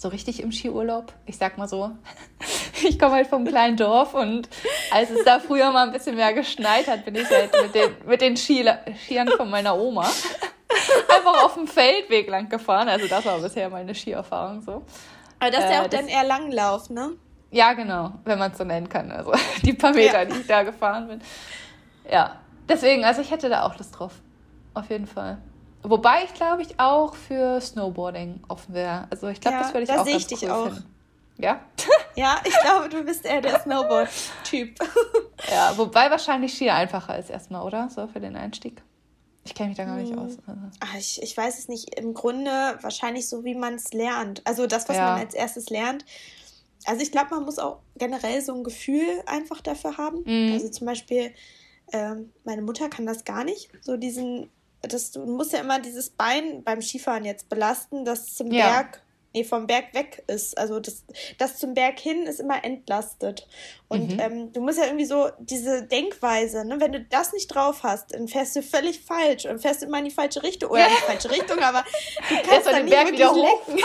so 0.03 0.09
richtig 0.09 0.43
im 0.43 0.51
Skiurlaub. 0.51 1.13
Ich 1.27 1.39
sag 1.39 1.57
mal 1.57 1.69
so, 1.69 1.93
ich 2.83 2.99
komme 2.99 3.13
halt 3.13 3.29
vom 3.29 3.47
kleinen 3.47 3.77
Dorf 3.77 4.15
und 4.15 4.49
als 4.91 5.11
es 5.11 5.25
da 5.25 5.39
früher 5.39 5.71
mal 5.71 5.87
ein 5.87 5.93
bisschen 5.93 6.17
mehr 6.17 6.33
geschneit 6.35 6.89
hat, 6.89 7.05
bin 7.05 7.15
ich 7.15 7.31
halt 7.31 7.53
mit 7.63 7.75
den, 7.75 7.91
mit 8.05 8.21
den 8.21 8.37
Skiern 8.37 9.29
von 9.37 9.49
meiner 9.49 9.77
Oma 9.77 10.03
einfach 11.09 11.45
auf 11.45 11.55
dem 11.55 11.69
Feldweg 11.69 12.29
lang 12.29 12.49
gefahren. 12.49 12.89
Also 12.89 13.07
das 13.07 13.25
war 13.25 13.39
bisher 13.39 13.71
meine 13.71 13.95
Skierfahrung 13.95 14.61
so. 14.61 14.83
Aber 15.39 15.51
das 15.51 15.65
ist 15.65 15.71
ja 15.71 15.81
auch 15.83 15.87
äh, 15.87 15.91
dann 15.91 16.09
eher 16.09 16.25
Langlauf, 16.25 16.91
ne? 16.91 17.13
Ja, 17.53 17.75
genau, 17.75 18.13
wenn 18.25 18.39
man 18.39 18.51
es 18.51 18.59
so 18.59 18.65
nennen 18.65 18.89
kann. 18.89 19.13
Also 19.13 19.33
die 19.63 19.73
paar 19.73 19.93
Meter, 19.93 20.23
ja. 20.23 20.25
die 20.25 20.41
ich 20.41 20.47
da 20.47 20.65
gefahren 20.65 21.07
bin. 21.07 21.21
Ja, 22.11 22.41
deswegen, 22.69 23.05
also 23.05 23.21
ich 23.21 23.31
hätte 23.31 23.49
da 23.49 23.63
auch 23.63 23.79
Lust 23.79 23.97
drauf. 23.97 24.15
Auf 24.75 24.91
jeden 24.91 25.07
Fall. 25.07 25.39
Wobei 25.83 26.25
ich 26.25 26.35
glaube 26.35 26.63
ich 26.63 26.79
auch 26.79 27.15
für 27.15 27.61
Snowboarding 27.61 28.41
offen 28.49 28.75
wäre. 28.75 29.09
Also 29.11 29.29
ich 29.29 29.41
glaube, 29.41 29.57
ja, 29.57 29.63
das 29.63 29.73
würde 29.73 29.83
ich 29.83 29.89
da 29.89 30.01
auch 30.01 30.07
ganz 30.07 30.33
ich 30.33 30.43
cool 30.43 30.51
auch. 30.51 30.65
finden. 30.67 30.95
Ja? 31.39 31.61
Ja, 32.15 32.43
ich 32.45 32.55
glaube, 32.61 32.91
du 32.91 33.03
bist 33.05 33.25
eher 33.25 33.41
der 33.41 33.59
Snowboard-Typ. 33.63 34.79
ja, 35.51 35.73
wobei 35.79 36.11
wahrscheinlich 36.11 36.53
Ski 36.53 36.69
einfacher 36.69 37.19
ist 37.19 37.31
erstmal, 37.31 37.63
oder? 37.63 37.89
So 37.89 38.07
für 38.07 38.21
den 38.21 38.37
Einstieg. 38.37 38.83
Ich 39.45 39.55
kenne 39.55 39.71
mich 39.71 39.79
da 39.79 39.87
gar 39.87 39.97
nicht 39.97 40.13
aus. 40.13 40.37
Also. 40.47 40.61
Ach, 40.81 40.95
ich, 40.95 41.23
ich 41.23 41.35
weiß 41.35 41.59
es 41.59 41.69
nicht. 41.69 41.99
Im 41.99 42.13
Grunde 42.13 42.79
wahrscheinlich 42.83 43.29
so, 43.29 43.45
wie 43.45 43.55
man 43.55 43.75
es 43.75 43.93
lernt. 43.93 44.43
Also 44.47 44.67
das, 44.67 44.89
was 44.91 44.97
ja. 44.97 45.13
man 45.13 45.21
als 45.21 45.35
erstes 45.35 45.71
lernt. 45.71 46.05
Also 46.85 47.03
ich 47.03 47.13
glaube, 47.13 47.31
man 47.31 47.45
muss 47.45 47.59
auch 47.59 47.79
generell 47.97 48.43
so 48.43 48.55
ein 48.55 48.63
Gefühl 48.63 49.23
einfach 49.27 49.61
dafür 49.61 49.97
haben. 49.97 50.23
Mhm. 50.25 50.53
Also 50.53 50.69
zum 50.69 50.87
Beispiel, 50.87 51.33
ähm, 51.93 52.31
meine 52.45 52.63
Mutter 52.63 52.89
kann 52.89 53.07
das 53.07 53.25
gar 53.25 53.43
nicht. 53.43 53.71
So 53.81 53.97
diesen, 53.97 54.51
das, 54.83 55.11
du 55.13 55.25
musst 55.25 55.53
ja 55.53 55.61
immer 55.61 55.81
dieses 55.81 56.11
Bein 56.11 56.63
beim 56.65 56.83
Skifahren 56.83 57.25
jetzt 57.25 57.49
belasten, 57.49 58.05
das 58.05 58.35
zum 58.35 58.51
ja. 58.51 58.67
Berg 58.71 59.03
nee, 59.35 59.45
vom 59.45 59.67
Berg 59.67 59.95
weg 59.95 60.23
ist. 60.27 60.57
Also 60.59 60.81
das, 60.81 61.05
das 61.39 61.59
zum 61.59 61.75
Berg 61.75 61.99
hin 61.99 62.27
ist 62.27 62.41
immer 62.41 62.65
entlastet. 62.65 63.47
Und 63.89 64.13
mhm. 64.13 64.21
ähm, 64.21 64.53
du 64.53 64.61
musst 64.61 64.79
ja 64.79 64.87
irgendwie 64.87 65.05
so 65.05 65.31
diese 65.39 65.85
Denkweise, 65.85 66.65
ne, 66.65 66.81
wenn 66.81 66.93
du 66.93 67.01
das 67.01 67.33
nicht 67.33 67.49
drauf 67.49 67.83
hast, 67.83 68.15
dann 68.15 68.29
fährst 68.29 68.57
du 68.57 68.63
völlig 68.63 69.01
falsch 69.01 69.47
und 69.47 69.61
fährst 69.61 69.83
immer 69.83 69.99
in 69.99 70.05
die 70.07 70.11
falsche 70.11 70.43
Richtung. 70.43 70.71
Oder 70.71 70.87
in 70.87 70.95
die 70.95 71.03
falsche 71.03 71.31
Richtung, 71.31 71.59
aber 71.61 71.85
du 72.29 72.35
kannst 72.49 72.67
dann 72.67 72.85
nicht 72.85 72.95
Berg 72.95 73.07
wirklich 73.07 73.31
lenken. 73.31 73.85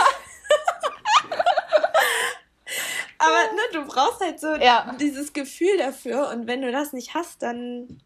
aber 3.18 3.52
ne, 3.54 3.60
du 3.72 3.84
brauchst 3.86 4.20
halt 4.20 4.40
so 4.40 4.54
ja. 4.56 4.94
dieses 5.00 5.32
Gefühl 5.32 5.78
dafür 5.78 6.28
und 6.30 6.46
wenn 6.46 6.62
du 6.62 6.70
das 6.72 6.92
nicht 6.92 7.14
hast, 7.14 7.42
dann 7.42 8.00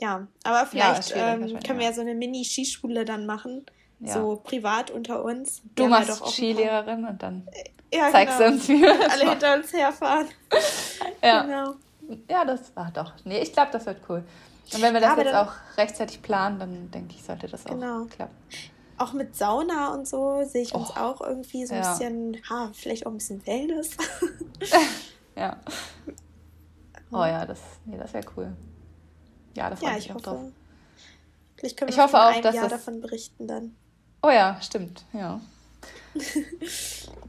ja, 0.00 0.26
aber 0.44 0.66
vielleicht 0.66 1.10
ja, 1.10 1.34
ähm, 1.34 1.58
können 1.60 1.78
wir 1.78 1.86
ja 1.86 1.92
so 1.92 2.00
eine 2.00 2.14
Mini-Skischule 2.14 3.04
dann 3.04 3.26
machen. 3.26 3.66
Ja. 4.00 4.14
So 4.14 4.36
privat 4.36 4.90
unter 4.92 5.24
uns. 5.24 5.60
Du 5.74 5.84
wir 5.84 5.88
machst 5.88 6.08
ja 6.08 6.26
Skilehrerin 6.26 7.04
und 7.04 7.20
dann 7.20 7.48
ja, 7.92 8.10
zeigst 8.12 8.38
genau. 8.38 8.50
du 8.50 8.56
uns, 8.56 8.68
wie 8.68 8.80
wir 8.80 9.10
Alle 9.10 9.30
hinter 9.30 9.54
uns 9.54 9.72
herfahren. 9.72 10.28
ja. 11.22 11.42
Genau. 11.42 11.74
Ja, 12.30 12.44
das 12.44 12.74
war 12.76 12.90
doch. 12.92 13.12
Nee, 13.24 13.40
ich 13.40 13.52
glaube, 13.52 13.70
das 13.72 13.86
wird 13.86 13.98
cool. 14.08 14.24
Und 14.72 14.82
wenn 14.82 14.94
wir 14.94 15.00
das 15.00 15.16
jetzt 15.16 15.34
auch 15.34 15.52
rechtzeitig 15.76 16.22
planen, 16.22 16.58
dann 16.58 16.90
denke 16.90 17.14
ich, 17.14 17.24
sollte 17.24 17.48
das 17.48 17.66
auch 17.66 17.70
genau. 17.70 18.04
klappen. 18.04 18.36
Auch 18.98 19.12
mit 19.12 19.34
Sauna 19.36 19.94
und 19.94 20.06
so 20.06 20.44
sehe 20.44 20.62
ich 20.62 20.74
uns 20.74 20.90
oh. 20.90 21.00
auch 21.00 21.20
irgendwie 21.20 21.64
so 21.64 21.74
ein 21.74 21.82
ja. 21.82 21.90
bisschen, 21.90 22.36
ha, 22.48 22.70
vielleicht 22.74 23.06
auch 23.06 23.10
ein 23.10 23.18
bisschen 23.18 23.46
Wellness. 23.46 23.90
ja. 25.36 25.56
Oh 27.10 27.24
ja, 27.24 27.46
das, 27.46 27.58
nee, 27.86 27.96
das 27.96 28.12
wäre 28.12 28.26
cool. 28.36 28.54
Ja, 29.58 29.70
da 29.70 29.76
freue 29.76 29.90
ja, 29.90 29.96
ich 29.98 30.08
mich 30.08 30.16
auch 30.16 30.20
drauf. 30.20 30.40
Vielleicht 31.56 31.76
können 31.76 31.90
wir 31.90 31.96
ich 31.96 32.00
hoffe 32.00 32.16
auch, 32.16 32.40
dass 32.40 32.54
Jahr 32.54 32.68
davon 32.68 33.00
berichten 33.00 33.48
dann. 33.48 33.74
Oh 34.22 34.30
ja, 34.30 34.56
stimmt, 34.62 35.04
ja. 35.12 35.40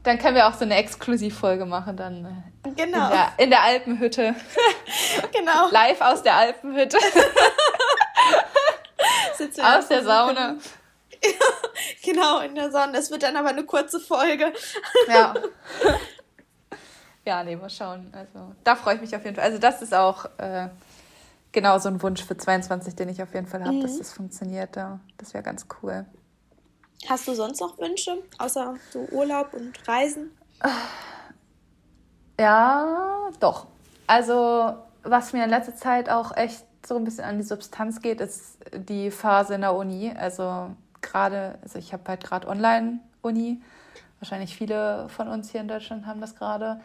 dann 0.04 0.18
können 0.18 0.36
wir 0.36 0.46
auch 0.46 0.54
so 0.54 0.64
eine 0.64 0.76
Exklusivfolge 0.76 1.66
machen, 1.66 1.96
dann 1.96 2.24
äh, 2.24 2.70
genau. 2.76 3.06
in, 3.06 3.10
der, 3.10 3.32
in 3.38 3.50
der 3.50 3.62
Alpenhütte. 3.62 4.36
genau. 5.32 5.70
Live 5.70 6.00
aus 6.00 6.22
der 6.22 6.36
Alpenhütte. 6.36 6.98
aus 9.60 9.88
der 9.88 10.04
Sauna. 10.04 10.54
genau, 12.04 12.38
in 12.40 12.54
der 12.54 12.70
Sonne. 12.70 12.92
Das 12.92 13.10
wird 13.10 13.24
dann 13.24 13.36
aber 13.36 13.48
eine 13.48 13.64
kurze 13.64 13.98
Folge. 13.98 14.52
ja. 15.08 15.34
Ja, 17.26 17.42
nee, 17.42 17.56
mal 17.56 17.68
schauen. 17.68 18.12
Also, 18.12 18.54
da 18.62 18.76
freue 18.76 18.94
ich 18.94 19.00
mich 19.00 19.16
auf 19.16 19.24
jeden 19.24 19.34
Fall. 19.34 19.44
Also, 19.44 19.58
das 19.58 19.82
ist 19.82 19.92
auch 19.92 20.26
äh, 20.38 20.68
genau 21.52 21.78
so 21.78 21.88
ein 21.88 22.02
Wunsch 22.02 22.24
für 22.24 22.36
22, 22.36 22.94
den 22.94 23.08
ich 23.08 23.22
auf 23.22 23.34
jeden 23.34 23.46
Fall 23.46 23.62
habe, 23.62 23.74
mhm. 23.74 23.82
dass 23.82 23.98
das 23.98 24.12
funktioniert. 24.12 24.76
Da. 24.76 25.00
Das 25.18 25.34
wäre 25.34 25.42
ganz 25.42 25.66
cool. 25.82 26.06
Hast 27.08 27.26
du 27.26 27.34
sonst 27.34 27.60
noch 27.60 27.78
Wünsche, 27.78 28.22
außer 28.38 28.74
so 28.90 29.08
Urlaub 29.10 29.54
und 29.54 29.72
Reisen? 29.88 30.30
Ja, 32.38 33.28
doch. 33.38 33.66
Also, 34.06 34.74
was 35.02 35.32
mir 35.32 35.44
in 35.44 35.50
letzter 35.50 35.74
Zeit 35.74 36.08
auch 36.08 36.36
echt 36.36 36.64
so 36.86 36.96
ein 36.96 37.04
bisschen 37.04 37.24
an 37.24 37.36
die 37.36 37.44
Substanz 37.44 38.00
geht, 38.00 38.20
ist 38.20 38.58
die 38.74 39.10
Phase 39.10 39.54
in 39.54 39.60
der 39.60 39.74
Uni. 39.74 40.12
Also, 40.16 40.70
gerade, 41.02 41.58
also 41.62 41.78
ich 41.78 41.92
habe 41.92 42.04
halt 42.08 42.24
gerade 42.24 42.48
Online-Uni. 42.48 43.60
Wahrscheinlich 44.20 44.56
viele 44.56 45.08
von 45.08 45.28
uns 45.28 45.50
hier 45.50 45.60
in 45.60 45.68
Deutschland 45.68 46.06
haben 46.06 46.20
das 46.20 46.34
gerade. 46.34 46.80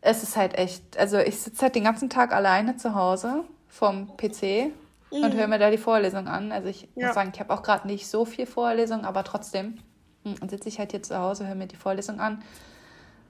Es 0.00 0.22
ist 0.22 0.36
halt 0.36 0.54
echt, 0.54 0.98
also 0.98 1.18
ich 1.18 1.40
sitze 1.40 1.62
halt 1.62 1.74
den 1.74 1.84
ganzen 1.84 2.08
Tag 2.08 2.32
alleine 2.32 2.76
zu 2.76 2.94
Hause 2.94 3.44
vom 3.70 4.16
PC 4.16 4.72
mhm. 5.10 5.24
und 5.24 5.34
höre 5.34 5.48
mir 5.48 5.58
da 5.58 5.70
die 5.70 5.78
Vorlesung 5.78 6.28
an. 6.28 6.52
Also 6.52 6.68
ich 6.68 6.88
ja. 6.96 7.06
muss 7.06 7.14
sagen, 7.14 7.30
ich 7.32 7.40
habe 7.40 7.54
auch 7.54 7.62
gerade 7.62 7.86
nicht 7.86 8.06
so 8.06 8.24
viel 8.24 8.46
Vorlesung, 8.46 9.04
aber 9.04 9.24
trotzdem 9.24 9.78
hm, 10.24 10.36
sitze 10.48 10.68
ich 10.68 10.78
halt 10.78 10.90
hier 10.90 11.02
zu 11.02 11.18
Hause, 11.18 11.46
höre 11.46 11.54
mir 11.54 11.66
die 11.68 11.76
Vorlesung 11.76 12.20
an. 12.20 12.42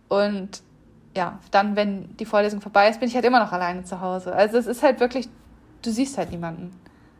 Und 0.09 0.63
ja, 1.17 1.39
dann, 1.51 1.77
wenn 1.77 2.17
die 2.17 2.25
Vorlesung 2.25 2.61
vorbei 2.61 2.89
ist, 2.89 3.01
bin 3.01 3.09
ich 3.09 3.15
halt 3.15 3.25
immer 3.25 3.41
noch 3.41 3.53
alleine 3.53 3.85
zu 3.85 4.01
Hause. 4.01 4.33
Also 4.35 4.59
es 4.59 4.67
ist 4.67 4.83
halt 4.83 5.01
wirklich, 5.01 5.29
du 5.83 5.91
siehst 5.91 6.19
halt 6.19 6.31
niemanden. 6.31 6.73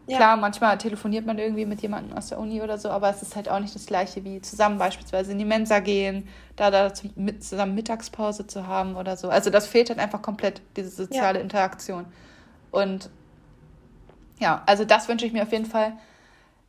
Ja. 0.07 0.17
Klar, 0.17 0.37
manchmal 0.37 0.77
telefoniert 0.79 1.25
man 1.25 1.39
irgendwie 1.39 1.67
mit 1.67 1.83
jemandem 1.83 2.17
aus 2.17 2.29
der 2.29 2.39
Uni 2.39 2.61
oder 2.63 2.79
so, 2.79 2.91
aber 2.91 3.11
es 3.11 3.23
ist 3.23 3.37
halt 3.37 3.49
auch 3.49 3.61
nicht 3.61 3.75
das 3.75 3.87
gleiche 3.87 4.25
wie 4.25 4.41
zusammen 4.41 4.77
beispielsweise 4.77 5.31
in 5.31 5.39
die 5.39 5.45
Mensa 5.45 5.79
gehen, 5.79 6.27
da, 6.57 6.71
da 6.71 6.93
zusammen 6.93 7.77
Mittagspause 7.77 8.47
zu 8.47 8.67
haben 8.67 8.97
oder 8.97 9.17
so. 9.17 9.29
Also 9.29 9.51
das 9.51 9.69
fehlt 9.69 9.89
halt 9.89 10.01
einfach 10.01 10.21
komplett, 10.21 10.63
diese 10.77 10.91
soziale 10.91 11.39
ja. 11.39 11.45
Interaktion. 11.45 12.07
Und 12.71 13.11
ja, 14.39 14.63
also 14.67 14.85
das 14.85 15.09
wünsche 15.09 15.27
ich 15.27 15.33
mir 15.33 15.43
auf 15.43 15.53
jeden 15.53 15.67
Fall. 15.67 15.93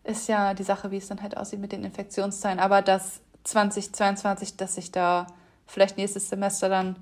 Ist 0.04 0.28
ja 0.28 0.54
die 0.54 0.64
Sache, 0.64 0.92
wie 0.92 0.98
es 0.98 1.08
dann 1.08 1.22
halt 1.22 1.38
aussieht 1.38 1.60
mit 1.60 1.72
den 1.72 1.84
Infektionszahlen. 1.84 2.60
Aber 2.60 2.82
dass 2.82 3.22
2022, 3.44 4.58
dass 4.58 4.78
ich 4.78 4.92
da 4.92 5.28
vielleicht 5.68 5.98
nächstes 5.98 6.30
Semester 6.30 6.70
dann 6.70 6.96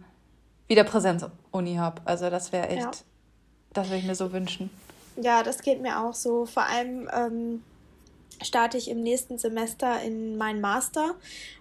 wieder 0.68 0.84
Präsenz-Uni 0.84 1.76
habe. 1.76 2.02
Also 2.06 2.30
das 2.30 2.52
wäre 2.52 2.68
echt, 2.68 2.82
ja. 2.82 2.92
das 3.74 3.88
würde 3.88 3.98
ich 3.98 4.06
mir 4.06 4.16
so 4.16 4.32
wünschen. 4.32 4.70
Ja, 5.16 5.44
das 5.44 5.62
geht 5.62 5.82
mir 5.82 6.02
auch 6.02 6.14
so. 6.14 6.46
Vor 6.46 6.64
allem 6.64 7.10
ähm, 7.14 7.64
starte 8.42 8.78
ich 8.78 8.90
im 8.90 9.02
nächsten 9.02 9.38
Semester 9.38 10.02
in 10.02 10.38
meinen 10.38 10.62
Master 10.62 11.16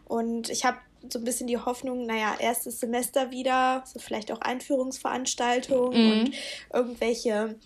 und 0.05 0.49
ich 0.51 0.65
habe 0.65 0.77
so 1.09 1.19
ein 1.19 1.25
bisschen 1.25 1.47
die 1.47 1.59
Hoffnung, 1.59 2.07
naja, 2.07 2.37
erstes 2.39 2.81
Semester 2.81 3.31
wieder, 3.31 3.83
so 3.87 3.99
vielleicht 3.99 4.33
auch 4.33 4.41
Einführungsveranstaltungen 4.41 5.93
mhm. 5.93 6.21
und 6.21 6.35
irgendwelche 6.73 7.57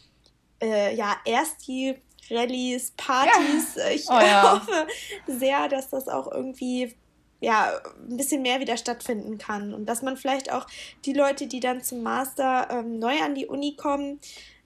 äh, 0.63 0.95
ja, 0.95 1.17
Ersti 1.25 1.97
Rallyes, 2.31 2.93
Partys. 2.97 3.75
Ja. 3.77 3.89
Ich 3.89 4.07
oh, 4.09 4.21
ja. 4.21 4.53
hoffe 4.53 4.87
sehr, 5.27 5.69
dass 5.69 5.91
das 5.91 6.09
auch 6.09 6.31
irgendwie 6.31 6.95
ja, 7.41 7.81
ein 8.09 8.17
bisschen 8.17 8.43
mehr 8.43 8.61
wieder 8.61 8.77
stattfinden 8.77 9.37
kann. 9.37 9.75
Und 9.75 9.87
dass 9.87 10.03
man 10.03 10.17
vielleicht 10.17 10.53
auch 10.53 10.67
die 11.05 11.13
Leute, 11.13 11.49
die 11.49 11.59
dann 11.59 11.83
zum 11.83 12.03
Master 12.03 12.69
ähm, 12.71 13.01
neu 13.01 13.21
an 13.21 13.35
die 13.35 13.47
Uni 13.47 13.75
kommen, 13.75 14.21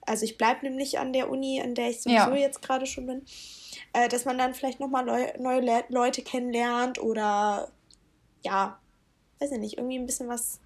also 0.05 0.23
ich 0.23 0.37
bleibe 0.37 0.65
nämlich 0.65 0.99
an 0.99 1.11
der 1.11 1.29
Uni, 1.29 1.61
an 1.61 1.75
der 1.75 1.89
ich 1.89 2.01
sowieso 2.01 2.31
ja. 2.31 2.35
jetzt 2.35 2.61
gerade 2.61 2.85
schon 2.85 3.07
bin, 3.07 3.25
äh, 3.93 4.07
dass 4.07 4.25
man 4.25 4.37
dann 4.37 4.53
vielleicht 4.53 4.79
nochmal 4.79 5.03
neue, 5.03 5.33
neue 5.41 5.59
Le 5.59 5.83
Leute 5.89 6.21
kennenlernt 6.21 7.01
oder 7.01 7.69
ja, 8.43 8.79
weiß 9.39 9.51
ich 9.51 9.59
nicht, 9.59 9.77
irgendwie 9.77 9.97
ein 9.97 10.05
bisschen 10.05 10.27
was 10.27 10.59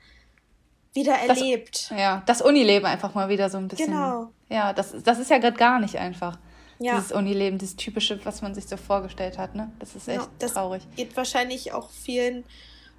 wieder 0.94 1.14
erlebt. 1.14 1.92
Das, 1.92 2.00
ja, 2.00 2.24
das 2.26 2.42
Unileben 2.42 2.86
einfach 2.86 3.14
mal 3.14 3.30
wieder 3.30 3.50
so 3.50 3.58
ein 3.58 3.68
bisschen. 3.68 3.88
Genau. 3.88 4.32
Ja, 4.50 4.74
das, 4.74 4.94
das 5.04 5.20
ist 5.20 5.30
ja 5.30 5.38
gerade 5.38 5.58
gar 5.58 5.80
nicht 5.80 5.98
einfach. 5.98 6.38
Ja. 6.80 6.96
Dieses 6.96 7.12
Unileben, 7.12 7.60
dieses 7.60 7.76
typische, 7.76 8.24
was 8.26 8.42
man 8.42 8.56
sich 8.56 8.68
so 8.68 8.76
vorgestellt 8.76 9.38
hat, 9.38 9.56
ne? 9.56 9.72
Das 9.80 9.96
ist 9.96 10.08
echt 10.08 10.22
ja, 10.22 10.28
das 10.40 10.54
traurig. 10.54 10.88
Geht 10.96 11.16
wahrscheinlich 11.16 11.74
auch 11.74 11.92
vielen 11.92 12.44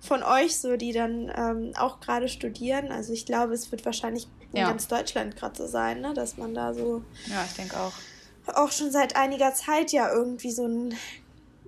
von 0.00 0.22
euch 0.22 0.58
so, 0.58 0.76
die 0.76 0.92
dann 0.92 1.32
ähm, 1.36 1.72
auch 1.76 2.00
gerade 2.00 2.28
studieren. 2.28 2.92
Also 2.92 3.12
ich 3.12 3.26
glaube, 3.26 3.54
es 3.54 3.70
wird 3.72 3.84
wahrscheinlich 3.84 4.28
in 4.52 4.60
ja. 4.60 4.68
ganz 4.68 4.86
Deutschland 4.86 5.36
gerade 5.36 5.56
so 5.56 5.66
sein, 5.66 6.00
ne? 6.00 6.14
Dass 6.14 6.36
man 6.36 6.54
da 6.54 6.74
so. 6.74 7.02
Ja, 7.26 7.44
ich 7.44 7.54
denke 7.54 7.76
auch. 7.78 7.92
Auch 8.54 8.72
schon 8.72 8.90
seit 8.90 9.16
einiger 9.16 9.54
Zeit 9.54 9.92
ja 9.92 10.12
irgendwie 10.12 10.50
so 10.50 10.66
ein 10.66 10.94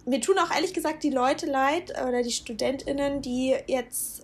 mir 0.06 0.20
tun 0.20 0.38
auch 0.38 0.54
ehrlich 0.54 0.74
gesagt 0.74 1.02
die 1.02 1.10
Leute 1.10 1.46
leid 1.46 1.90
oder 2.06 2.22
die 2.22 2.32
StudentInnen, 2.32 3.22
die 3.22 3.54
jetzt 3.66 4.22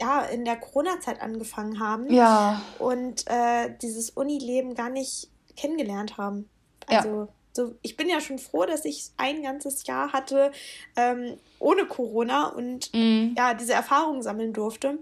ja, 0.00 0.22
in 0.22 0.44
der 0.44 0.56
Corona-Zeit 0.56 1.20
angefangen 1.20 1.78
haben. 1.78 2.12
Ja. 2.12 2.62
Und 2.78 3.24
äh, 3.26 3.70
dieses 3.82 4.10
Unileben 4.10 4.74
gar 4.74 4.90
nicht 4.90 5.28
kennengelernt 5.56 6.16
haben. 6.16 6.48
Also, 6.86 7.08
ja. 7.08 7.28
so, 7.52 7.74
ich 7.82 7.96
bin 7.96 8.08
ja 8.08 8.20
schon 8.20 8.38
froh, 8.38 8.64
dass 8.64 8.84
ich 8.84 9.10
ein 9.18 9.42
ganzes 9.42 9.86
Jahr 9.86 10.12
hatte 10.12 10.52
ähm, 10.96 11.36
ohne 11.58 11.86
Corona 11.86 12.48
und 12.48 12.90
mm. 12.94 13.34
ja, 13.36 13.54
diese 13.54 13.74
Erfahrungen 13.74 14.22
sammeln 14.22 14.52
durfte. 14.52 14.98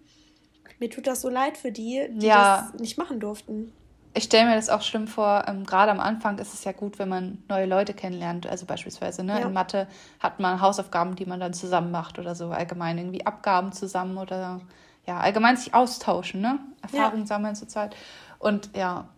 Mir 0.81 0.91
tut 0.91 1.07
das 1.07 1.21
so 1.21 1.29
leid 1.29 1.57
für 1.57 1.73
die, 1.73 2.09
die 2.11 2.27
ja. 2.27 2.69
das 2.73 2.81
nicht 2.81 2.99
machen 2.99 3.21
durften 3.21 3.73
ich 4.15 4.25
stelle 4.25 4.49
mir 4.49 4.57
das 4.57 4.69
auch 4.69 4.83
schlimm 4.83 5.07
vor, 5.07 5.45
ähm, 5.47 5.65
gerade 5.65 5.91
am 5.91 6.01
Anfang 6.01 6.39
ist 6.39 6.55
es 6.55 6.65
ja 6.65 6.73
gut, 6.73 6.99
wenn 6.99 7.09
man 7.09 7.43
neue 7.49 7.67
Leute 7.67 7.95
kennenlernt. 7.95 8.47
Also 8.47 8.67
beispielsweise 8.67 9.23
ne, 9.23 9.41
ja. 9.41 9.47
in 9.47 9.53
Mathe 9.53 9.87
hat 10.19 10.41
man 10.41 10.61
Hausaufgaben, 10.61 11.15
die 11.15 11.27
man 11.27 11.41
dann 11.41 11.53
zusammen 11.53 11.91
macht 11.91 12.19
oder 12.19 12.35
so, 12.35 12.51
allgemein 12.51 12.99
irgendwie 12.99 13.27
Abgaben 13.27 13.73
zusammen 13.73 14.19
oder 14.19 14.61
ja, 15.07 15.19
allgemein 15.21 15.57
sich 15.57 15.73
austauschen, 15.73 16.41
ne? 16.41 16.59
Erfahrungen 16.83 17.23
ja. 17.23 17.27
sammeln 17.27 17.55
zur 17.55 17.69
Zeit. 17.69 17.97
Und 18.39 18.71
ja, 18.77 19.09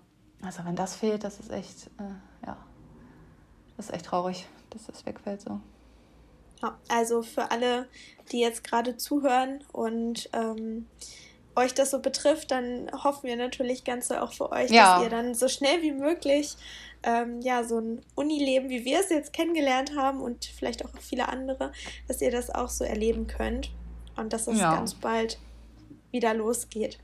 also 0.42 0.64
wenn 0.64 0.76
das 0.76 0.96
fehlt, 0.96 1.24
das 1.24 1.40
ist 1.40 1.50
echt, 1.50 1.88
äh, 1.98 2.46
ja, 2.46 2.56
das 3.76 3.86
ist 3.86 3.94
echt 3.94 4.06
traurig, 4.06 4.46
dass 4.70 4.86
das 4.86 5.04
wegfällt 5.04 5.40
so. 5.40 5.60
Ja, 6.62 6.78
also 6.88 7.22
für 7.22 7.50
alle, 7.50 7.88
die 8.30 8.40
jetzt 8.40 8.64
gerade 8.64 8.96
zuhören 8.96 9.64
und 9.72 10.28
ähm, 10.32 10.86
euch 11.60 11.74
das 11.74 11.90
so 11.90 12.00
betrifft, 12.00 12.50
dann 12.50 12.90
hoffen 12.92 13.24
wir 13.24 13.36
natürlich 13.36 13.84
ganz 13.84 14.08
so 14.08 14.16
auch 14.16 14.32
für 14.32 14.50
euch, 14.50 14.70
ja. 14.70 14.94
dass 14.94 15.04
ihr 15.04 15.10
dann 15.10 15.34
so 15.34 15.48
schnell 15.48 15.82
wie 15.82 15.92
möglich 15.92 16.56
ähm, 17.02 17.40
ja 17.40 17.64
so 17.64 17.78
ein 17.78 18.02
Unileben, 18.14 18.68
wie 18.68 18.84
wir 18.84 19.00
es 19.00 19.10
jetzt 19.10 19.32
kennengelernt 19.32 19.96
haben 19.96 20.20
und 20.20 20.44
vielleicht 20.44 20.84
auch 20.84 20.90
viele 21.00 21.28
andere, 21.28 21.72
dass 22.08 22.20
ihr 22.20 22.30
das 22.30 22.50
auch 22.50 22.68
so 22.68 22.84
erleben 22.84 23.26
könnt 23.26 23.70
und 24.16 24.32
dass 24.32 24.46
es 24.46 24.58
ja. 24.58 24.74
ganz 24.74 24.94
bald 24.94 25.38
wieder 26.10 26.34
losgeht. 26.34 26.98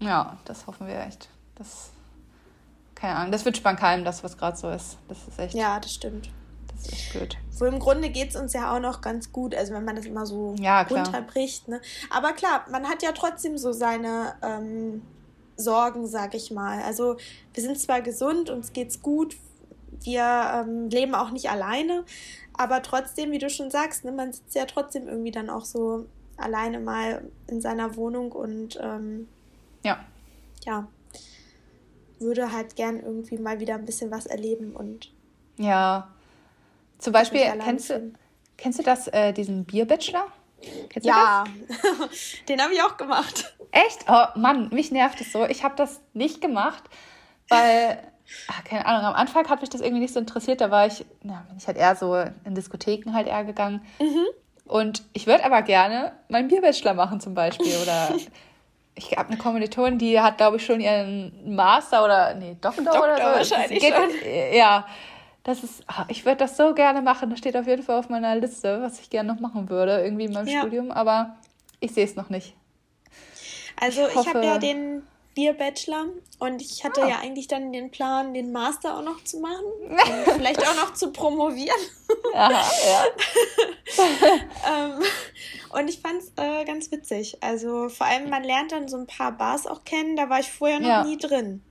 Ja, 0.00 0.38
das 0.44 0.66
hoffen 0.66 0.86
wir 0.86 1.00
echt. 1.00 1.28
Das 1.54 1.90
keine 3.02 3.16
Ahnung, 3.16 3.32
das 3.32 3.44
wird 3.44 3.56
Spankheim, 3.56 4.04
das 4.04 4.22
was 4.22 4.38
gerade 4.38 4.56
so 4.56 4.70
ist. 4.70 4.96
Das 5.08 5.26
ist 5.26 5.38
echt. 5.38 5.54
Ja, 5.54 5.80
das 5.80 5.92
stimmt. 5.92 6.30
Das 6.82 6.88
ist 6.88 6.92
echt 6.92 7.12
blöd. 7.12 7.36
So 7.50 7.66
im 7.66 7.78
Grunde 7.78 8.10
geht 8.10 8.30
es 8.30 8.36
uns 8.36 8.52
ja 8.52 8.74
auch 8.74 8.80
noch 8.80 9.00
ganz 9.00 9.30
gut, 9.30 9.54
also 9.54 9.74
wenn 9.74 9.84
man 9.84 9.96
das 9.96 10.06
immer 10.06 10.26
so 10.26 10.54
ja, 10.58 10.82
runterbricht. 10.82 11.68
Ne? 11.68 11.80
Aber 12.10 12.32
klar, 12.32 12.64
man 12.70 12.88
hat 12.88 13.02
ja 13.02 13.12
trotzdem 13.12 13.56
so 13.56 13.72
seine 13.72 14.34
ähm, 14.42 15.02
Sorgen, 15.56 16.06
sag 16.06 16.34
ich 16.34 16.50
mal. 16.50 16.82
Also 16.82 17.16
wir 17.54 17.62
sind 17.62 17.78
zwar 17.78 18.00
gesund, 18.02 18.50
uns 18.50 18.72
geht's 18.72 19.00
gut, 19.00 19.36
wir 20.00 20.64
ähm, 20.66 20.88
leben 20.88 21.14
auch 21.14 21.30
nicht 21.30 21.50
alleine, 21.50 22.04
aber 22.54 22.82
trotzdem, 22.82 23.30
wie 23.30 23.38
du 23.38 23.48
schon 23.48 23.70
sagst, 23.70 24.04
ne, 24.04 24.12
man 24.12 24.32
sitzt 24.32 24.54
ja 24.54 24.64
trotzdem 24.66 25.08
irgendwie 25.08 25.30
dann 25.30 25.50
auch 25.50 25.64
so 25.64 26.06
alleine 26.36 26.80
mal 26.80 27.22
in 27.46 27.60
seiner 27.60 27.96
Wohnung 27.96 28.32
und 28.32 28.78
ähm, 28.82 29.28
ja. 29.84 30.04
ja, 30.64 30.88
würde 32.18 32.52
halt 32.52 32.76
gern 32.76 33.00
irgendwie 33.00 33.38
mal 33.38 33.60
wieder 33.60 33.74
ein 33.74 33.86
bisschen 33.86 34.10
was 34.10 34.26
erleben 34.26 34.74
und 34.74 35.12
ja, 35.58 36.08
zum 37.02 37.12
Beispiel, 37.12 37.40
kennst 37.62 37.90
du, 37.90 38.12
kennst 38.56 38.78
du 38.78 38.82
das, 38.82 39.08
äh, 39.08 39.32
diesen 39.32 39.64
Bierbachelor? 39.64 40.26
Kennst 40.88 41.06
ja, 41.06 41.44
den 42.48 42.62
habe 42.62 42.72
ich 42.72 42.82
auch 42.82 42.96
gemacht. 42.96 43.56
Echt? 43.72 44.04
Oh 44.08 44.26
Mann, 44.38 44.68
mich 44.68 44.92
nervt 44.92 45.20
es 45.20 45.32
so. 45.32 45.44
Ich 45.46 45.64
habe 45.64 45.74
das 45.76 46.00
nicht 46.12 46.40
gemacht, 46.40 46.84
weil, 47.48 47.98
ach, 48.48 48.62
keine 48.64 48.86
Ahnung, 48.86 49.06
am 49.06 49.14
Anfang 49.14 49.48
hat 49.48 49.60
mich 49.60 49.70
das 49.70 49.80
irgendwie 49.80 50.02
nicht 50.02 50.14
so 50.14 50.20
interessiert. 50.20 50.60
Da 50.60 50.70
war 50.70 50.86
ich, 50.86 51.04
na, 51.22 51.44
bin 51.48 51.56
ich 51.56 51.66
halt 51.66 51.76
eher 51.76 51.96
so 51.96 52.14
in 52.44 52.54
Diskotheken 52.54 53.12
halt 53.12 53.26
eher 53.26 53.44
gegangen. 53.44 53.84
Mhm. 53.98 54.26
Und 54.64 55.02
ich 55.12 55.26
würde 55.26 55.44
aber 55.44 55.62
gerne 55.62 56.12
meinen 56.28 56.48
Bierbachelor 56.48 56.94
machen 56.94 57.20
zum 57.20 57.34
Beispiel. 57.34 57.76
Oder 57.82 58.14
ich 58.94 59.16
habe 59.16 59.30
eine 59.30 59.38
Kommilitonin, 59.38 59.98
die 59.98 60.20
hat, 60.20 60.36
glaube 60.36 60.58
ich, 60.58 60.64
schon 60.64 60.80
ihren 60.80 61.54
Master 61.54 62.04
oder, 62.04 62.34
nee, 62.34 62.56
Doktor, 62.60 62.84
Doktor 62.84 63.04
oder 63.04 63.16
so. 63.16 63.22
wahrscheinlich 63.54 63.80
geht, 63.80 63.92
schon. 63.92 64.10
Ja, 64.52 64.86
das 65.44 65.64
ist, 65.64 65.82
ah, 65.88 66.04
ich 66.08 66.24
würde 66.24 66.38
das 66.38 66.56
so 66.56 66.74
gerne 66.74 67.02
machen. 67.02 67.30
Das 67.30 67.38
steht 67.38 67.56
auf 67.56 67.66
jeden 67.66 67.82
Fall 67.82 67.98
auf 67.98 68.08
meiner 68.08 68.36
Liste, 68.36 68.80
was 68.80 69.00
ich 69.00 69.10
gerne 69.10 69.32
noch 69.32 69.40
machen 69.40 69.68
würde, 69.68 70.02
irgendwie 70.02 70.24
in 70.24 70.32
meinem 70.32 70.48
ja. 70.48 70.60
Studium, 70.60 70.90
aber 70.90 71.36
ich 71.80 71.92
sehe 71.92 72.04
es 72.04 72.14
noch 72.14 72.30
nicht. 72.30 72.54
Also 73.80 74.06
ich, 74.06 74.14
ich 74.14 74.26
habe 74.28 74.44
ja 74.44 74.58
den 74.58 75.02
Bier-Bachelor 75.34 76.06
und 76.38 76.60
ich 76.60 76.84
hatte 76.84 77.02
ah. 77.02 77.08
ja 77.08 77.18
eigentlich 77.20 77.48
dann 77.48 77.72
den 77.72 77.90
Plan, 77.90 78.34
den 78.34 78.52
Master 78.52 78.98
auch 78.98 79.02
noch 79.02 79.24
zu 79.24 79.40
machen 79.40 79.64
und 79.88 80.34
vielleicht 80.34 80.60
auch 80.60 80.76
noch 80.76 80.94
zu 80.94 81.10
promovieren. 81.10 81.80
Aha, 82.34 82.70
ja. 82.86 83.04
ähm, 84.94 85.02
und 85.70 85.88
ich 85.88 86.00
fand 86.00 86.20
es 86.20 86.32
äh, 86.36 86.64
ganz 86.64 86.90
witzig. 86.92 87.38
Also 87.40 87.88
vor 87.88 88.06
allem, 88.06 88.30
man 88.30 88.44
lernt 88.44 88.72
dann 88.72 88.88
so 88.88 88.98
ein 88.98 89.06
paar 89.06 89.32
Bars 89.32 89.66
auch 89.66 89.84
kennen, 89.84 90.16
da 90.16 90.28
war 90.28 90.40
ich 90.40 90.50
vorher 90.52 90.80
noch 90.80 90.88
ja. 90.88 91.04
nie 91.04 91.16
drin. 91.16 91.62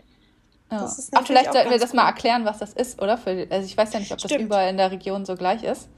Ja. 0.71 0.89
Ach, 1.15 1.27
vielleicht 1.27 1.51
sollten 1.51 1.69
wir 1.69 1.79
das 1.79 1.93
mal 1.93 2.07
erklären, 2.07 2.45
was 2.45 2.59
das 2.59 2.71
ist, 2.73 3.01
oder? 3.01 3.17
Für, 3.17 3.45
also 3.49 3.65
ich 3.65 3.75
weiß 3.75 3.91
ja 3.91 3.99
nicht, 3.99 4.11
ob 4.13 4.19
stimmt. 4.19 4.33
das 4.33 4.41
überall 4.41 4.69
in 4.69 4.77
der 4.77 4.89
Region 4.89 5.25
so 5.25 5.35
gleich 5.35 5.63
ist. 5.63 5.89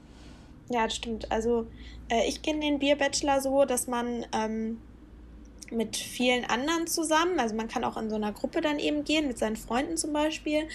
Ja, 0.68 0.84
das 0.84 0.96
stimmt. 0.96 1.30
Also 1.30 1.66
äh, 2.08 2.26
ich 2.28 2.42
kenne 2.42 2.60
den 2.60 2.80
Bierbachelor 2.80 3.40
so, 3.40 3.64
dass 3.64 3.86
man 3.86 4.26
ähm, 4.34 4.80
mit 5.70 5.96
vielen 5.96 6.44
anderen 6.44 6.86
zusammen, 6.86 7.38
also 7.38 7.54
man 7.54 7.68
kann 7.68 7.84
auch 7.84 7.96
in 7.96 8.10
so 8.10 8.16
einer 8.16 8.32
Gruppe 8.32 8.60
dann 8.60 8.78
eben 8.78 9.04
gehen, 9.04 9.28
mit 9.28 9.38
seinen 9.38 9.56
Freunden 9.56 9.96
zum 9.96 10.12
Beispiel, 10.12 10.68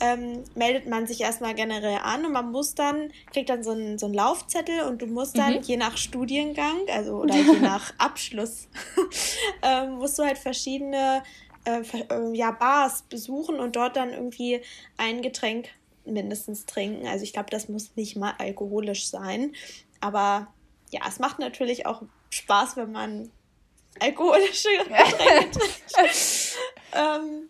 ähm, 0.00 0.44
meldet 0.54 0.86
man 0.86 1.06
sich 1.06 1.22
erstmal 1.22 1.54
generell 1.54 1.98
an 2.02 2.26
und 2.26 2.32
man 2.32 2.50
muss 2.52 2.74
dann, 2.74 3.10
kriegt 3.32 3.48
dann 3.48 3.62
so 3.62 3.70
einen, 3.70 3.98
so 3.98 4.06
einen 4.06 4.14
Laufzettel 4.14 4.82
und 4.82 5.00
du 5.00 5.06
musst 5.06 5.38
dann 5.38 5.54
mhm. 5.54 5.62
je 5.62 5.76
nach 5.76 5.96
Studiengang, 5.96 6.76
also 6.92 7.16
oder 7.22 7.34
je 7.34 7.60
nach 7.60 7.94
Abschluss, 7.98 8.68
ähm, 9.62 9.96
musst 9.96 10.18
du 10.18 10.24
halt 10.24 10.38
verschiedene 10.38 11.22
äh, 11.66 11.82
äh, 12.10 12.32
ja, 12.34 12.52
Bars 12.52 13.02
besuchen 13.02 13.60
und 13.60 13.76
dort 13.76 13.96
dann 13.96 14.12
irgendwie 14.12 14.62
ein 14.96 15.20
Getränk 15.20 15.68
mindestens 16.04 16.64
trinken. 16.64 17.06
Also 17.06 17.24
ich 17.24 17.32
glaube, 17.32 17.50
das 17.50 17.68
muss 17.68 17.96
nicht 17.96 18.16
mal 18.16 18.34
alkoholisch 18.38 19.08
sein. 19.08 19.54
Aber 20.00 20.48
ja, 20.90 21.00
es 21.08 21.18
macht 21.18 21.38
natürlich 21.38 21.86
auch 21.86 22.02
Spaß, 22.30 22.76
wenn 22.76 22.92
man 22.92 23.30
alkoholische 24.00 24.68
Getränke 24.78 25.50
trinkt. 25.50 26.56
ähm, 26.94 27.48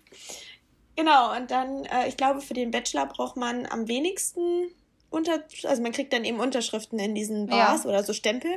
genau, 0.96 1.36
und 1.36 1.50
dann, 1.50 1.84
äh, 1.84 2.08
ich 2.08 2.16
glaube, 2.16 2.40
für 2.40 2.54
den 2.54 2.70
Bachelor 2.70 3.06
braucht 3.06 3.36
man 3.36 3.66
am 3.66 3.88
wenigsten 3.88 4.70
unter, 5.10 5.44
also 5.64 5.82
man 5.82 5.92
kriegt 5.92 6.12
dann 6.12 6.24
eben 6.24 6.40
Unterschriften 6.40 6.98
in 6.98 7.14
diesen 7.14 7.46
Bars 7.46 7.84
ja. 7.84 7.90
oder 7.90 8.02
so 8.02 8.12
Stempel. 8.12 8.50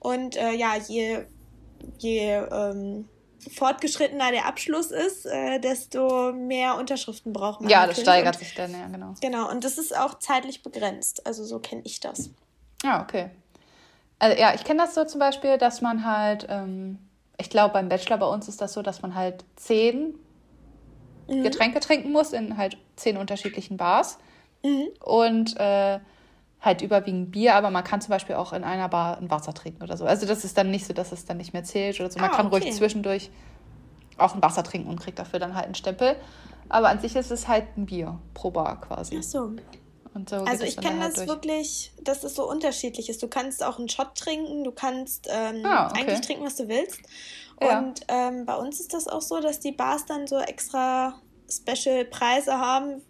Und 0.00 0.36
äh, 0.36 0.52
ja, 0.52 0.76
je, 0.76 1.24
je 1.98 2.32
ähm, 2.50 3.08
fortgeschrittener 3.50 4.30
der 4.30 4.46
Abschluss 4.46 4.90
ist, 4.90 5.26
äh, 5.26 5.58
desto 5.58 6.32
mehr 6.32 6.76
Unterschriften 6.76 7.32
braucht 7.32 7.60
man. 7.60 7.70
Ja, 7.70 7.86
das 7.86 8.00
steigert 8.00 8.36
und, 8.36 8.40
sich 8.40 8.54
dann, 8.54 8.72
ja, 8.72 8.86
genau. 8.88 9.14
Genau, 9.20 9.50
und 9.50 9.64
das 9.64 9.78
ist 9.78 9.96
auch 9.96 10.18
zeitlich 10.18 10.62
begrenzt. 10.62 11.26
Also 11.26 11.44
so 11.44 11.58
kenne 11.58 11.82
ich 11.84 12.00
das. 12.00 12.30
Ja, 12.82 13.02
okay. 13.02 13.30
Also 14.18 14.38
ja, 14.38 14.54
ich 14.54 14.64
kenne 14.64 14.82
das 14.82 14.94
so 14.94 15.04
zum 15.04 15.20
Beispiel, 15.20 15.58
dass 15.58 15.80
man 15.80 16.04
halt, 16.04 16.46
ähm, 16.48 16.98
ich 17.38 17.50
glaube 17.50 17.74
beim 17.74 17.88
Bachelor 17.88 18.18
bei 18.18 18.26
uns 18.26 18.48
ist 18.48 18.60
das 18.60 18.72
so, 18.72 18.82
dass 18.82 19.02
man 19.02 19.14
halt 19.14 19.44
zehn 19.56 20.18
mhm. 21.28 21.42
Getränke 21.42 21.80
trinken 21.80 22.12
muss 22.12 22.32
in 22.32 22.56
halt 22.56 22.78
zehn 22.96 23.16
unterschiedlichen 23.16 23.76
Bars. 23.76 24.18
Mhm. 24.64 24.88
Und 25.00 25.56
äh, 25.58 26.00
halt 26.66 26.82
überwiegend 26.82 27.30
Bier, 27.30 27.54
aber 27.54 27.70
man 27.70 27.84
kann 27.84 28.02
zum 28.02 28.10
Beispiel 28.10 28.34
auch 28.34 28.52
in 28.52 28.64
einer 28.64 28.88
Bar 28.88 29.16
ein 29.16 29.30
Wasser 29.30 29.54
trinken 29.54 29.82
oder 29.82 29.96
so. 29.96 30.04
Also 30.04 30.26
das 30.26 30.44
ist 30.44 30.58
dann 30.58 30.70
nicht 30.70 30.84
so, 30.84 30.92
dass 30.92 31.12
es 31.12 31.24
dann 31.24 31.38
nicht 31.38 31.54
mehr 31.54 31.64
zählt 31.64 31.98
oder 32.00 32.10
so. 32.10 32.18
Man 32.18 32.30
ah, 32.30 32.36
kann 32.36 32.48
okay. 32.48 32.64
ruhig 32.64 32.74
zwischendurch 32.74 33.30
auch 34.18 34.34
ein 34.34 34.42
Wasser 34.42 34.62
trinken 34.62 34.90
und 34.90 35.00
kriegt 35.00 35.18
dafür 35.18 35.38
dann 35.38 35.54
halt 35.54 35.66
einen 35.66 35.74
Stempel. 35.74 36.16
Aber 36.68 36.88
an 36.88 37.00
sich 37.00 37.16
ist 37.16 37.30
es 37.30 37.48
halt 37.48 37.64
ein 37.76 37.86
Bier 37.86 38.18
pro 38.34 38.50
Bar 38.50 38.80
quasi. 38.80 39.16
Ach 39.18 39.22
so. 39.22 39.52
so 40.28 40.36
also 40.36 40.64
ich 40.64 40.76
kenne 40.76 41.00
halt 41.00 41.10
das 41.10 41.24
durch. 41.24 41.28
wirklich, 41.28 41.92
dass 42.02 42.24
es 42.24 42.34
so 42.34 42.50
unterschiedlich 42.50 43.08
ist. 43.08 43.22
Du 43.22 43.28
kannst 43.28 43.62
auch 43.62 43.78
einen 43.78 43.88
Shot 43.88 44.16
trinken, 44.16 44.64
du 44.64 44.72
kannst 44.72 45.28
ähm, 45.30 45.64
ah, 45.64 45.88
okay. 45.88 46.00
eigentlich 46.00 46.20
trinken, 46.22 46.44
was 46.44 46.56
du 46.56 46.68
willst. 46.68 47.00
Ja. 47.62 47.78
Und 47.78 48.00
ähm, 48.08 48.44
bei 48.44 48.56
uns 48.56 48.80
ist 48.80 48.92
das 48.92 49.06
auch 49.06 49.22
so, 49.22 49.40
dass 49.40 49.60
die 49.60 49.72
Bars 49.72 50.04
dann 50.04 50.26
so 50.26 50.38
extra 50.38 51.14
Special-Preise 51.48 52.58
haben, 52.58 53.02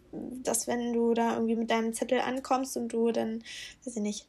dass 0.43 0.67
wenn 0.67 0.93
du 0.93 1.14
da 1.14 1.35
irgendwie 1.35 1.57
mit 1.57 1.71
deinem 1.71 1.93
Zettel 1.93 2.21
ankommst 2.21 2.77
und 2.77 2.89
du 2.89 3.12
dann, 3.12 3.43
weiß 3.85 3.97
ich 3.97 4.03
nicht, 4.03 4.27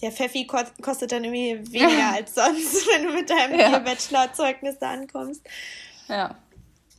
der 0.00 0.12
Pfeffi 0.12 0.46
kostet 0.46 1.12
dann 1.12 1.24
irgendwie 1.24 1.72
weniger 1.72 2.12
als 2.14 2.34
sonst, 2.34 2.86
wenn 2.92 3.06
du 3.06 3.12
mit 3.12 3.30
deinem 3.30 3.58
ja. 3.58 3.78
Bachelor-Zeugnis 3.78 4.78
da 4.78 4.92
ankommst. 4.92 5.42
Ja. 6.08 6.36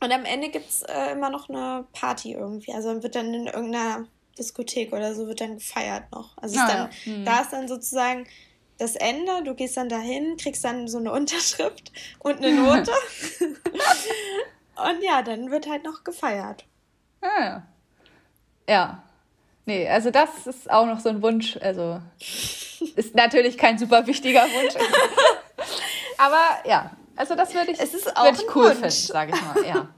Und 0.02 0.12
am 0.12 0.24
Ende 0.24 0.48
gibt 0.48 0.68
es 0.68 0.82
äh, 0.82 1.12
immer 1.12 1.30
noch 1.30 1.48
eine 1.48 1.84
Party 1.92 2.32
irgendwie. 2.32 2.72
Also 2.72 3.02
wird 3.02 3.14
dann 3.14 3.34
in 3.34 3.46
irgendeiner 3.46 4.06
Diskothek 4.38 4.92
oder 4.92 5.14
so 5.14 5.26
wird 5.26 5.40
dann 5.40 5.54
gefeiert 5.54 6.10
noch. 6.12 6.36
Also 6.38 6.58
ah, 6.58 6.64
ist 6.64 6.72
dann, 6.72 6.90
ja. 6.90 6.90
hm. 7.04 7.24
da 7.24 7.40
ist 7.40 7.52
dann 7.52 7.68
sozusagen 7.68 8.26
das 8.78 8.96
Ende, 8.96 9.42
du 9.44 9.54
gehst 9.54 9.76
dann 9.76 9.90
dahin, 9.90 10.38
kriegst 10.38 10.64
dann 10.64 10.88
so 10.88 10.98
eine 10.98 11.12
Unterschrift 11.20 11.92
und 12.18 12.38
eine 12.38 12.52
Note. 12.54 12.92
und 13.40 15.02
ja, 15.02 15.22
dann 15.22 15.50
wird 15.50 15.68
halt 15.68 15.84
noch 15.84 16.02
gefeiert. 16.02 16.64
Ah, 17.20 17.40
ja. 17.40 17.66
Ja. 18.70 19.02
Nee, 19.66 19.88
also 19.88 20.10
das 20.10 20.46
ist 20.46 20.70
auch 20.70 20.86
noch 20.86 21.00
so 21.00 21.10
ein 21.10 21.22
Wunsch. 21.22 21.58
Also 21.60 22.00
ist 22.96 23.14
natürlich 23.14 23.58
kein 23.58 23.78
super 23.78 24.06
wichtiger 24.06 24.42
Wunsch. 24.42 24.74
Aber 26.18 26.68
ja, 26.68 26.90
Also 27.20 27.34
das 27.34 27.52
würde 27.52 27.72
ich, 27.72 27.78
es 27.78 27.92
ist 27.92 28.16
auch 28.16 28.32
ich 28.32 28.42
cool 28.54 28.64
Wunsch. 28.64 28.76
finden, 28.76 28.90
sage 28.90 29.32
ich 29.34 29.42
mal. 29.42 29.66
Ja. 29.66 29.88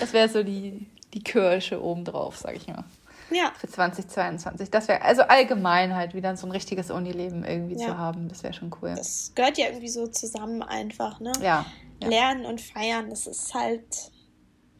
Das 0.00 0.12
wäre 0.12 0.28
so 0.28 0.42
die, 0.42 0.88
die 1.14 1.22
Kirsche 1.22 1.80
obendrauf, 1.80 2.36
sage 2.36 2.56
ich 2.56 2.66
mal. 2.66 2.82
Ja. 3.30 3.52
Für 3.56 3.68
2022. 3.68 4.68
Das 4.68 4.88
wäre 4.88 5.02
also 5.02 5.22
allgemein 5.22 5.94
halt 5.94 6.14
wieder 6.14 6.36
so 6.36 6.48
ein 6.48 6.50
richtiges 6.50 6.90
Unileben 6.90 7.44
irgendwie 7.44 7.80
ja. 7.80 7.86
zu 7.86 7.98
haben. 7.98 8.28
Das 8.28 8.42
wäre 8.42 8.54
schon 8.54 8.74
cool. 8.82 8.94
Das 8.96 9.32
gehört 9.36 9.56
ja 9.56 9.66
irgendwie 9.66 9.88
so 9.88 10.08
zusammen 10.08 10.64
einfach, 10.64 11.20
ne? 11.20 11.32
Ja. 11.40 11.64
ja. 12.02 12.08
Lernen 12.08 12.44
und 12.44 12.60
feiern, 12.60 13.08
das 13.10 13.28
ist 13.28 13.54
halt, 13.54 14.10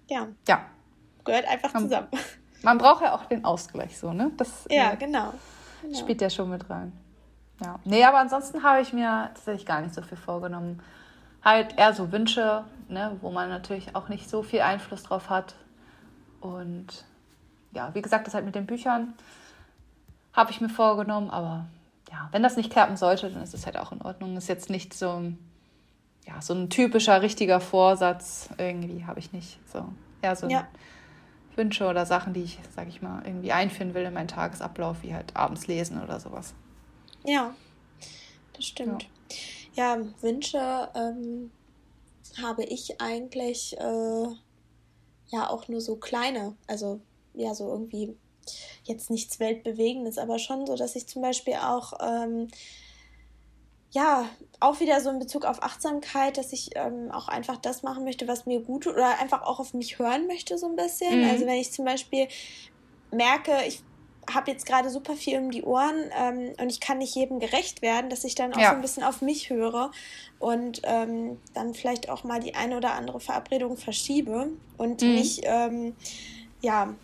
ja. 0.08 0.28
Ja. 0.48 0.66
Gehört 1.24 1.46
einfach 1.46 1.74
man, 1.74 1.84
zusammen. 1.84 2.08
Man 2.62 2.78
braucht 2.78 3.02
ja 3.02 3.14
auch 3.14 3.24
den 3.26 3.44
Ausgleich 3.44 3.98
so, 3.98 4.12
ne? 4.12 4.32
Das, 4.36 4.66
ja, 4.70 4.92
äh, 4.92 4.96
genau. 4.96 5.32
genau. 5.82 5.98
Spielt 5.98 6.20
ja 6.20 6.30
schon 6.30 6.50
mit 6.50 6.68
rein. 6.68 6.92
Ja. 7.62 7.78
Nee, 7.84 8.04
aber 8.04 8.18
ansonsten 8.18 8.62
habe 8.62 8.80
ich 8.80 8.92
mir 8.92 9.30
tatsächlich 9.34 9.66
gar 9.66 9.80
nicht 9.80 9.94
so 9.94 10.02
viel 10.02 10.16
vorgenommen. 10.16 10.80
Halt 11.44 11.78
eher 11.78 11.92
so 11.92 12.12
Wünsche, 12.12 12.64
ne, 12.88 13.16
wo 13.20 13.30
man 13.30 13.48
natürlich 13.48 13.94
auch 13.94 14.08
nicht 14.08 14.28
so 14.28 14.42
viel 14.42 14.60
Einfluss 14.60 15.02
drauf 15.04 15.30
hat. 15.30 15.54
Und 16.40 17.04
ja, 17.72 17.94
wie 17.94 18.02
gesagt, 18.02 18.26
das 18.26 18.34
halt 18.34 18.44
mit 18.44 18.54
den 18.54 18.66
Büchern 18.66 19.14
habe 20.32 20.50
ich 20.50 20.60
mir 20.60 20.68
vorgenommen, 20.68 21.30
aber 21.30 21.66
ja, 22.10 22.28
wenn 22.30 22.42
das 22.42 22.56
nicht 22.56 22.70
klappen 22.70 22.96
sollte, 22.96 23.30
dann 23.30 23.42
ist 23.42 23.54
es 23.54 23.66
halt 23.66 23.76
auch 23.76 23.92
in 23.92 24.02
Ordnung. 24.02 24.36
Ist 24.36 24.48
jetzt 24.48 24.70
nicht 24.70 24.94
so, 24.94 25.32
ja, 26.26 26.40
so 26.40 26.54
ein 26.54 26.70
typischer, 26.70 27.22
richtiger 27.22 27.60
Vorsatz 27.60 28.48
irgendwie 28.56 29.04
habe 29.04 29.18
ich 29.18 29.32
nicht. 29.32 29.58
So, 29.70 29.84
eher 30.22 30.36
so 30.36 30.48
ja. 30.48 30.66
Wünsche 31.58 31.86
oder 31.86 32.06
Sachen, 32.06 32.32
die 32.32 32.42
ich, 32.42 32.58
sag 32.74 32.88
ich 32.88 33.02
mal, 33.02 33.22
irgendwie 33.26 33.52
einführen 33.52 33.92
will 33.92 34.04
in 34.04 34.14
meinen 34.14 34.28
Tagesablauf, 34.28 35.02
wie 35.02 35.12
halt 35.12 35.36
abends 35.36 35.66
lesen 35.66 36.02
oder 36.02 36.20
sowas. 36.20 36.54
Ja, 37.24 37.54
das 38.54 38.64
stimmt. 38.64 39.06
Ja, 39.74 39.96
ja 39.96 40.04
Wünsche 40.22 40.88
ähm, 40.94 41.50
habe 42.40 42.64
ich 42.64 43.00
eigentlich 43.00 43.76
äh, 43.78 44.26
ja 45.26 45.50
auch 45.50 45.68
nur 45.68 45.80
so 45.80 45.96
kleine. 45.96 46.56
Also 46.66 47.00
ja 47.34 47.54
so 47.54 47.68
irgendwie 47.68 48.16
jetzt 48.84 49.10
nichts 49.10 49.40
Weltbewegendes, 49.40 50.18
aber 50.18 50.38
schon 50.38 50.66
so, 50.66 50.76
dass 50.76 50.96
ich 50.96 51.06
zum 51.06 51.22
Beispiel 51.22 51.54
auch 51.54 51.92
ähm, 52.00 52.48
ja, 53.90 54.28
auch 54.60 54.80
wieder 54.80 55.00
so 55.00 55.10
in 55.10 55.18
Bezug 55.18 55.44
auf 55.44 55.62
Achtsamkeit, 55.62 56.36
dass 56.36 56.52
ich 56.52 56.70
ähm, 56.74 57.10
auch 57.10 57.28
einfach 57.28 57.56
das 57.56 57.82
machen 57.82 58.04
möchte, 58.04 58.28
was 58.28 58.44
mir 58.44 58.60
gut 58.60 58.84
tut 58.84 58.94
oder 58.94 59.18
einfach 59.18 59.42
auch 59.42 59.60
auf 59.60 59.72
mich 59.72 59.98
hören 59.98 60.26
möchte, 60.26 60.58
so 60.58 60.66
ein 60.66 60.76
bisschen. 60.76 61.22
Mhm. 61.22 61.30
Also 61.30 61.46
wenn 61.46 61.56
ich 61.56 61.72
zum 61.72 61.84
Beispiel 61.84 62.28
merke, 63.10 63.52
ich 63.66 63.82
habe 64.34 64.50
jetzt 64.50 64.66
gerade 64.66 64.90
super 64.90 65.14
viel 65.14 65.38
um 65.38 65.50
die 65.50 65.62
Ohren 65.62 66.10
ähm, 66.18 66.52
und 66.60 66.70
ich 66.70 66.80
kann 66.80 66.98
nicht 66.98 67.14
jedem 67.14 67.40
gerecht 67.40 67.80
werden, 67.80 68.10
dass 68.10 68.24
ich 68.24 68.34
dann 68.34 68.52
auch 68.52 68.60
ja. 68.60 68.70
so 68.70 68.76
ein 68.76 68.82
bisschen 68.82 69.02
auf 69.02 69.22
mich 69.22 69.48
höre 69.48 69.90
und 70.38 70.82
ähm, 70.84 71.38
dann 71.54 71.72
vielleicht 71.72 72.10
auch 72.10 72.24
mal 72.24 72.40
die 72.40 72.54
eine 72.54 72.76
oder 72.76 72.92
andere 72.92 73.20
Verabredung 73.20 73.76
verschiebe 73.76 74.48
und 74.76 75.00
mhm. 75.00 75.14
nicht, 75.14 75.40
ähm, 75.44 75.96
ja, 76.60 76.94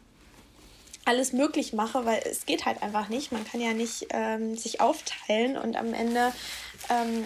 alles 1.07 1.33
möglich 1.33 1.73
mache, 1.73 2.07
weil 2.07 2.23
es 2.25 2.47
geht 2.47 2.65
halt 2.65 2.83
einfach 2.83 3.09
nicht. 3.09 3.31
Man 3.31 3.45
kann 3.45 3.61
ja 3.61 3.75
nicht 3.75 4.07
ähm, 4.11 4.57
sich 4.57 4.81
aufteilen 4.81 5.57
und 5.57 5.77
am 5.77 5.93
Ende 5.93 6.33
ähm, 6.91 7.25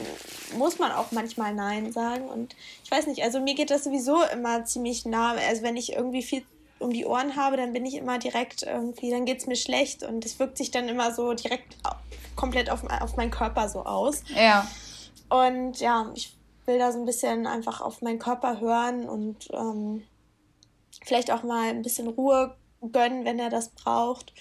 muss 0.57 0.79
man 0.79 0.93
auch 0.93 1.13
manchmal 1.13 1.55
Nein 1.55 1.93
sagen. 1.93 2.29
Und 2.29 2.55
ich 2.85 2.91
weiß 2.91 3.07
nicht, 3.07 3.23
also 3.23 3.41
mir 3.41 3.55
geht 3.55 3.71
das 3.71 3.85
sowieso 3.85 4.23
immer 4.33 4.65
ziemlich 4.65 5.05
nah. 5.05 5.33
Also 5.33 5.63
wenn 5.63 5.77
ich 5.77 5.93
irgendwie 5.93 6.23
viel 6.23 6.43
um 6.79 6.91
die 6.91 7.07
Ohren 7.07 7.37
habe, 7.37 7.57
dann 7.57 7.73
bin 7.73 7.85
ich 7.85 7.95
immer 7.95 8.19
direkt 8.19 8.63
irgendwie, 8.63 9.11
dann 9.11 9.25
geht 9.25 9.39
es 9.39 9.47
mir 9.47 9.57
schlecht 9.57 10.03
und 10.03 10.25
es 10.25 10.39
wirkt 10.39 10.59
sich 10.59 10.71
dann 10.71 10.89
immer 10.89 11.13
so 11.13 11.33
direkt 11.33 11.77
komplett 12.37 12.71
auf, 12.71 12.85
auf 13.01 13.17
meinen 13.17 13.31
Körper 13.31 13.69
so 13.69 13.85
aus. 13.85 14.23
Ja. 14.35 14.67
Und 15.29 15.81
ja, 15.81 16.11
ich 16.15 16.37
will 16.67 16.79
da 16.79 16.93
so 16.93 16.99
ein 16.99 17.07
bisschen 17.07 17.47
einfach 17.47 17.81
auf 17.81 18.01
meinen 18.01 18.19
Körper 18.19 18.61
hören 18.61 19.09
und 19.09 19.49
ähm, 19.53 20.05
vielleicht 21.05 21.31
auch 21.31 21.43
mal 21.43 21.71
ein 21.71 21.83
bisschen 21.83 22.09
Ruhe 22.09 22.55
gönnen, 22.93 23.25
wenn 23.25 23.39
er 23.39 23.51
das 23.51 23.71
braucht. 23.71 24.33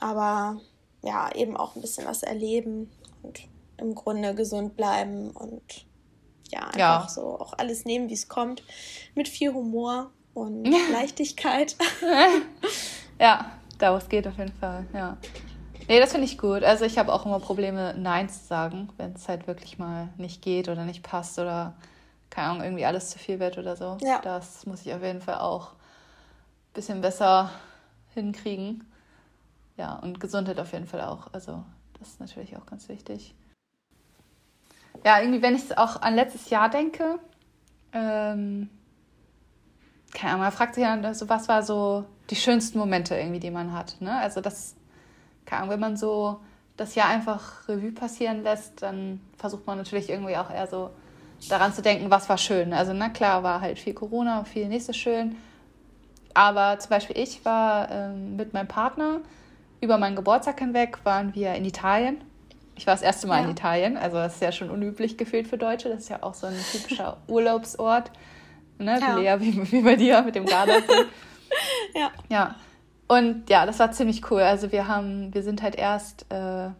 Aber 0.00 0.60
ja, 1.02 1.34
eben 1.34 1.56
auch 1.56 1.76
ein 1.76 1.80
bisschen 1.82 2.06
was 2.06 2.22
erleben 2.22 2.90
und 3.22 3.40
im 3.82 3.94
Grunde 3.94 4.34
gesund 4.34 4.76
bleiben 4.76 5.30
und 5.30 5.86
ja, 6.50 6.60
einfach 6.66 6.78
ja. 6.78 7.08
so 7.08 7.38
auch 7.40 7.54
alles 7.58 7.84
nehmen, 7.84 8.08
wie 8.08 8.14
es 8.14 8.28
kommt, 8.28 8.62
mit 9.14 9.28
viel 9.28 9.52
Humor 9.52 10.10
und 10.34 10.64
Leichtigkeit. 10.92 11.76
ja, 13.18 13.52
da 13.78 13.92
wo 13.92 13.96
es 13.96 14.08
geht 14.08 14.26
auf 14.26 14.38
jeden 14.38 14.52
Fall, 14.52 14.86
ja. 14.94 15.16
Nee, 15.88 15.98
das 15.98 16.12
finde 16.12 16.26
ich 16.26 16.38
gut. 16.38 16.62
Also 16.62 16.84
ich 16.84 16.98
habe 16.98 17.12
auch 17.12 17.26
immer 17.26 17.40
Probleme, 17.40 17.94
Nein 17.98 18.28
zu 18.28 18.38
sagen, 18.44 18.88
wenn 18.98 19.14
es 19.14 19.28
halt 19.28 19.46
wirklich 19.46 19.78
mal 19.78 20.08
nicht 20.16 20.40
geht 20.40 20.68
oder 20.68 20.84
nicht 20.84 21.02
passt 21.02 21.38
oder 21.38 21.74
keine 22.30 22.48
Ahnung, 22.48 22.62
irgendwie 22.64 22.86
alles 22.86 23.10
zu 23.10 23.18
viel 23.18 23.40
wird 23.40 23.58
oder 23.58 23.76
so. 23.76 23.98
Ja. 24.00 24.20
Das 24.22 24.64
muss 24.64 24.86
ich 24.86 24.94
auf 24.94 25.02
jeden 25.02 25.20
Fall 25.20 25.38
auch 25.38 25.72
bisschen 26.72 27.00
besser 27.00 27.50
hinkriegen. 28.14 28.84
Ja, 29.76 29.96
und 29.96 30.20
Gesundheit 30.20 30.58
auf 30.58 30.72
jeden 30.72 30.86
Fall 30.86 31.02
auch. 31.02 31.32
Also 31.32 31.62
das 31.98 32.08
ist 32.08 32.20
natürlich 32.20 32.56
auch 32.56 32.66
ganz 32.66 32.88
wichtig. 32.88 33.34
Ja, 35.04 35.20
irgendwie, 35.20 35.42
wenn 35.42 35.56
ich 35.56 35.76
auch 35.76 36.00
an 36.02 36.14
letztes 36.14 36.50
Jahr 36.50 36.70
denke, 36.70 37.18
ähm, 37.92 38.70
keine 40.12 40.32
Ahnung, 40.32 40.44
man 40.44 40.52
fragt 40.52 40.74
sich 40.74 40.84
ja, 40.84 41.14
so, 41.14 41.28
was 41.28 41.48
war 41.48 41.62
so 41.62 42.04
die 42.30 42.36
schönsten 42.36 42.78
Momente 42.78 43.16
irgendwie, 43.16 43.40
die 43.40 43.50
man 43.50 43.72
hat. 43.72 43.96
Ne? 44.00 44.16
Also 44.16 44.40
das, 44.40 44.74
keine 45.44 45.62
Ahnung, 45.62 45.72
wenn 45.74 45.80
man 45.80 45.96
so 45.96 46.40
das 46.76 46.94
Jahr 46.94 47.08
einfach 47.08 47.68
Revue 47.68 47.92
passieren 47.92 48.42
lässt, 48.42 48.82
dann 48.82 49.20
versucht 49.36 49.66
man 49.66 49.78
natürlich 49.78 50.08
irgendwie 50.08 50.36
auch 50.36 50.50
eher 50.50 50.66
so 50.66 50.90
daran 51.48 51.72
zu 51.72 51.82
denken, 51.82 52.10
was 52.10 52.28
war 52.28 52.38
schön. 52.38 52.72
Also 52.72 52.92
na 52.92 53.08
klar, 53.08 53.42
war 53.42 53.60
halt 53.60 53.78
viel 53.78 53.94
Corona, 53.94 54.44
viel 54.44 54.68
nicht 54.68 54.84
so 54.86 54.92
schön. 54.92 55.36
Aber 56.34 56.78
zum 56.78 56.90
Beispiel 56.90 57.18
ich 57.18 57.44
war 57.44 57.90
ähm, 57.90 58.36
mit 58.36 58.52
meinem 58.54 58.68
Partner 58.68 59.20
über 59.80 59.98
meinen 59.98 60.16
Geburtstag 60.16 60.60
hinweg, 60.60 60.98
waren 61.04 61.34
wir 61.34 61.54
in 61.54 61.64
Italien. 61.64 62.22
Ich 62.82 62.86
war 62.88 62.94
das 62.94 63.02
erste 63.02 63.28
Mal 63.28 63.38
ja. 63.38 63.44
in 63.44 63.50
Italien, 63.52 63.96
also 63.96 64.16
das 64.16 64.34
ist 64.34 64.42
ja 64.42 64.50
schon 64.50 64.68
unüblich 64.68 65.16
gefühlt 65.16 65.46
für 65.46 65.56
Deutsche. 65.56 65.88
Das 65.88 66.00
ist 66.00 66.08
ja 66.08 66.20
auch 66.20 66.34
so 66.34 66.48
ein 66.48 66.56
typischer 66.72 67.18
Urlaubsort. 67.28 68.10
Ne? 68.78 68.98
Ja. 69.00 69.14
Lea, 69.14 69.36
wie, 69.38 69.70
wie 69.70 69.82
bei 69.82 69.94
dir 69.94 70.20
mit 70.22 70.34
dem 70.34 70.46
Gardasee. 70.46 71.04
ja. 71.94 72.10
Ja. 72.28 72.56
Und 73.06 73.48
ja, 73.48 73.66
das 73.66 73.78
war 73.78 73.92
ziemlich 73.92 74.28
cool. 74.32 74.40
Also 74.40 74.72
wir 74.72 74.88
haben, 74.88 75.32
wir 75.32 75.44
sind 75.44 75.62
halt 75.62 75.76
erst 75.76 76.26
äh, 76.30 76.70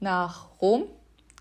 nach 0.00 0.46
Rom 0.62 0.84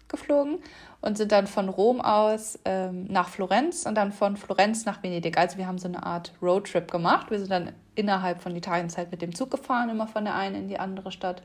geflogen 0.10 0.60
und 0.99 1.18
sind 1.18 1.32
dann 1.32 1.47
von 1.47 1.70
Rom 1.70 2.01
aus 2.01 2.60
ähm, 2.66 3.06
nach 3.06 3.30
Florenz 3.30 3.86
und 3.86 3.95
dann 3.95 4.12
von 4.12 4.36
Florenz 4.36 4.84
nach 4.84 5.01
Venedig. 5.01 5.38
Also 5.38 5.58
wir 5.58 5.66
haben 5.66 5.78
so 5.78 5.88
eine 5.88 6.04
Art 6.06 6.34
Roadtrip 6.41 6.91
gemacht. 6.91 7.32
Wir 7.32 7.39
sind 7.39 7.51
dann 7.51 7.72
innerhalb 7.95 8.41
von 8.41 8.54
Italiens 8.54 8.97
halt 8.97 9.12
mit 9.12 9.22
dem 9.22 9.34
Zug 9.34 9.49
gefahren, 9.49 9.88
immer 9.88 10.08
von 10.08 10.26
der 10.26 10.36
einen 10.36 10.56
in 10.56 10.68
die 10.68 10.78
andere 10.78 11.10
Stadt 11.10 11.41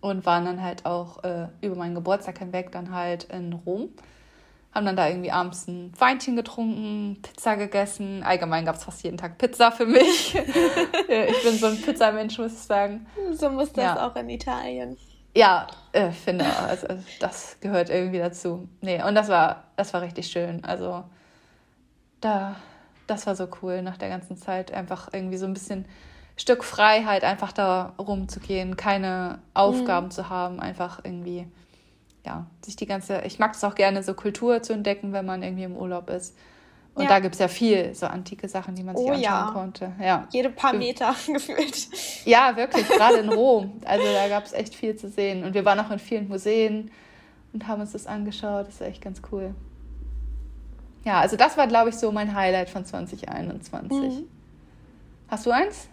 und 0.00 0.24
waren 0.26 0.44
dann 0.44 0.62
halt 0.62 0.86
auch 0.86 1.22
äh, 1.24 1.48
über 1.60 1.76
meinen 1.76 1.94
Geburtstag 1.94 2.38
hinweg 2.38 2.72
dann 2.72 2.94
halt 2.94 3.24
in 3.24 3.52
Rom. 3.52 3.90
Haben 4.72 4.86
dann 4.86 4.96
da 4.96 5.08
irgendwie 5.08 5.32
abends 5.32 5.66
ein 5.66 5.92
Weinchen 5.98 6.36
getrunken, 6.36 7.20
Pizza 7.22 7.56
gegessen. 7.56 8.22
Allgemein 8.22 8.64
gab 8.64 8.76
es 8.76 8.84
fast 8.84 9.02
jeden 9.02 9.16
Tag 9.16 9.36
Pizza 9.36 9.72
für 9.72 9.86
mich. 9.86 10.34
ich 11.08 11.42
bin 11.42 11.58
so 11.58 11.66
ein 11.66 11.80
Pizzamensch, 11.80 12.38
muss 12.38 12.52
ich 12.52 12.58
sagen. 12.60 13.06
So 13.32 13.50
muss 13.50 13.72
das 13.72 13.84
ja. 13.84 14.06
auch 14.06 14.14
in 14.14 14.30
Italien. 14.30 14.96
Ja, 15.34 15.66
äh, 15.92 16.10
finde, 16.10 16.44
also, 16.44 16.86
das 17.20 17.56
gehört 17.60 17.90
irgendwie 17.90 18.18
dazu. 18.18 18.68
Nee, 18.80 19.02
und 19.02 19.14
das 19.14 19.28
war, 19.28 19.64
das 19.76 19.92
war 19.92 20.02
richtig 20.02 20.28
schön. 20.28 20.64
Also, 20.64 21.04
da, 22.20 22.56
das 23.06 23.26
war 23.26 23.34
so 23.34 23.48
cool 23.62 23.82
nach 23.82 23.96
der 23.96 24.08
ganzen 24.08 24.36
Zeit. 24.36 24.72
Einfach 24.72 25.10
irgendwie 25.12 25.36
so 25.36 25.46
ein 25.46 25.52
bisschen 25.52 25.84
Stück 26.40 26.64
Freiheit, 26.64 27.22
einfach 27.22 27.52
da 27.52 27.92
rumzugehen, 27.98 28.76
keine 28.76 29.40
Aufgaben 29.52 30.06
mhm. 30.06 30.10
zu 30.10 30.30
haben, 30.30 30.58
einfach 30.58 31.00
irgendwie, 31.04 31.46
ja, 32.24 32.46
sich 32.64 32.76
die 32.76 32.86
ganze, 32.86 33.20
ich 33.26 33.38
mag 33.38 33.54
es 33.54 33.62
auch 33.62 33.74
gerne, 33.74 34.02
so 34.02 34.14
Kultur 34.14 34.62
zu 34.62 34.72
entdecken, 34.72 35.12
wenn 35.12 35.26
man 35.26 35.42
irgendwie 35.42 35.64
im 35.64 35.76
Urlaub 35.76 36.08
ist. 36.08 36.34
Und 36.94 37.02
ja. 37.04 37.10
da 37.10 37.18
gibt 37.20 37.34
es 37.34 37.40
ja 37.40 37.48
viel 37.48 37.94
so 37.94 38.06
antike 38.06 38.48
Sachen, 38.48 38.74
die 38.74 38.82
man 38.82 38.96
sich 38.96 39.06
oh, 39.06 39.10
anschauen 39.10 39.22
ja. 39.22 39.50
konnte. 39.52 39.92
Ja. 40.00 40.28
Jede 40.30 40.48
paar 40.48 40.72
Meter 40.72 41.14
gefühlt. 41.26 41.88
Ja, 42.24 42.56
wirklich, 42.56 42.88
gerade 42.88 43.18
in 43.18 43.28
Rom. 43.28 43.80
Also 43.84 44.04
da 44.10 44.28
gab 44.28 44.46
es 44.46 44.54
echt 44.54 44.74
viel 44.74 44.96
zu 44.96 45.10
sehen. 45.10 45.44
Und 45.44 45.52
wir 45.52 45.66
waren 45.66 45.78
auch 45.78 45.90
in 45.90 45.98
vielen 45.98 46.26
Museen 46.26 46.90
und 47.52 47.68
haben 47.68 47.82
uns 47.82 47.92
das 47.92 48.06
angeschaut. 48.06 48.66
Das 48.66 48.76
ist 48.76 48.80
echt 48.80 49.02
ganz 49.02 49.20
cool. 49.30 49.54
Ja, 51.04 51.20
also 51.20 51.36
das 51.36 51.58
war, 51.58 51.66
glaube 51.66 51.90
ich, 51.90 51.96
so 51.96 52.10
mein 52.12 52.34
Highlight 52.34 52.70
von 52.70 52.86
2021. 52.86 53.98
Mhm. 53.98 54.28
Hast 55.28 55.44
du 55.44 55.50
eins? 55.50 55.90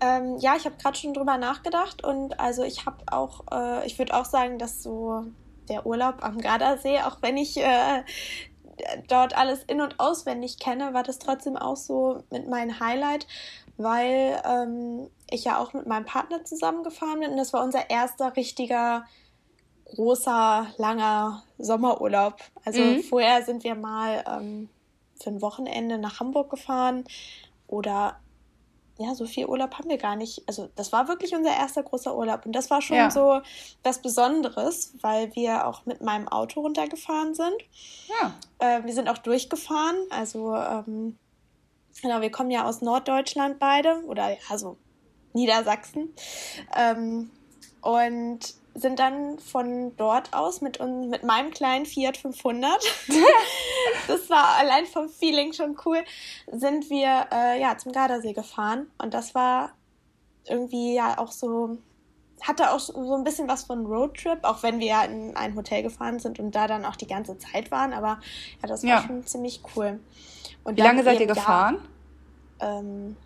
Ähm, 0.00 0.36
ja, 0.38 0.54
ich 0.56 0.64
habe 0.64 0.76
gerade 0.76 0.96
schon 0.96 1.14
drüber 1.14 1.38
nachgedacht 1.38 2.04
und 2.04 2.38
also 2.38 2.62
ich 2.62 2.86
habe 2.86 2.98
auch, 3.10 3.44
äh, 3.52 3.86
ich 3.86 3.98
würde 3.98 4.14
auch 4.14 4.24
sagen, 4.24 4.58
dass 4.58 4.82
so 4.82 5.24
der 5.68 5.86
Urlaub 5.86 6.22
am 6.22 6.38
Gardasee, 6.38 7.00
auch 7.00 7.18
wenn 7.20 7.36
ich 7.36 7.56
äh, 7.56 8.02
dort 9.08 9.36
alles 9.36 9.64
in- 9.64 9.80
und 9.80 9.98
auswendig 9.98 10.58
kenne, 10.58 10.94
war 10.94 11.02
das 11.02 11.18
trotzdem 11.18 11.56
auch 11.56 11.76
so 11.76 12.22
mit 12.30 12.48
meinem 12.48 12.78
Highlight, 12.80 13.26
weil 13.76 14.40
ähm, 14.44 15.10
ich 15.30 15.44
ja 15.44 15.58
auch 15.58 15.72
mit 15.72 15.86
meinem 15.86 16.04
Partner 16.04 16.44
zusammengefahren 16.44 17.20
bin 17.20 17.30
und 17.30 17.36
das 17.36 17.52
war 17.52 17.62
unser 17.62 17.90
erster 17.90 18.36
richtiger 18.36 19.04
großer, 19.94 20.66
langer 20.76 21.42
Sommerurlaub. 21.58 22.36
Also 22.64 22.80
mhm. 22.80 23.02
vorher 23.02 23.42
sind 23.42 23.64
wir 23.64 23.74
mal 23.74 24.24
ähm, 24.26 24.68
für 25.20 25.30
ein 25.30 25.42
Wochenende 25.42 25.98
nach 25.98 26.20
Hamburg 26.20 26.50
gefahren 26.50 27.04
oder 27.66 28.16
ja, 28.98 29.14
so 29.14 29.26
viel 29.26 29.46
Urlaub 29.46 29.78
haben 29.78 29.88
wir 29.88 29.96
gar 29.96 30.16
nicht. 30.16 30.42
Also 30.46 30.68
das 30.74 30.92
war 30.92 31.06
wirklich 31.06 31.34
unser 31.34 31.54
erster 31.54 31.84
großer 31.84 32.16
Urlaub 32.16 32.44
und 32.44 32.52
das 32.52 32.68
war 32.68 32.82
schon 32.82 32.96
ja. 32.96 33.10
so 33.10 33.40
was 33.84 34.02
Besonderes, 34.02 34.94
weil 35.00 35.34
wir 35.36 35.66
auch 35.66 35.86
mit 35.86 36.00
meinem 36.00 36.26
Auto 36.26 36.60
runtergefahren 36.60 37.34
sind. 37.34 37.56
Ja. 38.08 38.34
Äh, 38.58 38.84
wir 38.84 38.92
sind 38.92 39.08
auch 39.08 39.18
durchgefahren, 39.18 39.96
also 40.10 40.52
ähm, 40.54 41.16
genau, 42.02 42.20
wir 42.20 42.32
kommen 42.32 42.50
ja 42.50 42.64
aus 42.64 42.82
Norddeutschland 42.82 43.60
beide 43.60 44.02
oder 44.04 44.30
ja, 44.30 44.58
so 44.58 44.76
Niedersachsen 45.32 46.12
ähm, 46.76 47.30
und 47.80 48.57
sind 48.78 48.98
dann 48.98 49.38
von 49.38 49.96
dort 49.96 50.34
aus 50.34 50.60
mit, 50.60 50.80
mit 50.80 51.22
meinem 51.24 51.50
kleinen 51.50 51.86
Fiat 51.86 52.16
500, 52.16 52.70
das 54.08 54.30
war 54.30 54.56
allein 54.58 54.86
vom 54.86 55.08
Feeling 55.08 55.52
schon 55.52 55.76
cool, 55.84 56.04
sind 56.50 56.90
wir 56.90 57.26
äh, 57.32 57.60
ja, 57.60 57.76
zum 57.76 57.92
Gardasee 57.92 58.32
gefahren. 58.32 58.90
Und 58.98 59.14
das 59.14 59.34
war 59.34 59.72
irgendwie 60.46 60.94
ja 60.94 61.18
auch 61.18 61.32
so, 61.32 61.78
hatte 62.42 62.72
auch 62.72 62.80
so 62.80 63.14
ein 63.14 63.24
bisschen 63.24 63.48
was 63.48 63.64
von 63.64 63.86
Roadtrip, 63.86 64.44
auch 64.44 64.62
wenn 64.62 64.78
wir 64.80 64.86
ja 64.86 65.04
in 65.04 65.36
ein 65.36 65.54
Hotel 65.54 65.82
gefahren 65.82 66.18
sind 66.18 66.38
und 66.38 66.54
da 66.54 66.66
dann 66.66 66.84
auch 66.84 66.96
die 66.96 67.06
ganze 67.06 67.38
Zeit 67.38 67.70
waren. 67.70 67.92
Aber 67.92 68.20
ja, 68.62 68.68
das 68.68 68.82
war 68.82 68.90
ja. 68.90 69.02
schon 69.02 69.26
ziemlich 69.26 69.62
cool. 69.76 70.00
Und 70.64 70.76
Wie 70.76 70.82
lange 70.82 71.02
seid 71.02 71.20
ihr 71.20 71.26
gefahren? 71.26 71.78
Ja, 72.60 72.78
ähm, 72.78 73.16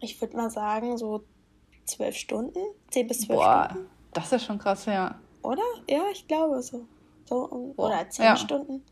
ich 0.00 0.20
würde 0.20 0.36
mal 0.36 0.50
sagen, 0.50 0.98
so 0.98 1.24
zwölf 1.86 2.16
Stunden, 2.16 2.58
zehn 2.90 3.06
bis 3.06 3.22
zwölf 3.22 3.40
Boah, 3.40 3.68
Stunden. 3.70 3.90
Das 4.12 4.32
ist 4.32 4.44
schon 4.44 4.58
krass, 4.58 4.86
ja. 4.86 5.18
Oder? 5.42 5.62
Ja, 5.88 6.04
ich 6.12 6.26
glaube 6.26 6.62
so. 6.62 6.86
so 7.28 7.36
um, 7.36 7.72
oder 7.76 8.08
zehn 8.08 8.24
ja. 8.24 8.36
Stunden. 8.36 8.82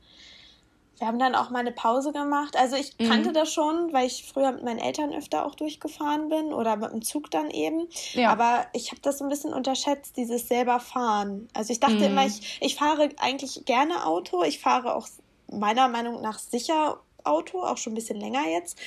Wir 0.99 1.09
haben 1.09 1.19
dann 1.19 1.35
auch 1.35 1.51
mal 1.51 1.59
eine 1.59 1.73
Pause 1.73 2.13
gemacht. 2.13 2.57
Also 2.57 2.77
ich 2.77 2.97
mhm. 2.97 3.09
kannte 3.09 3.33
das 3.33 3.53
schon, 3.53 3.93
weil 3.93 4.07
ich 4.07 4.25
früher 4.25 4.53
mit 4.53 4.63
meinen 4.63 4.79
Eltern 4.79 5.13
öfter 5.13 5.45
auch 5.45 5.57
durchgefahren 5.57 6.29
bin 6.29 6.53
oder 6.53 6.77
mit 6.77 6.93
dem 6.93 7.03
Zug 7.03 7.29
dann 7.31 7.51
eben. 7.51 7.89
Ja. 8.13 8.31
Aber 8.31 8.67
ich 8.73 8.93
habe 8.93 9.01
das 9.01 9.19
so 9.19 9.25
ein 9.25 9.29
bisschen 9.29 9.53
unterschätzt, 9.53 10.17
dieses 10.17 10.47
selber 10.47 10.79
fahren. 10.79 11.49
Also 11.55 11.73
ich 11.73 11.81
dachte 11.81 11.97
mhm. 11.97 12.03
immer, 12.05 12.27
ich, 12.27 12.59
ich 12.61 12.77
fahre 12.77 13.09
eigentlich 13.19 13.65
gerne 13.65 14.07
Auto. 14.07 14.45
Ich 14.45 14.61
fahre 14.61 14.95
auch 14.95 15.09
meiner 15.51 15.89
Meinung 15.89 16.21
nach 16.21 16.39
sicher 16.39 17.01
Auto, 17.25 17.65
auch 17.65 17.79
schon 17.79 17.95
ein 17.95 17.97
bisschen 17.97 18.21
länger 18.21 18.47
jetzt. 18.49 18.79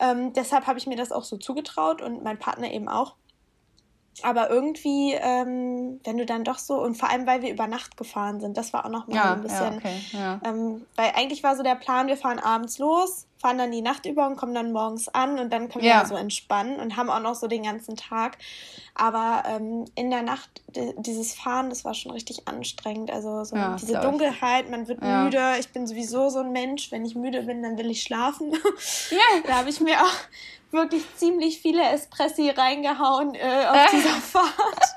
Ähm, 0.00 0.32
deshalb 0.32 0.66
habe 0.66 0.80
ich 0.80 0.88
mir 0.88 0.96
das 0.96 1.12
auch 1.12 1.22
so 1.22 1.36
zugetraut 1.36 2.02
und 2.02 2.24
mein 2.24 2.40
Partner 2.40 2.72
eben 2.72 2.88
auch. 2.88 3.14
Aber 4.22 4.50
irgendwie, 4.50 5.14
ähm, 5.14 6.00
wenn 6.04 6.18
du 6.18 6.26
dann 6.26 6.44
doch 6.44 6.58
so, 6.58 6.74
und 6.82 6.96
vor 6.96 7.08
allem, 7.08 7.26
weil 7.26 7.42
wir 7.42 7.50
über 7.50 7.66
Nacht 7.66 7.96
gefahren 7.96 8.40
sind, 8.40 8.56
das 8.56 8.72
war 8.72 8.84
auch 8.84 8.90
nochmal 8.90 9.16
ja, 9.16 9.28
so 9.28 9.32
ein 9.32 9.42
bisschen. 9.42 9.72
Ja, 9.72 9.76
okay, 9.78 10.00
ja. 10.12 10.40
ähm, 10.44 10.86
weil 10.96 11.12
eigentlich 11.14 11.42
war 11.42 11.56
so 11.56 11.62
der 11.62 11.76
Plan, 11.76 12.08
wir 12.08 12.16
fahren 12.16 12.38
abends 12.38 12.78
los, 12.78 13.26
fahren 13.42 13.58
dann 13.58 13.72
die 13.72 13.82
Nacht 13.82 14.06
über 14.06 14.26
und 14.28 14.36
kommen 14.36 14.54
dann 14.54 14.70
morgens 14.70 15.08
an 15.08 15.40
und 15.40 15.52
dann 15.52 15.68
können 15.68 15.82
wir 15.82 15.90
ja. 15.90 16.06
so 16.06 16.14
entspannen 16.14 16.78
und 16.78 16.96
haben 16.96 17.10
auch 17.10 17.20
noch 17.20 17.34
so 17.34 17.48
den 17.48 17.64
ganzen 17.64 17.96
Tag. 17.96 18.38
Aber 18.94 19.42
ähm, 19.48 19.84
in 19.96 20.10
der 20.10 20.22
Nacht, 20.22 20.62
dieses 20.98 21.34
Fahren, 21.34 21.68
das 21.68 21.84
war 21.84 21.92
schon 21.92 22.12
richtig 22.12 22.46
anstrengend. 22.46 23.10
Also 23.10 23.42
so 23.42 23.56
ja, 23.56 23.76
diese 23.80 23.98
Dunkelheit, 23.98 24.70
man 24.70 24.86
wird 24.86 25.02
ja. 25.02 25.24
müde. 25.24 25.54
Ich 25.58 25.70
bin 25.70 25.88
sowieso 25.88 26.28
so 26.28 26.38
ein 26.38 26.52
Mensch, 26.52 26.92
wenn 26.92 27.04
ich 27.04 27.16
müde 27.16 27.42
bin, 27.42 27.64
dann 27.64 27.76
will 27.76 27.90
ich 27.90 28.02
schlafen. 28.02 28.52
Ja. 29.10 29.18
da 29.46 29.56
habe 29.56 29.70
ich 29.70 29.80
mir 29.80 30.00
auch 30.00 30.70
wirklich 30.70 31.02
ziemlich 31.16 31.60
viele 31.60 31.82
Espressi 31.82 32.48
reingehauen 32.48 33.34
äh, 33.34 33.66
auf 33.66 33.90
dieser 33.90 34.20
Fahrt. 34.20 34.96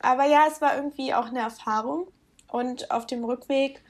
Aber 0.00 0.24
ja, 0.26 0.44
es 0.48 0.60
war 0.60 0.76
irgendwie 0.76 1.14
auch 1.14 1.26
eine 1.26 1.40
Erfahrung. 1.40 2.06
Und 2.46 2.90
auf 2.90 3.06
dem 3.06 3.24
Rückweg 3.24 3.82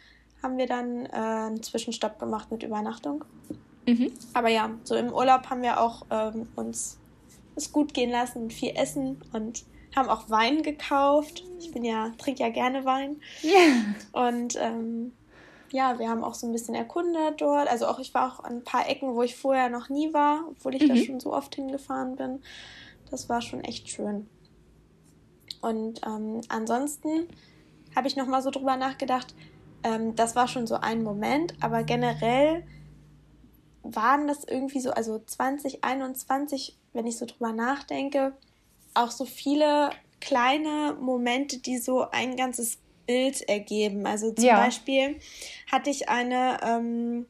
haben 0.43 0.59
wir 0.59 0.66
dann 0.66 1.07
äh, 1.07 1.11
einen 1.11 1.62
Zwischenstopp 1.62 2.18
gemacht 2.18 2.51
mit 2.51 2.62
Übernachtung. 2.62 3.24
Mhm. 3.86 4.12
Aber 4.34 4.49
ja, 4.49 4.70
so 4.84 4.95
im 4.95 5.12
Urlaub 5.12 5.51
haben 5.51 5.62
wir 5.62 5.80
auch 5.80 6.07
ähm, 6.11 6.49
uns 6.57 6.99
es 7.55 7.72
gut 7.72 7.93
gehen 7.93 8.11
lassen 8.11 8.45
und 8.45 8.53
viel 8.53 8.72
essen 8.76 9.20
und 9.32 9.64
haben 9.95 10.09
auch 10.09 10.30
Wein 10.30 10.62
gekauft. 10.62 11.45
Ich 11.59 11.70
bin 11.70 11.84
ja, 11.84 12.12
trinke 12.16 12.43
ja 12.43 12.49
gerne 12.49 12.84
Wein. 12.84 13.16
Yeah. 13.45 14.30
Und 14.30 14.57
ähm, 14.59 15.12
ja, 15.70 15.99
wir 15.99 16.09
haben 16.09 16.24
auch 16.24 16.34
so 16.34 16.47
ein 16.47 16.53
bisschen 16.53 16.74
erkundet 16.74 17.40
dort. 17.40 17.68
Also 17.68 17.86
auch 17.86 17.99
ich 17.99 18.14
war 18.14 18.32
auch 18.32 18.45
an 18.45 18.57
ein 18.57 18.64
paar 18.64 18.88
Ecken, 18.88 19.14
wo 19.14 19.22
ich 19.22 19.36
vorher 19.36 19.68
noch 19.68 19.88
nie 19.88 20.12
war, 20.12 20.45
obwohl 20.49 20.74
ich 20.74 20.82
mhm. 20.82 20.88
da 20.88 20.97
schon 20.97 21.20
so 21.20 21.32
oft 21.32 21.55
hingefahren 21.55 22.16
bin. 22.16 22.43
Das 23.11 23.28
war 23.28 23.43
schon 23.43 23.62
echt 23.64 23.88
schön. 23.88 24.28
Und 25.61 26.01
ähm, 26.07 26.40
ansonsten 26.49 27.28
habe 27.95 28.09
ich 28.09 28.16
noch 28.16 28.26
mal 28.26 28.43
so 28.43 28.51
drüber 28.51 28.76
nachgedacht. 28.76 29.34
Ähm, 29.84 30.14
das 30.16 30.36
war 30.36 30.48
schon 30.48 30.66
so 30.66 30.76
ein 30.76 31.02
Moment, 31.02 31.54
aber 31.60 31.82
generell 31.82 32.64
waren 33.82 34.28
das 34.28 34.44
irgendwie 34.44 34.80
so, 34.80 34.90
also 34.92 35.18
2021, 35.18 36.76
wenn 36.92 37.06
ich 37.06 37.18
so 37.18 37.26
drüber 37.26 37.52
nachdenke, 37.52 38.32
auch 38.94 39.10
so 39.10 39.24
viele 39.24 39.90
kleine 40.20 40.96
Momente, 41.00 41.58
die 41.58 41.78
so 41.78 42.08
ein 42.10 42.36
ganzes 42.36 42.78
Bild 43.06 43.42
ergeben. 43.48 44.06
Also 44.06 44.32
zum 44.32 44.44
ja. 44.44 44.56
Beispiel 44.56 45.18
hatte 45.70 45.90
ich 45.90 46.08
eine 46.08 46.60
ähm, 46.62 47.26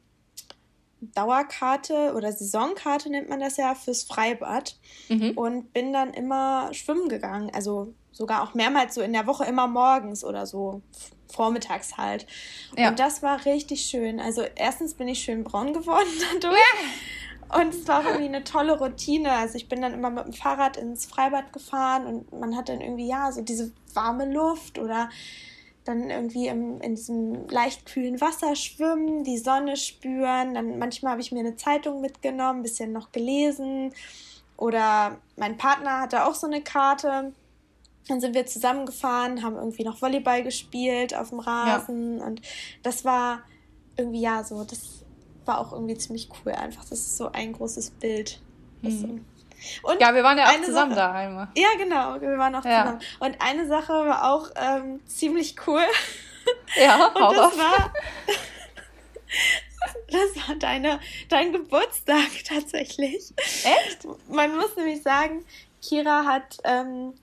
Dauerkarte 1.01 2.13
oder 2.15 2.31
Saisonkarte 2.31 3.09
nennt 3.09 3.29
man 3.29 3.39
das 3.39 3.57
ja 3.57 3.75
fürs 3.75 4.03
Freibad 4.03 4.77
mhm. 5.09 5.31
und 5.31 5.73
bin 5.73 5.91
dann 5.91 6.13
immer 6.13 6.73
schwimmen 6.73 7.09
gegangen. 7.09 7.51
Also 7.53 7.93
sogar 8.13 8.43
auch 8.43 8.53
mehrmals 8.53 8.95
so 8.95 9.01
in 9.01 9.11
der 9.11 9.27
Woche, 9.27 9.43
immer 9.45 9.67
morgens 9.67 10.23
oder 10.23 10.45
so 10.45 10.81
vormittags 11.31 11.97
halt. 11.97 12.25
Ja. 12.77 12.89
Und 12.89 12.99
das 12.99 13.21
war 13.23 13.45
richtig 13.45 13.81
schön. 13.81 14.19
Also 14.19 14.43
erstens 14.55 14.93
bin 14.93 15.07
ich 15.07 15.19
schön 15.23 15.43
braun 15.43 15.73
geworden 15.73 16.07
dadurch. 16.33 16.57
Ja. 16.57 17.59
Und 17.59 17.73
es 17.73 17.87
war 17.87 17.99
auch 17.99 18.05
irgendwie 18.05 18.25
eine 18.25 18.43
tolle 18.43 18.77
Routine. 18.77 19.31
Also 19.31 19.55
ich 19.55 19.67
bin 19.67 19.81
dann 19.81 19.93
immer 19.93 20.09
mit 20.09 20.25
dem 20.25 20.33
Fahrrad 20.33 20.77
ins 20.77 21.05
Freibad 21.05 21.51
gefahren 21.53 22.05
und 22.05 22.39
man 22.39 22.55
hat 22.55 22.69
dann 22.69 22.81
irgendwie, 22.81 23.07
ja, 23.07 23.31
so 23.31 23.41
diese 23.41 23.71
warme 23.93 24.31
Luft 24.31 24.79
oder 24.79 25.09
dann 25.85 26.09
irgendwie 26.09 26.47
im, 26.47 26.79
in 26.81 26.95
diesem 26.95 27.47
leicht 27.49 27.85
kühlen 27.85 28.21
Wasser 28.21 28.55
schwimmen, 28.55 29.23
die 29.23 29.37
Sonne 29.37 29.75
spüren. 29.75 30.53
Dann 30.53 30.79
manchmal 30.79 31.11
habe 31.11 31.21
ich 31.21 31.31
mir 31.31 31.41
eine 31.41 31.55
Zeitung 31.55 32.01
mitgenommen, 32.01 32.59
ein 32.59 32.63
bisschen 32.63 32.91
noch 32.91 33.11
gelesen. 33.11 33.93
Oder 34.57 35.17
mein 35.35 35.57
Partner 35.57 35.99
hatte 36.01 36.25
auch 36.25 36.35
so 36.35 36.47
eine 36.47 36.61
Karte. 36.61 37.33
Dann 38.07 38.19
sind 38.19 38.35
wir 38.35 38.45
zusammengefahren, 38.45 39.43
haben 39.43 39.55
irgendwie 39.55 39.83
noch 39.83 40.01
Volleyball 40.01 40.43
gespielt 40.43 41.15
auf 41.15 41.29
dem 41.29 41.39
Rasen. 41.39 42.19
Ja. 42.19 42.25
Und 42.25 42.41
das 42.83 43.05
war 43.05 43.43
irgendwie, 43.95 44.21
ja, 44.21 44.43
so, 44.43 44.63
das 44.63 45.03
war 45.45 45.59
auch 45.59 45.71
irgendwie 45.71 45.97
ziemlich 45.97 46.29
cool 46.45 46.53
einfach. 46.53 46.83
Das 46.83 46.99
ist 46.99 47.17
so 47.17 47.31
ein 47.31 47.53
großes 47.53 47.91
Bild. 47.91 48.41
Mhm. 48.81 49.25
Und 49.83 50.01
ja, 50.01 50.13
wir 50.13 50.23
waren 50.23 50.37
ja 50.37 50.45
auch 50.45 50.61
zusammen 50.61 50.93
Sache, 50.93 51.07
da 51.07 51.11
einmal. 51.13 51.47
Ja, 51.55 51.69
genau, 51.77 52.19
wir 52.19 52.37
waren 52.37 52.55
auch 52.55 52.65
ja. 52.65 52.81
zusammen. 52.81 53.01
Und 53.19 53.41
eine 53.41 53.67
Sache 53.67 53.93
war 53.93 54.31
auch 54.31 54.49
ähm, 54.55 54.99
ziemlich 55.05 55.55
cool. 55.67 55.83
Ja, 56.75 57.07
Und 57.07 57.37
das 57.37 57.53
auf. 57.53 57.57
war, 57.57 57.93
das 60.09 60.47
war 60.47 60.55
deine, 60.55 60.99
dein 61.29 61.53
Geburtstag 61.53 62.27
tatsächlich. 62.45 63.33
Echt? 63.37 64.05
Man 64.27 64.53
muss 64.57 64.75
nämlich 64.75 65.01
sagen, 65.03 65.45
Kira 65.81 66.25
hat 66.25 66.57
ähm, 66.65 67.13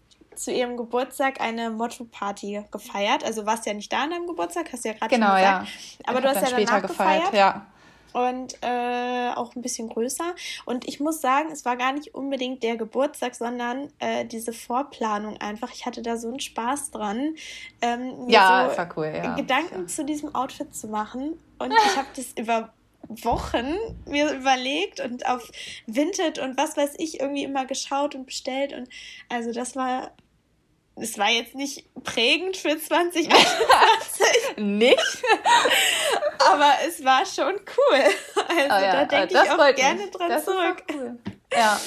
zu 0.41 0.53
ihrem 0.53 0.77
Geburtstag 0.77 1.41
eine 1.41 1.71
Motto-Party 1.71 2.65
gefeiert. 2.71 3.25
Also 3.25 3.47
warst 3.47 3.67
ja 3.67 3.75
nicht 3.75 3.93
da 3.93 4.05
an 4.05 4.11
deinem 4.11 4.27
Geburtstag, 4.27 4.73
hast 4.73 4.85
du 4.85 4.89
ja 4.89 4.95
gerade 4.95 5.15
genau, 5.15 5.29
schon 5.29 5.37
gesagt. 5.37 5.69
Ja. 5.69 6.09
Aber 6.09 6.19
ich 6.19 6.25
du 6.25 6.29
hast 6.31 6.51
ja 6.51 6.57
danach 6.57 6.83
gefeiert. 6.83 7.25
gefeiert. 7.25 7.35
Ja 7.35 7.67
und 8.13 8.55
äh, 8.63 9.31
auch 9.35 9.55
ein 9.55 9.63
bisschen 9.63 9.89
größer. 9.89 10.35
Und 10.65 10.89
ich 10.89 11.01
muss 11.01 11.21
sagen, 11.21 11.51
es 11.53 11.65
war 11.65 11.77
gar 11.77 11.93
nicht 11.93 12.15
unbedingt 12.15 12.63
der 12.63 12.77
Geburtstag, 12.77 13.35
sondern 13.35 13.89
äh, 13.99 14.25
diese 14.25 14.53
Vorplanung 14.53 15.37
einfach. 15.39 15.71
Ich 15.73 15.87
hatte 15.87 16.03
da 16.03 16.17
so 16.17 16.29
einen 16.29 16.41
Spaß 16.41 16.91
dran, 16.91 17.37
ähm, 17.83 18.27
mir 18.27 18.33
ja, 18.33 18.71
so 18.75 18.83
cool, 18.97 19.13
ja. 19.15 19.35
Gedanken 19.35 19.83
ja. 19.83 19.87
zu 19.87 20.05
diesem 20.05 20.35
Outfit 20.35 20.75
zu 20.75 20.89
machen. 20.89 21.39
Und 21.59 21.73
ich 21.73 21.97
habe 21.97 22.09
das 22.17 22.33
über 22.37 22.73
Wochen 23.09 23.77
mir 24.07 24.33
überlegt 24.33 25.01
und 25.01 25.27
auf 25.27 25.51
Vinted 25.87 26.39
und 26.39 26.57
was 26.57 26.77
weiß 26.77 26.95
ich 26.99 27.21
irgendwie 27.21 27.45
immer 27.45 27.65
geschaut 27.65 28.15
und 28.15 28.27
bestellt. 28.27 28.73
Und 28.73 28.89
also 29.29 29.53
das 29.53 29.75
war 29.75 30.13
es 31.01 31.19
war 31.19 31.31
jetzt 31.31 31.55
nicht 31.55 31.85
prägend 32.05 32.57
für 32.57 32.79
2021. 32.79 34.57
nicht? 34.57 35.23
Aber 36.51 36.73
es 36.87 37.05
war 37.05 37.25
schon 37.27 37.55
cool. 37.55 38.01
Also 38.37 38.77
oh 38.77 38.81
ja, 38.81 38.93
da 38.93 39.05
denke 39.05 39.35
ich 39.35 39.51
auch 39.51 39.75
gerne 39.75 40.01
mich. 40.03 40.11
dran 40.11 40.29
das 40.29 40.45
zurück. 40.45 40.83
Cool. 40.93 41.19
Ja. 41.53 41.81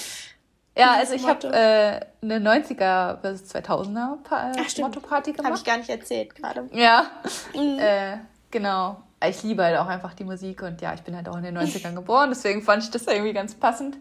Ja, 0.76 0.94
also 0.94 1.14
ich 1.14 1.28
habe 1.28 1.48
äh, 1.48 2.00
eine 2.24 2.40
90er 2.40 3.18
bis 3.18 3.44
2000er 3.54 4.24
pa 4.24 4.52
Ach, 4.58 4.78
Motto-Party 4.80 5.34
gemacht. 5.34 5.46
Habe 5.46 5.58
ich 5.58 5.64
gar 5.64 5.78
nicht 5.78 5.90
erzählt 5.90 6.34
gerade. 6.34 6.68
Ja, 6.74 7.12
mhm. 7.54 7.78
äh, 7.80 8.18
genau. 8.50 9.02
Ich 9.24 9.44
liebe 9.44 9.64
halt 9.64 9.78
auch 9.78 9.88
einfach 9.88 10.16
die 10.16 10.24
Musik 10.24 10.64
und 10.64 10.82
ja, 10.82 10.94
ich 10.94 11.02
bin 11.02 11.16
halt 11.16 11.30
auch 11.30 11.38
in 11.38 11.44
den 11.44 11.58
90ern 11.58 11.94
geboren, 11.94 12.30
deswegen 12.30 12.62
fand 12.62 12.84
ich 12.84 12.90
das 12.90 13.06
irgendwie 13.06 13.34
ganz 13.34 13.54
passend. 13.54 13.98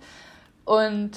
Und 0.64 1.12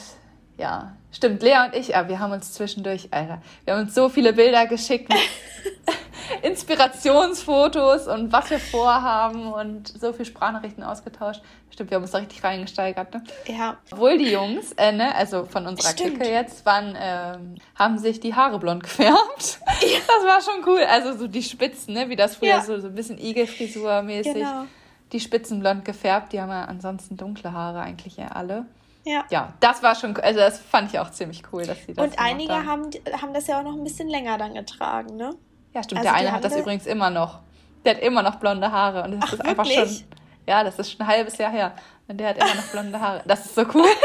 ja, 0.57 0.95
stimmt, 1.11 1.41
Lea 1.43 1.57
und 1.65 1.75
ich, 1.75 1.95
aber 1.95 2.09
wir 2.09 2.19
haben 2.19 2.31
uns 2.31 2.53
zwischendurch, 2.53 3.09
Alter, 3.11 3.41
wir 3.65 3.73
haben 3.73 3.81
uns 3.81 3.95
so 3.95 4.09
viele 4.09 4.33
Bilder 4.33 4.65
geschickt 4.67 5.09
mit 5.09 5.19
Inspirationsfotos 6.43 8.07
und 8.07 8.31
was 8.31 8.49
wir 8.49 8.59
vorhaben 8.59 9.51
und 9.51 9.87
so 9.87 10.13
viele 10.13 10.25
Sprachnachrichten 10.25 10.83
ausgetauscht. 10.83 11.41
Stimmt, 11.71 11.89
wir 11.91 11.95
haben 11.95 12.03
uns 12.03 12.11
da 12.11 12.19
richtig 12.19 12.43
reingesteigert, 12.43 13.13
ne? 13.13 13.23
Ja. 13.47 13.77
Obwohl 13.91 14.17
die 14.17 14.31
Jungs, 14.31 14.71
äh, 14.73 14.91
ne, 14.93 15.13
also 15.13 15.45
von 15.45 15.67
unserer 15.67 15.91
Stimmt. 15.91 16.21
Clique 16.21 16.31
jetzt, 16.31 16.65
waren, 16.65 16.95
ähm, 16.97 17.55
haben 17.75 17.97
sich 17.97 18.19
die 18.21 18.33
Haare 18.33 18.59
blond 18.59 18.83
gefärbt. 18.83 19.59
Das 19.65 20.25
war 20.25 20.41
schon 20.41 20.63
cool. 20.65 20.83
Also 20.89 21.17
so 21.17 21.27
die 21.27 21.43
Spitzen, 21.43 21.93
ne, 21.93 22.09
wie 22.09 22.15
das 22.15 22.37
früher 22.37 22.49
Ja. 22.49 22.61
so, 22.61 22.79
so 22.79 22.87
ein 22.87 22.95
bisschen 22.95 23.17
Igelfrisur-mäßig. 23.17 24.33
Genau. 24.33 24.65
Die 25.11 25.19
Spitzen 25.19 25.59
blond 25.59 25.83
gefärbt, 25.83 26.31
die 26.33 26.41
haben 26.41 26.49
ja 26.49 26.63
ansonsten 26.65 27.17
dunkle 27.17 27.51
Haare 27.51 27.81
eigentlich 27.81 28.17
ja 28.17 28.27
alle. 28.29 28.65
Ja. 29.05 29.23
Ja, 29.29 29.53
das 29.59 29.81
war 29.83 29.95
schon, 29.95 30.17
also 30.17 30.39
das 30.39 30.59
fand 30.59 30.91
ich 30.91 30.99
auch 30.99 31.11
ziemlich 31.11 31.43
cool, 31.53 31.65
dass 31.65 31.77
sie 31.85 31.93
das 31.93 32.05
Und 32.07 32.19
einige 32.19 32.53
haben. 32.53 32.67
haben, 32.67 32.89
haben 33.21 33.33
das 33.33 33.47
ja 33.47 33.59
auch 33.59 33.63
noch 33.63 33.73
ein 33.73 33.83
bisschen 33.83 34.09
länger 34.09 34.37
dann 34.37 34.53
getragen, 34.55 35.15
ne? 35.15 35.35
Ja, 35.73 35.83
stimmt, 35.83 35.99
Also 36.01 36.09
der 36.11 36.17
eine 36.19 36.31
hat 36.31 36.43
das 36.43 36.53
da- 36.53 36.59
übrigens 36.59 36.85
immer 36.87 37.09
noch. 37.09 37.39
Der 37.85 37.95
hat 37.95 38.01
immer 38.01 38.23
noch 38.23 38.35
blonde 38.35 38.71
Haare 38.71 39.03
und 39.03 39.11
das 39.11 39.29
Ach, 39.29 39.33
ist 39.33 39.45
einfach 39.45 39.65
wirklich? 39.65 39.99
schon, 39.99 40.07
ja, 40.47 40.63
das 40.63 40.79
ist 40.79 40.91
schon 40.91 41.01
ein 41.01 41.07
halbes 41.07 41.37
Jahr 41.37 41.51
her. 41.51 41.73
Und 42.07 42.17
der 42.17 42.29
hat 42.29 42.37
immer 42.37 42.55
noch 42.55 42.63
blonde 42.71 42.99
Haare. 42.99 43.21
Das 43.25 43.45
ist 43.45 43.55
so 43.55 43.61
cool. 43.73 43.85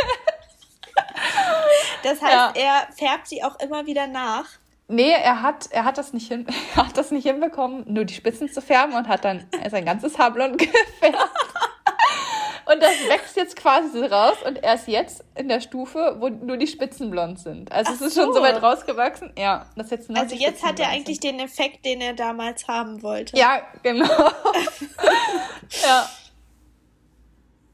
Das 2.02 2.20
heißt, 2.22 2.32
Ja. 2.32 2.52
er 2.54 2.92
färbt 2.96 3.28
sie 3.28 3.42
auch 3.44 3.58
immer 3.60 3.86
wieder 3.86 4.06
nach. 4.06 4.44
Nee, 4.88 5.12
er 5.12 5.42
hat, 5.42 5.68
er 5.70 5.84
hat 5.84 5.98
das 5.98 6.12
nicht 6.12 6.28
hin, 6.28 6.46
er 6.76 6.86
hat 6.86 6.96
das 6.96 7.10
nicht 7.10 7.24
hinbekommen, 7.26 7.84
nur 7.86 8.04
die 8.04 8.14
Spitzen 8.14 8.50
zu 8.50 8.60
färben 8.62 8.94
und 8.94 9.06
hat 9.08 9.24
dann 9.24 9.46
sein 9.70 9.84
ganzes 9.84 10.18
Haar 10.18 10.30
blond 10.32 10.58
gefärbt. 10.58 11.18
Und 12.70 12.80
das 12.80 12.92
wächst 13.08 13.36
jetzt 13.36 13.56
quasi 13.56 13.90
so 13.90 14.04
raus 14.04 14.36
und 14.46 14.62
er 14.62 14.74
ist 14.74 14.86
jetzt 14.86 15.24
in 15.34 15.48
der 15.48 15.60
Stufe, 15.60 16.16
wo 16.20 16.28
nur 16.28 16.56
die 16.56 16.68
Spitzen 16.68 17.10
blond 17.10 17.40
sind. 17.40 17.72
Also 17.72 17.90
Ach 17.92 17.96
es 17.96 18.00
ist 18.00 18.14
schon 18.14 18.26
so. 18.26 18.34
so 18.34 18.42
weit 18.42 18.62
rausgewachsen. 18.62 19.32
Ja, 19.36 19.66
das 19.74 19.90
jetzt 19.90 20.08
Also 20.14 20.36
jetzt 20.36 20.64
hat 20.64 20.78
er 20.78 20.88
eigentlich 20.88 21.18
den 21.18 21.40
Effekt, 21.40 21.84
den 21.84 22.00
er 22.00 22.14
damals 22.14 22.68
haben 22.68 23.02
wollte. 23.02 23.36
Ja, 23.36 23.62
genau. 23.82 24.06
ja. 25.82 26.08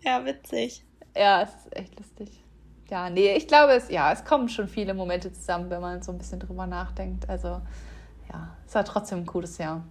Ja, 0.00 0.24
witzig. 0.24 0.82
Ja, 1.14 1.42
es 1.42 1.50
ist 1.50 1.76
echt 1.76 1.98
lustig. 1.98 2.30
Ja, 2.88 3.10
nee, 3.10 3.34
ich 3.34 3.48
glaube, 3.48 3.72
es, 3.72 3.90
ja, 3.90 4.12
es 4.12 4.24
kommen 4.24 4.48
schon 4.48 4.68
viele 4.68 4.94
Momente 4.94 5.32
zusammen, 5.32 5.68
wenn 5.68 5.80
man 5.80 6.02
so 6.02 6.12
ein 6.12 6.18
bisschen 6.18 6.38
drüber 6.40 6.66
nachdenkt. 6.66 7.28
Also, 7.28 7.60
ja, 8.32 8.56
es 8.66 8.74
war 8.74 8.84
trotzdem 8.84 9.18
ein 9.18 9.26
cooles 9.26 9.58
Jahr. 9.58 9.82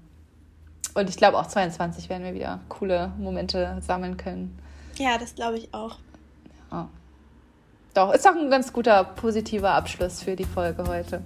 Und 0.96 1.10
ich 1.10 1.18
glaube, 1.18 1.38
auch 1.38 1.46
22 1.46 2.10
werden 2.10 2.24
wir 2.24 2.34
wieder 2.34 2.62
coole 2.70 3.12
Momente 3.20 3.78
sammeln 3.82 4.18
können. 4.18 4.58
Ja, 4.98 5.18
das 5.18 5.36
glaube 5.36 5.58
ich 5.58 5.74
auch. 5.74 5.98
Ja. 6.72 6.90
Doch, 7.94 8.14
ist 8.14 8.26
doch 8.26 8.36
ein 8.36 8.50
ganz 8.50 8.74
guter 8.74 9.04
positiver 9.04 9.72
Abschluss 9.72 10.22
für 10.22 10.36
die 10.36 10.44
Folge 10.44 10.84
heute. 10.88 11.24